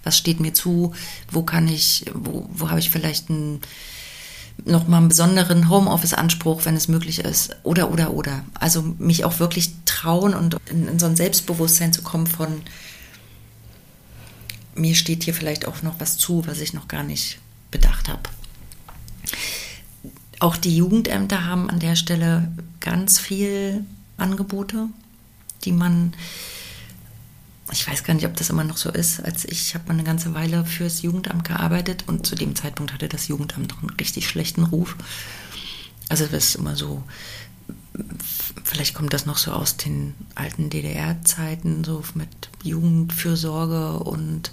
was 0.04 0.18
steht 0.18 0.40
mir 0.40 0.54
zu, 0.54 0.94
wo 1.30 1.44
kann 1.44 1.68
ich, 1.68 2.06
wo, 2.14 2.50
wo 2.52 2.70
habe 2.70 2.80
ich 2.80 2.90
vielleicht 2.90 3.30
einen, 3.30 3.62
noch 4.66 4.88
mal 4.88 4.98
einen 4.98 5.10
besonderen 5.10 5.70
Homeoffice-Anspruch, 5.70 6.66
wenn 6.66 6.76
es 6.76 6.88
möglich 6.88 7.20
ist, 7.20 7.56
oder, 7.64 7.92
oder, 7.92 8.14
oder. 8.14 8.44
Also 8.56 8.82
mich 8.82 9.26
auch 9.26 9.40
wirklich 9.40 9.72
trauen 9.86 10.34
und 10.34 10.58
in, 10.66 10.88
in 10.88 11.00
so 11.00 11.06
ein 11.06 11.16
Selbstbewusstsein 11.16 11.94
zu 11.94 12.02
kommen 12.02 12.28
von, 12.28 12.62
mir 14.74 14.96
steht 14.96 15.24
hier 15.24 15.34
vielleicht 15.34 15.68
auch 15.68 15.84
noch 15.84 16.00
was 16.00 16.18
zu, 16.18 16.48
was 16.48 16.60
ich 16.60 16.74
noch 16.74 16.88
gar 16.88 17.04
nicht 17.04 17.38
bedacht 17.70 18.10
habe. 18.10 18.24
Auch 20.42 20.58
die 20.58 20.76
Jugendämter 20.76 21.46
haben 21.46 21.70
an 21.70 21.78
der 21.78 21.96
Stelle 21.96 22.52
ganz 22.80 23.20
viel 23.20 23.86
Angebote, 24.18 24.88
die 25.64 25.72
man, 25.72 26.14
ich 27.72 27.88
weiß 27.88 28.04
gar 28.04 28.16
nicht, 28.16 28.26
ob 28.26 28.36
das 28.36 28.50
immer 28.50 28.64
noch 28.64 28.78
so 28.78 28.90
ist, 28.90 29.24
als 29.24 29.46
ich, 29.46 29.76
habe 29.76 29.86
mal 29.88 29.94
eine 29.94 30.04
ganze 30.04 30.34
Weile 30.34 30.66
fürs 30.66 31.04
Jugendamt 31.04 31.44
gearbeitet 31.44 32.06
und 32.08 32.26
zu 32.26 32.34
dem 32.34 32.56
Zeitpunkt 32.56 32.92
hatte 32.92 33.08
das 33.08 33.28
Jugendamt 33.28 33.70
noch 33.70 33.84
einen 33.84 33.92
richtig 33.92 34.28
schlechten 34.28 34.64
Ruf. 34.64 34.96
Also 36.10 36.26
das 36.26 36.46
ist 36.46 36.56
immer 36.56 36.76
so, 36.76 37.04
vielleicht 38.64 38.96
kommt 38.96 39.14
das 39.14 39.28
noch 39.28 39.38
so 39.38 39.52
aus 39.52 39.78
den 39.78 40.16
alten 40.34 40.72
DDR-Zeiten, 40.72 41.84
so 41.84 42.04
mit 42.16 42.50
Jugendfürsorge 42.64 44.00
und 44.00 44.50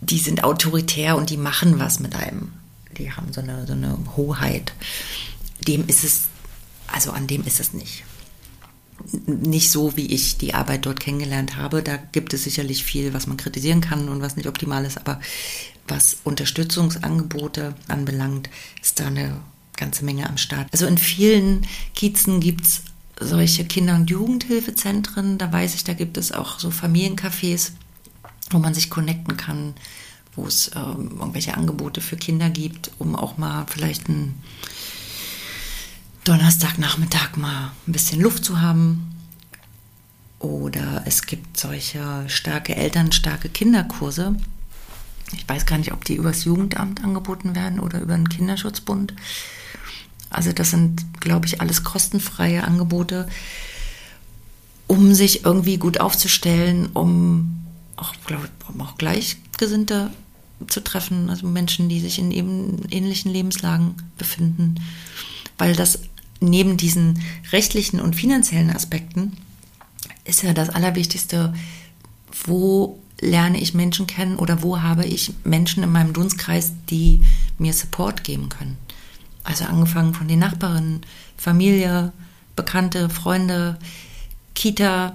die 0.00 0.20
sind 0.20 0.44
autoritär 0.44 1.16
und 1.16 1.28
die 1.28 1.36
machen 1.36 1.80
was 1.80 1.98
mit 1.98 2.14
einem 2.14 2.52
die 3.02 3.12
haben 3.12 3.32
so 3.32 3.40
eine, 3.40 3.66
so 3.66 3.72
eine 3.72 3.98
Hoheit. 4.16 4.72
Dem 5.66 5.86
ist 5.88 6.04
es, 6.04 6.22
also 6.86 7.12
an 7.12 7.26
dem 7.26 7.44
ist 7.44 7.60
es 7.60 7.72
nicht. 7.72 8.04
Nicht 9.26 9.70
so, 9.70 9.96
wie 9.96 10.06
ich 10.06 10.38
die 10.38 10.54
Arbeit 10.54 10.86
dort 10.86 11.00
kennengelernt 11.00 11.56
habe. 11.56 11.82
Da 11.82 11.96
gibt 11.96 12.32
es 12.34 12.44
sicherlich 12.44 12.84
viel, 12.84 13.12
was 13.12 13.26
man 13.26 13.36
kritisieren 13.36 13.80
kann 13.80 14.08
und 14.08 14.22
was 14.22 14.36
nicht 14.36 14.48
optimal 14.48 14.84
ist. 14.84 14.98
Aber 14.98 15.20
was 15.88 16.18
Unterstützungsangebote 16.22 17.74
anbelangt, 17.88 18.48
ist 18.80 19.00
da 19.00 19.06
eine 19.06 19.40
ganze 19.76 20.04
Menge 20.04 20.28
am 20.28 20.38
Start. 20.38 20.68
Also 20.70 20.86
in 20.86 20.98
vielen 20.98 21.66
Kiezen 21.94 22.38
gibt 22.38 22.66
es 22.66 22.82
solche 23.18 23.64
Kinder- 23.64 23.96
und 23.96 24.10
Jugendhilfezentren. 24.10 25.38
Da 25.38 25.52
weiß 25.52 25.74
ich, 25.74 25.82
da 25.82 25.94
gibt 25.94 26.16
es 26.16 26.30
auch 26.30 26.60
so 26.60 26.70
Familiencafés, 26.70 27.72
wo 28.50 28.58
man 28.58 28.74
sich 28.74 28.90
connecten 28.90 29.36
kann 29.36 29.74
wo 30.34 30.46
es 30.46 30.70
ähm, 30.74 31.16
irgendwelche 31.18 31.54
Angebote 31.54 32.00
für 32.00 32.16
Kinder 32.16 32.50
gibt, 32.50 32.90
um 32.98 33.14
auch 33.14 33.38
mal 33.38 33.66
vielleicht 33.68 34.08
einen 34.08 34.42
Donnerstagnachmittag 36.24 37.36
mal 37.36 37.72
ein 37.86 37.92
bisschen 37.92 38.20
Luft 38.20 38.44
zu 38.44 38.60
haben. 38.60 39.08
Oder 40.38 41.02
es 41.04 41.22
gibt 41.22 41.58
solche 41.58 42.24
starke 42.28 42.74
Eltern, 42.74 43.12
starke 43.12 43.48
Kinderkurse. 43.48 44.34
Ich 45.34 45.48
weiß 45.48 45.66
gar 45.66 45.78
nicht, 45.78 45.92
ob 45.92 46.04
die 46.04 46.16
übers 46.16 46.44
Jugendamt 46.44 47.04
angeboten 47.04 47.54
werden 47.54 47.80
oder 47.80 48.00
über 48.00 48.16
den 48.16 48.28
Kinderschutzbund. 48.28 49.14
Also 50.30 50.52
das 50.52 50.70
sind, 50.70 51.20
glaube 51.20 51.46
ich, 51.46 51.60
alles 51.60 51.84
kostenfreie 51.84 52.64
Angebote, 52.64 53.28
um 54.86 55.14
sich 55.14 55.44
irgendwie 55.44 55.76
gut 55.76 56.00
aufzustellen, 56.00 56.88
um 56.92 57.64
auch, 57.96 58.14
glaube 58.26 58.48
um 58.68 58.80
auch 58.80 58.96
Gleichgesinnte 59.62 60.10
zu 60.66 60.82
treffen, 60.82 61.30
also 61.30 61.46
Menschen, 61.46 61.88
die 61.88 62.00
sich 62.00 62.18
in 62.18 62.32
eben 62.32 62.82
ähnlichen 62.90 63.32
Lebenslagen 63.32 63.94
befinden, 64.18 64.74
weil 65.56 65.76
das 65.76 66.00
neben 66.40 66.76
diesen 66.76 67.22
rechtlichen 67.52 68.00
und 68.00 68.16
finanziellen 68.16 68.70
Aspekten 68.70 69.36
ist 70.24 70.42
ja 70.42 70.52
das 70.52 70.68
Allerwichtigste, 70.68 71.54
wo 72.44 72.98
lerne 73.20 73.60
ich 73.60 73.72
Menschen 73.72 74.08
kennen 74.08 74.36
oder 74.36 74.64
wo 74.64 74.82
habe 74.82 75.04
ich 75.04 75.32
Menschen 75.44 75.84
in 75.84 75.92
meinem 75.92 76.12
Dunstkreis, 76.12 76.72
die 76.90 77.22
mir 77.58 77.72
Support 77.72 78.24
geben 78.24 78.48
können. 78.48 78.76
Also 79.44 79.64
angefangen 79.64 80.12
von 80.12 80.26
den 80.26 80.40
Nachbarinnen, 80.40 81.02
Familie, 81.36 82.12
Bekannte, 82.56 83.08
Freunde, 83.08 83.78
Kita, 84.54 85.12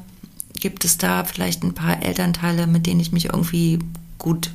gibt 0.54 0.86
es 0.86 0.98
da 0.98 1.26
vielleicht 1.26 1.64
ein 1.64 1.74
paar 1.74 2.02
Elternteile, 2.02 2.66
mit 2.66 2.86
denen 2.86 3.02
ich 3.02 3.12
mich 3.12 3.26
irgendwie 3.26 3.80
gut 4.18 4.52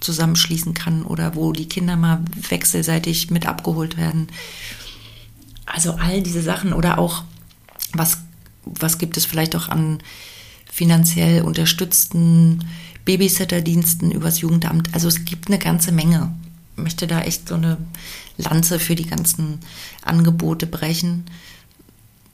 zusammenschließen 0.00 0.74
kann 0.74 1.02
oder 1.02 1.34
wo 1.34 1.52
die 1.52 1.68
Kinder 1.68 1.96
mal 1.96 2.22
wechselseitig 2.48 3.30
mit 3.30 3.46
abgeholt 3.46 3.96
werden. 3.96 4.28
Also 5.66 5.92
all 5.92 6.22
diese 6.22 6.42
Sachen 6.42 6.72
oder 6.72 6.98
auch, 6.98 7.24
was, 7.92 8.18
was 8.64 8.98
gibt 8.98 9.16
es 9.16 9.26
vielleicht 9.26 9.56
auch 9.56 9.68
an 9.68 9.98
finanziell 10.70 11.42
unterstützten 11.42 12.64
Babysitterdiensten 13.04 14.10
übers 14.10 14.40
Jugendamt. 14.40 14.94
Also 14.94 15.08
es 15.08 15.24
gibt 15.24 15.48
eine 15.48 15.58
ganze 15.58 15.92
Menge. 15.92 16.32
Ich 16.76 16.82
möchte 16.82 17.06
da 17.06 17.22
echt 17.22 17.48
so 17.48 17.56
eine 17.56 17.78
Lanze 18.36 18.78
für 18.78 18.94
die 18.94 19.06
ganzen 19.06 19.58
Angebote 20.02 20.66
brechen, 20.66 21.24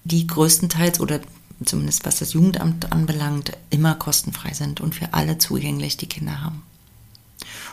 die 0.05 0.27
größtenteils 0.27 1.01
oder 1.01 1.21
zumindest 1.67 2.05
was 2.05 2.17
das 2.17 2.33
Jugendamt 2.33 2.93
anbelangt, 2.93 3.53
immer 3.71 3.95
kostenfrei 3.95 4.53
sind 4.53 4.81
und 4.81 4.95
für 4.95 5.13
alle 5.13 5.39
zugänglich, 5.39 5.97
die 5.97 6.09
Kinder 6.09 6.43
haben 6.43 6.63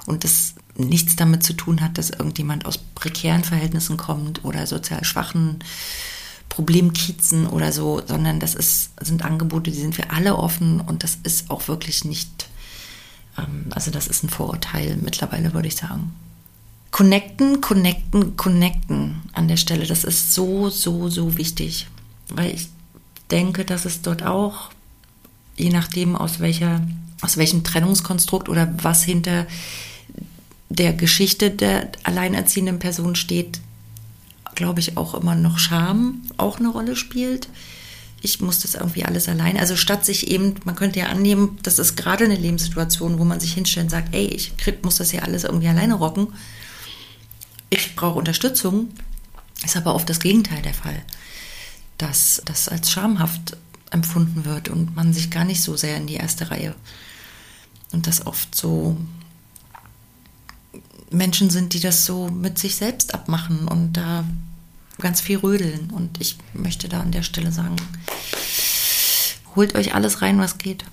und 0.05 0.23
das 0.23 0.55
nichts 0.75 1.15
damit 1.15 1.43
zu 1.43 1.53
tun 1.53 1.81
hat, 1.81 1.97
dass 1.97 2.09
irgendjemand 2.09 2.65
aus 2.65 2.77
prekären 2.77 3.43
Verhältnissen 3.43 3.97
kommt 3.97 4.43
oder 4.43 4.67
sozial 4.67 5.03
schwachen 5.03 5.59
Problemkiezen 6.49 7.47
oder 7.47 7.71
so, 7.71 8.01
sondern 8.05 8.39
das 8.39 8.55
ist, 8.55 8.91
sind 8.99 9.23
Angebote, 9.23 9.71
die 9.71 9.79
sind 9.79 9.95
für 9.95 10.09
alle 10.09 10.35
offen 10.35 10.81
und 10.81 11.03
das 11.03 11.17
ist 11.23 11.49
auch 11.49 11.67
wirklich 11.67 12.03
nicht, 12.03 12.49
ähm, 13.37 13.67
also 13.71 13.91
das 13.91 14.07
ist 14.07 14.23
ein 14.23 14.29
Vorurteil 14.29 14.97
mittlerweile, 15.01 15.53
würde 15.53 15.69
ich 15.69 15.75
sagen. 15.75 16.13
Connecten, 16.91 17.61
connecten, 17.61 18.35
connecten 18.35 19.21
an 19.31 19.47
der 19.47 19.55
Stelle, 19.55 19.85
das 19.85 20.03
ist 20.03 20.33
so, 20.33 20.69
so, 20.69 21.07
so 21.09 21.37
wichtig, 21.37 21.87
weil 22.27 22.53
ich 22.53 22.67
denke, 23.31 23.65
dass 23.65 23.85
es 23.85 24.01
dort 24.01 24.23
auch, 24.23 24.69
je 25.57 25.69
nachdem 25.69 26.15
aus 26.15 26.39
welcher, 26.39 26.81
aus 27.21 27.37
welchem 27.37 27.63
Trennungskonstrukt 27.63 28.49
oder 28.49 28.73
was 28.81 29.03
hinter 29.03 29.47
der 30.69 30.93
Geschichte 30.93 31.51
der 31.51 31.91
alleinerziehenden 32.03 32.79
Person 32.79 33.15
steht, 33.15 33.59
glaube 34.55 34.79
ich, 34.79 34.97
auch 34.97 35.13
immer 35.13 35.35
noch 35.35 35.59
Scham 35.59 36.21
auch 36.37 36.59
eine 36.59 36.69
Rolle 36.69 36.95
spielt. 36.95 37.49
Ich 38.21 38.39
muss 38.39 38.59
das 38.59 38.75
irgendwie 38.75 39.03
alles 39.03 39.27
allein. 39.27 39.57
Also 39.57 39.75
statt 39.75 40.05
sich 40.05 40.27
eben, 40.29 40.55
man 40.63 40.75
könnte 40.75 40.99
ja 40.99 41.07
annehmen, 41.07 41.57
das 41.63 41.79
ist 41.79 41.97
gerade 41.97 42.25
eine 42.25 42.35
Lebenssituation, 42.35 43.17
wo 43.17 43.25
man 43.25 43.39
sich 43.39 43.53
hinstellt 43.53 43.85
und 43.85 43.89
sagt, 43.89 44.13
ey, 44.13 44.27
ich 44.27 44.53
muss 44.83 44.97
das 44.97 45.11
hier 45.11 45.23
alles 45.23 45.43
irgendwie 45.43 45.67
alleine 45.67 45.95
rocken. 45.95 46.27
Ich 47.69 47.95
brauche 47.95 48.19
Unterstützung. 48.19 48.89
Ist 49.63 49.77
aber 49.77 49.95
oft 49.95 50.09
das 50.09 50.19
Gegenteil 50.19 50.61
der 50.61 50.73
Fall. 50.73 51.01
Dass 52.01 52.41
das 52.45 52.67
als 52.67 52.89
schamhaft 52.89 53.57
empfunden 53.91 54.45
wird 54.45 54.69
und 54.69 54.95
man 54.95 55.13
sich 55.13 55.29
gar 55.29 55.45
nicht 55.45 55.61
so 55.61 55.77
sehr 55.77 55.97
in 55.97 56.07
die 56.07 56.15
erste 56.15 56.49
Reihe. 56.49 56.73
Und 57.91 58.07
das 58.07 58.25
oft 58.25 58.55
so 58.55 58.97
Menschen 61.11 61.49
sind, 61.49 61.73
die 61.73 61.79
das 61.79 62.05
so 62.05 62.29
mit 62.29 62.57
sich 62.57 62.75
selbst 62.75 63.13
abmachen 63.13 63.67
und 63.67 63.93
da 63.93 64.23
ganz 64.99 65.21
viel 65.21 65.37
rödeln. 65.37 65.91
Und 65.91 66.19
ich 66.21 66.37
möchte 66.53 66.87
da 66.89 67.01
an 67.01 67.11
der 67.11 67.23
Stelle 67.23 67.51
sagen, 67.51 67.75
holt 69.55 69.75
euch 69.75 69.93
alles 69.93 70.21
rein, 70.21 70.39
was 70.39 70.57
geht. 70.57 70.85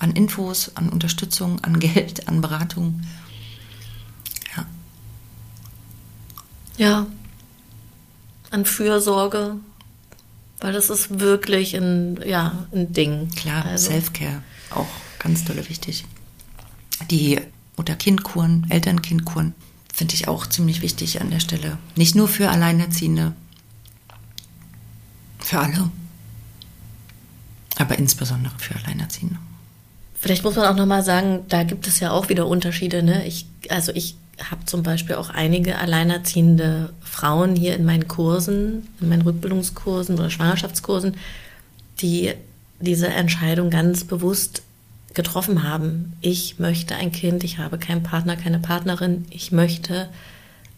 An 0.00 0.12
Infos, 0.12 0.72
an 0.74 0.88
Unterstützung, 0.88 1.62
an 1.62 1.78
Geld, 1.78 2.26
an 2.28 2.40
Beratung. 2.40 3.02
Ja. 4.56 4.66
Ja. 6.76 7.06
An 8.50 8.64
Fürsorge. 8.64 9.56
Weil 10.62 10.72
das 10.72 10.90
ist 10.90 11.18
wirklich 11.18 11.74
ein, 11.76 12.20
ja, 12.24 12.66
ein 12.72 12.92
Ding. 12.92 13.28
Klar, 13.34 13.66
also. 13.66 13.90
Self-Care. 13.90 14.42
Auch 14.70 14.86
ganz 15.18 15.44
dolle 15.44 15.68
wichtig. 15.68 16.04
Die 17.10 17.40
Mutter-Kind-Kuren, 17.76 18.66
Eltern-Kind-Kuren 18.70 19.54
finde 19.92 20.14
ich 20.14 20.28
auch 20.28 20.46
ziemlich 20.46 20.80
wichtig 20.80 21.20
an 21.20 21.30
der 21.30 21.40
Stelle. 21.40 21.78
Nicht 21.96 22.14
nur 22.14 22.28
für 22.28 22.48
Alleinerziehende, 22.48 23.32
für 25.40 25.58
alle, 25.58 25.90
aber 27.76 27.98
insbesondere 27.98 28.54
für 28.58 28.76
Alleinerziehende. 28.76 29.38
Vielleicht 30.14 30.44
muss 30.44 30.54
man 30.54 30.66
auch 30.66 30.76
nochmal 30.76 31.02
sagen, 31.02 31.40
da 31.48 31.64
gibt 31.64 31.88
es 31.88 31.98
ja 31.98 32.12
auch 32.12 32.28
wieder 32.28 32.46
Unterschiede. 32.46 33.02
Ne? 33.02 33.26
Ich, 33.26 33.46
also 33.68 33.90
ich 33.92 34.14
habe 34.50 34.64
zum 34.64 34.82
Beispiel 34.82 35.16
auch 35.16 35.30
einige 35.30 35.78
alleinerziehende 35.78 36.92
Frauen 37.02 37.54
hier 37.54 37.76
in 37.76 37.84
meinen 37.84 38.08
Kursen, 38.08 38.88
in 39.00 39.08
meinen 39.08 39.22
Rückbildungskursen 39.22 40.18
oder 40.18 40.30
Schwangerschaftskursen, 40.30 41.16
die 42.00 42.32
diese 42.80 43.08
Entscheidung 43.08 43.70
ganz 43.70 44.04
bewusst 44.04 44.62
getroffen 45.14 45.62
haben. 45.62 46.16
Ich 46.20 46.58
möchte 46.58 46.96
ein 46.96 47.12
Kind, 47.12 47.44
ich 47.44 47.58
habe 47.58 47.78
keinen 47.78 48.02
Partner, 48.02 48.36
keine 48.36 48.58
Partnerin, 48.58 49.26
ich 49.30 49.52
möchte 49.52 50.08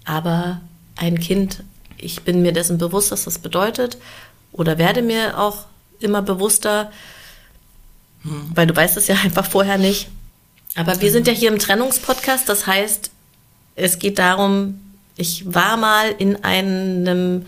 aber 0.04 0.60
ein 0.96 1.18
Kind. 1.18 1.62
Ich 1.96 2.22
bin 2.22 2.42
mir 2.42 2.52
dessen 2.52 2.78
bewusst, 2.78 3.12
was 3.12 3.24
das 3.24 3.38
bedeutet 3.38 3.96
oder 4.52 4.78
werde 4.78 5.02
mir 5.02 5.38
auch 5.38 5.66
immer 6.00 6.22
bewusster, 6.22 6.90
hm. 8.22 8.50
weil 8.54 8.66
du 8.66 8.76
weißt 8.76 8.96
es 8.96 9.06
ja 9.06 9.16
einfach 9.24 9.46
vorher 9.46 9.78
nicht. 9.78 10.08
Aber 10.76 11.00
wir 11.00 11.12
sind 11.12 11.28
ja 11.28 11.32
hier 11.32 11.52
im 11.52 11.60
Trennungspodcast, 11.60 12.48
das 12.48 12.66
heißt, 12.66 13.10
es 13.76 13.98
geht 13.98 14.18
darum, 14.18 14.80
ich 15.16 15.52
war 15.52 15.76
mal 15.76 16.14
in 16.18 16.42
einem 16.44 17.46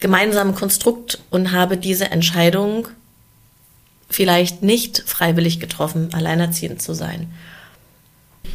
gemeinsamen 0.00 0.54
Konstrukt 0.54 1.18
und 1.30 1.52
habe 1.52 1.76
diese 1.76 2.10
Entscheidung 2.10 2.88
vielleicht 4.08 4.62
nicht 4.62 5.02
freiwillig 5.06 5.60
getroffen, 5.60 6.10
alleinerziehend 6.12 6.80
zu 6.80 6.94
sein. 6.94 7.32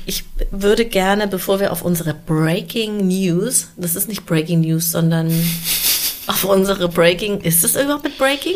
Ich 0.05 0.23
würde 0.49 0.85
gerne, 0.85 1.27
bevor 1.27 1.59
wir 1.59 1.71
auf 1.71 1.81
unsere 1.83 2.13
Breaking 2.13 3.07
News, 3.07 3.67
das 3.75 3.95
ist 3.95 4.07
nicht 4.07 4.25
Breaking 4.25 4.61
News, 4.61 4.91
sondern 4.91 5.27
auf 6.27 6.43
unsere 6.45 6.87
Breaking, 6.87 7.41
ist 7.41 7.63
es 7.63 7.75
überhaupt 7.75 8.03
mit 8.03 8.17
Breaking? 8.17 8.55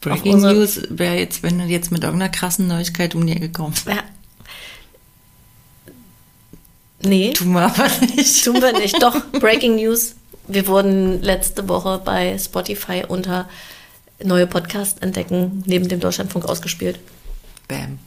Breaking 0.00 0.40
News 0.40 0.80
wäre 0.88 1.16
jetzt, 1.16 1.42
wenn 1.42 1.58
du 1.58 1.64
jetzt 1.64 1.92
mit 1.92 2.04
irgendeiner 2.04 2.30
krassen 2.30 2.66
Neuigkeit 2.66 3.14
um 3.14 3.26
die 3.26 3.34
Ecke 3.34 3.50
kommst. 3.50 3.86
Ja. 3.86 4.02
Nee. 7.02 7.32
Tun 7.32 7.52
wir 7.52 7.62
aber 7.62 7.88
nicht. 8.16 8.44
Tun 8.44 8.60
wir 8.60 8.72
nicht. 8.72 8.96
Doch, 9.02 9.20
Breaking 9.32 9.76
News. 9.76 10.14
Wir 10.48 10.66
wurden 10.66 11.22
letzte 11.22 11.68
Woche 11.68 12.00
bei 12.04 12.38
Spotify 12.38 13.04
unter 13.06 13.48
neue 14.22 14.46
Podcasts 14.46 15.00
entdecken, 15.00 15.62
neben 15.66 15.88
dem 15.88 16.00
Deutschlandfunk 16.00 16.44
ausgespielt. 16.46 16.98
Bam. 17.68 17.98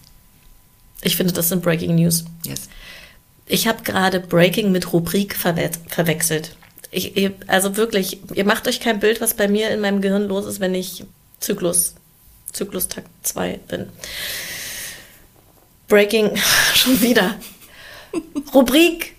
Ich 1.01 1.15
finde, 1.15 1.33
das 1.33 1.49
sind 1.49 1.61
Breaking 1.61 1.95
News. 1.95 2.25
Yes. 2.45 2.69
Ich 3.45 3.67
habe 3.67 3.83
gerade 3.83 4.19
Breaking 4.19 4.71
mit 4.71 4.91
Rubrik 4.93 5.35
verwe 5.35 5.71
verwechselt. 5.87 6.55
Ich, 6.91 7.31
also 7.47 7.77
wirklich, 7.77 8.19
ihr 8.33 8.45
macht 8.45 8.67
euch 8.67 8.79
kein 8.79 8.99
Bild, 8.99 9.21
was 9.21 9.35
bei 9.35 9.47
mir 9.47 9.69
in 9.69 9.79
meinem 9.79 10.01
Gehirn 10.01 10.27
los 10.27 10.45
ist, 10.45 10.59
wenn 10.59 10.73
ich 10.73 11.03
Zyklus, 11.39 11.95
Zyklustakt 12.51 13.09
2 13.23 13.59
bin. 13.67 13.89
Breaking, 15.87 16.35
schon 16.73 17.01
wieder. 17.01 17.35
Rubrik 18.53 19.15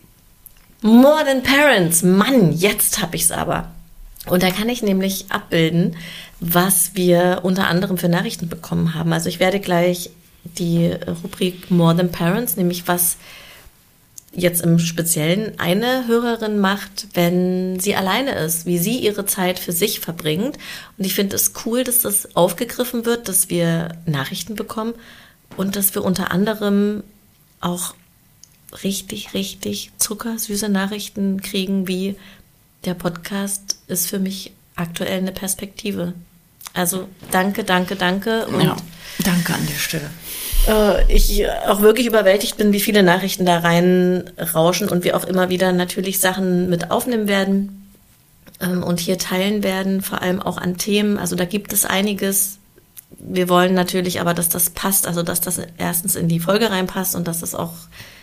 More 0.83 1.25
Than 1.25 1.43
Parents. 1.43 2.03
Mann, 2.03 2.53
jetzt 2.53 3.01
hab 3.03 3.15
ich's 3.15 3.31
aber. 3.31 3.71
Und 4.27 4.43
da 4.43 4.51
kann 4.51 4.69
ich 4.69 4.83
nämlich 4.83 5.27
abbilden, 5.31 5.97
was 6.41 6.93
wir 6.95 7.41
unter 7.43 7.69
anderem 7.69 7.99
für 7.99 8.09
Nachrichten 8.09 8.49
bekommen 8.49 8.95
haben. 8.95 9.13
Also 9.13 9.29
ich 9.29 9.41
werde 9.41 9.61
gleich 9.61 10.11
die 10.45 10.93
Rubrik 11.23 11.71
More 11.71 11.97
Than 11.97 12.11
Parents, 12.11 12.57
nämlich 12.57 12.89
was 12.89 13.17
jetzt 14.33 14.63
im 14.63 14.79
Speziellen 14.79 15.59
eine 15.59 16.07
Hörerin 16.07 16.61
macht, 16.61 17.09
wenn 17.15 17.81
sie 17.81 17.97
alleine 17.97 18.33
ist, 18.33 18.65
wie 18.65 18.79
sie 18.79 18.99
ihre 18.99 19.27
Zeit 19.27 19.59
für 19.59 19.73
sich 19.73 20.01
verbringt. 20.01 20.57
Und 20.97 21.05
ich 21.05 21.15
finde 21.15 21.37
es 21.37 21.53
cool, 21.65 21.83
dass 21.83 22.03
das 22.03 22.37
aufgegriffen 22.37 23.05
wird, 23.05 23.29
dass 23.29 23.51
wir 23.51 23.97
Nachrichten 24.07 24.55
bekommen 24.55 24.95
und 25.57 25.75
dass 25.75 25.95
wir 25.95 26.05
unter 26.05 26.31
anderem 26.31 27.03
auch 27.61 27.95
richtig, 28.85 29.35
richtig 29.35 29.93
zuckersüße 29.99 30.69
Nachrichten 30.69 31.41
kriegen, 31.41 31.89
wie 31.89 32.17
der 32.85 32.95
Podcast 32.95 33.79
ist 33.89 34.09
für 34.09 34.19
mich 34.19 34.53
aktuell 34.77 35.19
eine 35.19 35.33
Perspektive. 35.33 36.15
Also 36.73 37.09
danke, 37.31 37.65
danke, 37.65 37.97
danke. 37.97 38.47
Und 38.47 38.63
ja, 38.63 38.77
danke 39.25 39.55
an 39.55 39.67
der 39.67 39.79
Stelle. 39.79 40.11
Äh, 40.69 41.13
ich 41.13 41.49
auch 41.67 41.81
wirklich 41.81 42.07
überwältigt 42.07 42.57
bin, 42.57 42.73
wie 42.73 42.81
viele 42.81 43.03
Nachrichten 43.03 43.45
da 43.45 43.59
reinrauschen 43.59 44.89
und 44.89 45.05
wir 45.05 45.17
auch 45.17 45.25
immer 45.25 45.49
wieder 45.51 45.73
natürlich 45.73 46.21
Sachen 46.21 46.71
mit 46.71 46.91
aufnehmen 46.91 47.29
werden 47.29 47.91
ähm, 48.61 48.83
und 48.83 49.01
hier 49.01 49.19
teilen 49.19 49.63
werden, 49.63 50.01
vor 50.03 50.23
allem 50.23 50.41
auch 50.41 50.59
an 50.59 50.77
Themen. 50.77 51.19
Also 51.19 51.35
da 51.37 51.45
gibt 51.45 51.73
es 51.73 51.85
einiges. 51.85 52.59
Wir 53.19 53.49
wollen 53.49 53.75
natürlich 53.75 54.21
aber, 54.21 54.33
dass 54.33 54.49
das 54.49 54.71
passt, 54.71 55.07
also 55.07 55.23
dass 55.23 55.41
das 55.41 55.61
erstens 55.77 56.15
in 56.15 56.29
die 56.29 56.41
Folge 56.41 56.71
reinpasst 56.71 57.17
und 57.17 57.27
dass 57.27 57.43
es 57.43 57.55
auch 57.55 57.73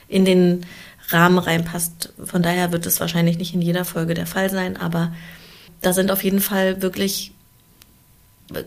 in 0.07 0.25
den 0.25 0.65
Rahmen 1.09 1.37
reinpasst. 1.37 2.13
Von 2.23 2.43
daher 2.43 2.71
wird 2.71 2.85
es 2.85 2.99
wahrscheinlich 2.99 3.37
nicht 3.37 3.53
in 3.53 3.61
jeder 3.61 3.85
Folge 3.85 4.13
der 4.13 4.27
Fall 4.27 4.49
sein, 4.49 4.77
aber 4.77 5.13
da 5.81 5.93
sind 5.93 6.11
auf 6.11 6.23
jeden 6.23 6.41
Fall 6.41 6.81
wirklich 6.81 7.31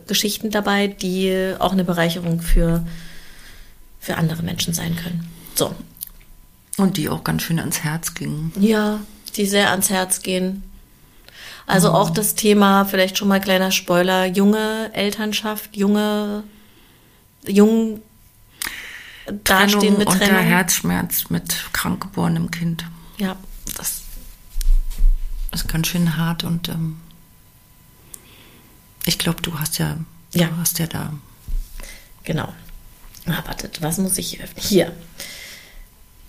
Geschichten 0.07 0.51
dabei, 0.51 0.87
die 0.87 1.53
auch 1.59 1.71
eine 1.71 1.83
Bereicherung 1.83 2.41
für, 2.41 2.85
für 3.99 4.17
andere 4.17 4.43
Menschen 4.43 4.73
sein 4.73 4.95
können. 4.95 5.27
So. 5.55 5.75
Und 6.77 6.97
die 6.97 7.09
auch 7.09 7.23
ganz 7.23 7.43
schön 7.43 7.59
ans 7.59 7.83
Herz 7.83 8.13
gingen. 8.13 8.53
Ja, 8.59 8.99
die 9.35 9.45
sehr 9.45 9.71
ans 9.71 9.89
Herz 9.89 10.21
gehen. 10.21 10.63
Also 11.67 11.89
mhm. 11.89 11.95
auch 11.95 12.09
das 12.09 12.35
Thema, 12.35 12.85
vielleicht 12.85 13.17
schon 13.17 13.27
mal 13.27 13.41
kleiner 13.41 13.71
Spoiler, 13.71 14.25
junge 14.25 14.91
Elternschaft, 14.93 15.75
junge, 15.75 16.43
jung 17.47 18.01
dastehen 19.43 19.97
mit 19.97 20.07
Trennung. 20.07 20.29
Unter 20.29 20.41
Herzschmerz 20.41 21.29
mit 21.29 21.55
krankgeborenem 21.73 22.51
Kind. 22.51 22.85
Ja. 23.17 23.35
Das 23.77 24.01
ist 25.51 25.67
ganz 25.67 25.87
schön 25.87 26.17
hart 26.17 26.43
und 26.43 26.69
ähm, 26.69 26.99
ich 29.05 29.17
glaube, 29.17 29.41
du 29.41 29.59
hast 29.59 29.77
ja, 29.77 29.97
ja, 30.33 30.47
du 30.47 30.57
hast 30.57 30.79
ja 30.79 30.87
da. 30.87 31.13
Genau. 32.23 32.53
Ah, 33.25 33.43
wartet, 33.45 33.81
was 33.81 33.97
muss 33.97 34.17
ich 34.17 34.41
öffnen? 34.41 34.63
Hier. 34.63 34.91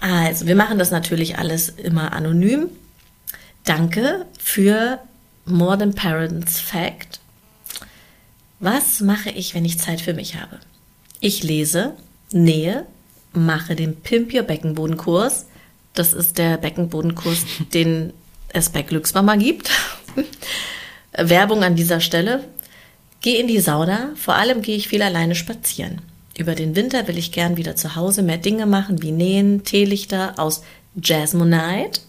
Also, 0.00 0.46
wir 0.46 0.56
machen 0.56 0.78
das 0.78 0.90
natürlich 0.90 1.38
alles 1.38 1.68
immer 1.68 2.12
anonym. 2.12 2.68
Danke 3.64 4.26
für 4.38 4.98
More 5.44 5.78
Than 5.78 5.94
Parents 5.94 6.60
Fact. 6.60 7.20
Was 8.58 9.00
mache 9.00 9.30
ich, 9.30 9.54
wenn 9.54 9.64
ich 9.64 9.78
Zeit 9.78 10.00
für 10.00 10.14
mich 10.14 10.36
habe? 10.36 10.58
Ich 11.20 11.42
lese, 11.42 11.96
nähe, 12.34 12.86
mache 13.32 13.74
den 13.76 13.96
Pimp 13.96 14.32
Your 14.34 14.42
Beckenbodenkurs. 14.42 15.46
Das 15.94 16.12
ist 16.12 16.38
der 16.38 16.56
Beckenbodenkurs, 16.56 17.44
den 17.74 18.12
es 18.52 18.70
bei 18.70 18.82
Glücksmama 18.82 19.36
gibt. 19.36 19.70
Werbung 21.12 21.62
an 21.62 21.76
dieser 21.76 22.00
Stelle. 22.00 22.44
Gehe 23.20 23.40
in 23.40 23.46
die 23.46 23.60
Sauna, 23.60 24.10
vor 24.16 24.34
allem 24.34 24.62
gehe 24.62 24.76
ich 24.76 24.88
viel 24.88 25.02
alleine 25.02 25.34
spazieren. 25.34 26.00
Über 26.36 26.54
den 26.54 26.74
Winter 26.74 27.06
will 27.06 27.18
ich 27.18 27.30
gern 27.30 27.56
wieder 27.56 27.76
zu 27.76 27.94
Hause 27.94 28.22
mehr 28.22 28.38
Dinge 28.38 28.66
machen, 28.66 29.02
wie 29.02 29.12
nähen, 29.12 29.64
Teelichter 29.64 30.38
aus 30.38 30.62
Jasmonite 31.00 32.00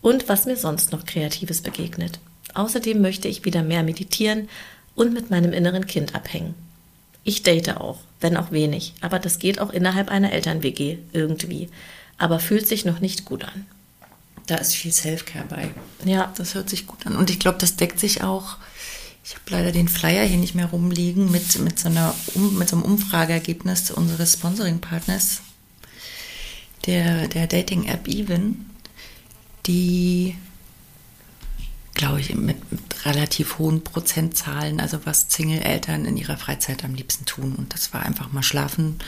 und 0.00 0.28
was 0.28 0.46
mir 0.46 0.56
sonst 0.56 0.92
noch 0.92 1.04
Kreatives 1.04 1.60
begegnet. 1.60 2.18
Außerdem 2.54 3.00
möchte 3.00 3.28
ich 3.28 3.44
wieder 3.44 3.62
mehr 3.62 3.82
meditieren 3.82 4.48
und 4.94 5.12
mit 5.12 5.30
meinem 5.30 5.52
inneren 5.52 5.86
Kind 5.86 6.14
abhängen. 6.14 6.54
Ich 7.24 7.42
date 7.42 7.76
auch, 7.76 7.98
wenn 8.20 8.36
auch 8.36 8.50
wenig, 8.50 8.94
aber 9.00 9.18
das 9.18 9.38
geht 9.38 9.60
auch 9.60 9.70
innerhalb 9.70 10.08
einer 10.10 10.32
Eltern-WG 10.32 10.98
irgendwie, 11.12 11.68
aber 12.16 12.40
fühlt 12.40 12.66
sich 12.66 12.84
noch 12.84 13.00
nicht 13.00 13.24
gut 13.24 13.44
an. 13.44 13.66
Da 14.46 14.56
ist 14.56 14.74
viel 14.74 14.92
Selfcare 14.92 15.44
bei. 15.48 15.70
Ja. 16.04 16.32
Das 16.36 16.54
hört 16.54 16.70
sich 16.70 16.86
gut 16.86 17.06
an. 17.06 17.16
Und 17.16 17.28
ich 17.28 17.38
glaube, 17.38 17.58
das 17.58 17.76
deckt 17.76 18.00
sich 18.00 18.22
auch. 18.22 18.56
Ich 19.22 19.34
habe 19.34 19.42
leider 19.50 19.72
den 19.72 19.88
Flyer 19.88 20.24
hier 20.24 20.38
nicht 20.38 20.54
mehr 20.54 20.66
rumliegen 20.70 21.30
mit, 21.30 21.58
mit, 21.58 21.78
so, 21.78 21.88
einer, 21.88 22.14
mit 22.34 22.66
so 22.66 22.76
einem 22.76 22.84
Umfrageergebnis 22.86 23.90
unseres 23.90 24.32
Sponsoring-Partners, 24.32 25.42
der, 26.86 27.28
der 27.28 27.46
Dating-App 27.46 28.08
Even, 28.08 28.70
die 29.66 30.34
glaube 31.98 32.20
ich, 32.20 32.34
mit, 32.34 32.72
mit, 32.72 32.80
relativ 33.04 33.58
hohen 33.58 33.84
Prozentzahlen, 33.84 34.80
also 34.80 35.04
was 35.04 35.26
Single-Eltern 35.28 36.06
in 36.06 36.16
ihrer 36.16 36.38
Freizeit 36.38 36.84
am 36.84 36.94
liebsten 36.94 37.26
tun. 37.26 37.54
Und 37.56 37.74
das 37.74 37.92
war 37.92 38.02
einfach 38.02 38.32
mal 38.32 38.42
schlafen, 38.42 38.98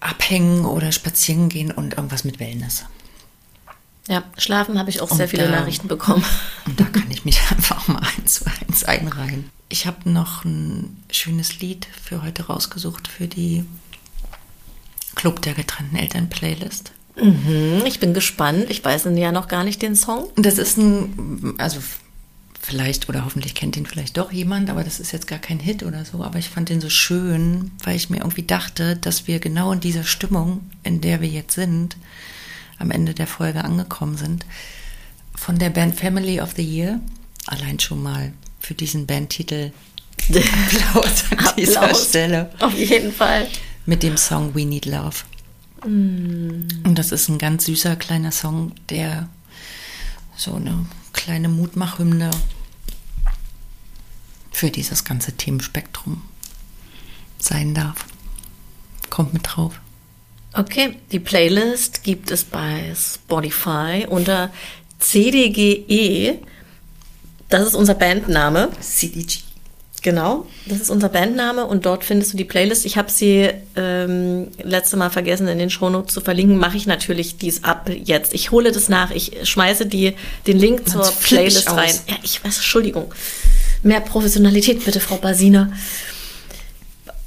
abhängen 0.00 0.64
oder 0.64 0.90
spazieren 0.92 1.50
gehen 1.50 1.70
und 1.70 1.94
irgendwas 1.94 2.24
mit 2.24 2.40
Wellness. 2.40 2.86
Ja, 4.08 4.22
schlafen 4.36 4.78
habe 4.78 4.90
ich 4.90 5.00
auch 5.00 5.10
und 5.10 5.16
sehr 5.16 5.28
viele 5.28 5.44
da, 5.44 5.60
Nachrichten 5.60 5.88
bekommen. 5.88 6.24
Und 6.66 6.78
da 6.78 6.84
kann 6.84 7.10
ich 7.10 7.24
mich 7.24 7.40
einfach 7.50 7.88
mal 7.88 8.02
eins 8.16 8.34
zu 8.34 8.44
eins 8.46 8.84
einreihen. 8.84 9.50
Ich 9.70 9.86
habe 9.86 10.10
noch 10.10 10.44
ein 10.44 11.02
schönes 11.10 11.60
Lied 11.60 11.86
für 12.02 12.22
heute 12.22 12.46
rausgesucht 12.46 13.08
für 13.08 13.28
die 13.28 13.64
Club 15.14 15.40
der 15.40 15.54
getrennten 15.54 15.96
Eltern 15.96 16.28
Playlist. 16.28 16.92
Mhm, 17.16 17.82
ich 17.86 18.00
bin 18.00 18.14
gespannt. 18.14 18.66
Ich 18.70 18.84
weiß 18.84 19.06
ja 19.14 19.32
noch 19.32 19.48
gar 19.48 19.64
nicht 19.64 19.82
den 19.82 19.96
Song. 19.96 20.28
Das 20.36 20.58
ist 20.58 20.76
ein, 20.76 21.54
also 21.58 21.78
vielleicht 22.60 23.08
oder 23.08 23.24
hoffentlich 23.24 23.54
kennt 23.54 23.76
ihn 23.76 23.86
vielleicht 23.86 24.16
doch 24.16 24.32
jemand, 24.32 24.70
aber 24.70 24.84
das 24.84 24.98
ist 24.98 25.12
jetzt 25.12 25.26
gar 25.26 25.38
kein 25.38 25.60
Hit 25.60 25.82
oder 25.82 26.04
so. 26.04 26.22
Aber 26.24 26.38
ich 26.38 26.48
fand 26.48 26.68
den 26.70 26.80
so 26.80 26.88
schön, 26.88 27.70
weil 27.84 27.96
ich 27.96 28.10
mir 28.10 28.18
irgendwie 28.18 28.42
dachte, 28.42 28.96
dass 28.96 29.26
wir 29.26 29.38
genau 29.38 29.72
in 29.72 29.80
dieser 29.80 30.04
Stimmung, 30.04 30.68
in 30.82 31.00
der 31.00 31.20
wir 31.20 31.28
jetzt 31.28 31.54
sind, 31.54 31.96
am 32.78 32.90
Ende 32.90 33.14
der 33.14 33.26
Folge 33.26 33.62
angekommen 33.64 34.16
sind, 34.16 34.44
von 35.36 35.58
der 35.58 35.70
Band 35.70 35.94
Family 35.96 36.40
of 36.40 36.52
the 36.56 36.62
Year, 36.62 37.00
allein 37.46 37.78
schon 37.78 38.02
mal 38.02 38.32
für 38.60 38.74
diesen 38.74 39.06
Bandtitel 39.06 39.72
Applaus 40.28 41.24
an 41.30 41.38
Applaus. 41.38 41.54
dieser 41.56 41.94
Stelle. 41.94 42.50
Auf 42.60 42.74
jeden 42.74 43.12
Fall. 43.12 43.46
Mit 43.84 44.02
dem 44.02 44.16
Song 44.16 44.54
We 44.54 44.64
Need 44.64 44.86
Love. 44.86 45.16
Mm. 45.84 46.66
Und 46.84 46.98
das 46.98 47.12
ist 47.12 47.28
ein 47.28 47.38
ganz 47.38 47.66
süßer 47.66 47.96
kleiner 47.96 48.32
Song, 48.32 48.72
der 48.88 49.28
so 50.36 50.54
eine 50.54 50.86
kleine 51.12 51.48
Mutmachhymne 51.48 52.30
für 54.50 54.70
dieses 54.70 55.04
ganze 55.04 55.32
Themenspektrum 55.32 56.22
sein 57.38 57.74
darf. 57.74 58.06
Kommt 59.10 59.34
mit 59.34 59.42
drauf. 59.44 59.80
Okay, 60.52 60.98
die 61.10 61.18
Playlist 61.18 62.04
gibt 62.04 62.30
es 62.30 62.44
bei 62.44 62.94
Spotify 62.94 64.06
unter 64.08 64.50
CDGE. 65.00 66.38
Das 67.48 67.66
ist 67.66 67.74
unser 67.74 67.94
Bandname. 67.94 68.70
CDG. 68.80 69.40
Genau, 70.04 70.44
das 70.66 70.82
ist 70.82 70.90
unser 70.90 71.08
Bandname 71.08 71.64
und 71.64 71.86
dort 71.86 72.04
findest 72.04 72.34
du 72.34 72.36
die 72.36 72.44
Playlist. 72.44 72.84
Ich 72.84 72.98
habe 72.98 73.10
sie 73.10 73.48
ähm, 73.74 74.48
letzte 74.62 74.98
Mal 74.98 75.08
vergessen 75.08 75.48
in 75.48 75.58
den 75.58 75.70
Shownotes 75.70 76.12
zu 76.12 76.20
verlinken. 76.20 76.58
Mache 76.58 76.76
ich 76.76 76.86
natürlich 76.86 77.38
dies 77.38 77.64
ab 77.64 77.88
jetzt. 77.88 78.34
Ich 78.34 78.50
hole 78.50 78.70
das 78.70 78.90
nach. 78.90 79.12
Ich 79.12 79.48
schmeiße 79.48 79.86
die, 79.86 80.12
den 80.46 80.58
Link 80.58 80.86
zur 80.86 81.10
Playlist 81.22 81.70
rein. 81.72 81.94
Ja, 82.06 82.16
ich 82.22 82.44
weiß, 82.44 82.56
Entschuldigung. 82.56 83.14
Mehr 83.82 84.00
Professionalität 84.00 84.84
bitte, 84.84 85.00
Frau 85.00 85.16
Basina. 85.16 85.72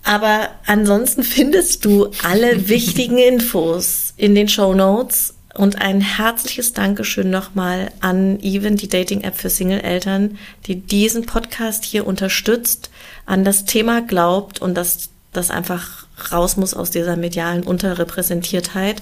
Aber 0.04 0.50
ansonsten 0.68 1.24
findest 1.24 1.84
du 1.84 2.12
alle 2.22 2.68
wichtigen 2.70 3.18
Infos 3.18 4.14
in 4.18 4.36
den 4.36 4.50
Shownotes 4.50 5.34
und 5.58 5.82
ein 5.82 6.02
herzliches 6.02 6.74
Dankeschön 6.74 7.32
nochmal 7.32 7.92
an 8.00 8.40
Even, 8.42 8.78
die 8.78 8.88
Dating-App 8.88 9.36
für 9.36 9.50
Single-Eltern, 9.50 10.38
die 10.68 10.80
diesen 10.80 11.26
Podcast 11.26 11.84
hier 11.84 12.06
unterstützt, 12.06 12.92
an 13.26 13.44
das 13.44 13.66
Thema 13.66 14.02
glaubt 14.02 14.62
und 14.62 14.76
dass 14.76 15.10
das 15.34 15.50
einfach 15.50 16.06
raus 16.32 16.58
muss 16.58 16.76
aus 16.76 16.92
dieser 16.92 17.18
medialen 17.18 17.64
Unterrepräsentiertheit. 17.64 19.02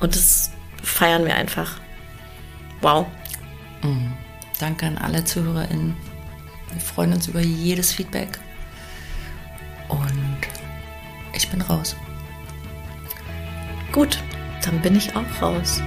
Und 0.00 0.14
das 0.14 0.50
feiern 0.82 1.24
wir 1.24 1.34
einfach. 1.34 1.80
Wow. 2.82 3.06
Mhm. 3.82 4.12
Danke 4.60 4.86
an 4.86 4.98
alle 4.98 5.24
ZuhörerInnen. 5.24 5.96
Wir 6.72 6.80
freuen 6.80 7.14
uns 7.14 7.26
über 7.28 7.40
jedes 7.40 7.92
Feedback. 7.92 8.38
Und 9.88 10.46
ich 11.34 11.48
bin 11.48 11.62
raus. 11.62 11.96
Gut, 13.92 14.18
dann 14.66 14.80
bin 14.82 14.96
ich 14.96 15.14
auch 15.16 15.42
raus. 15.42 15.80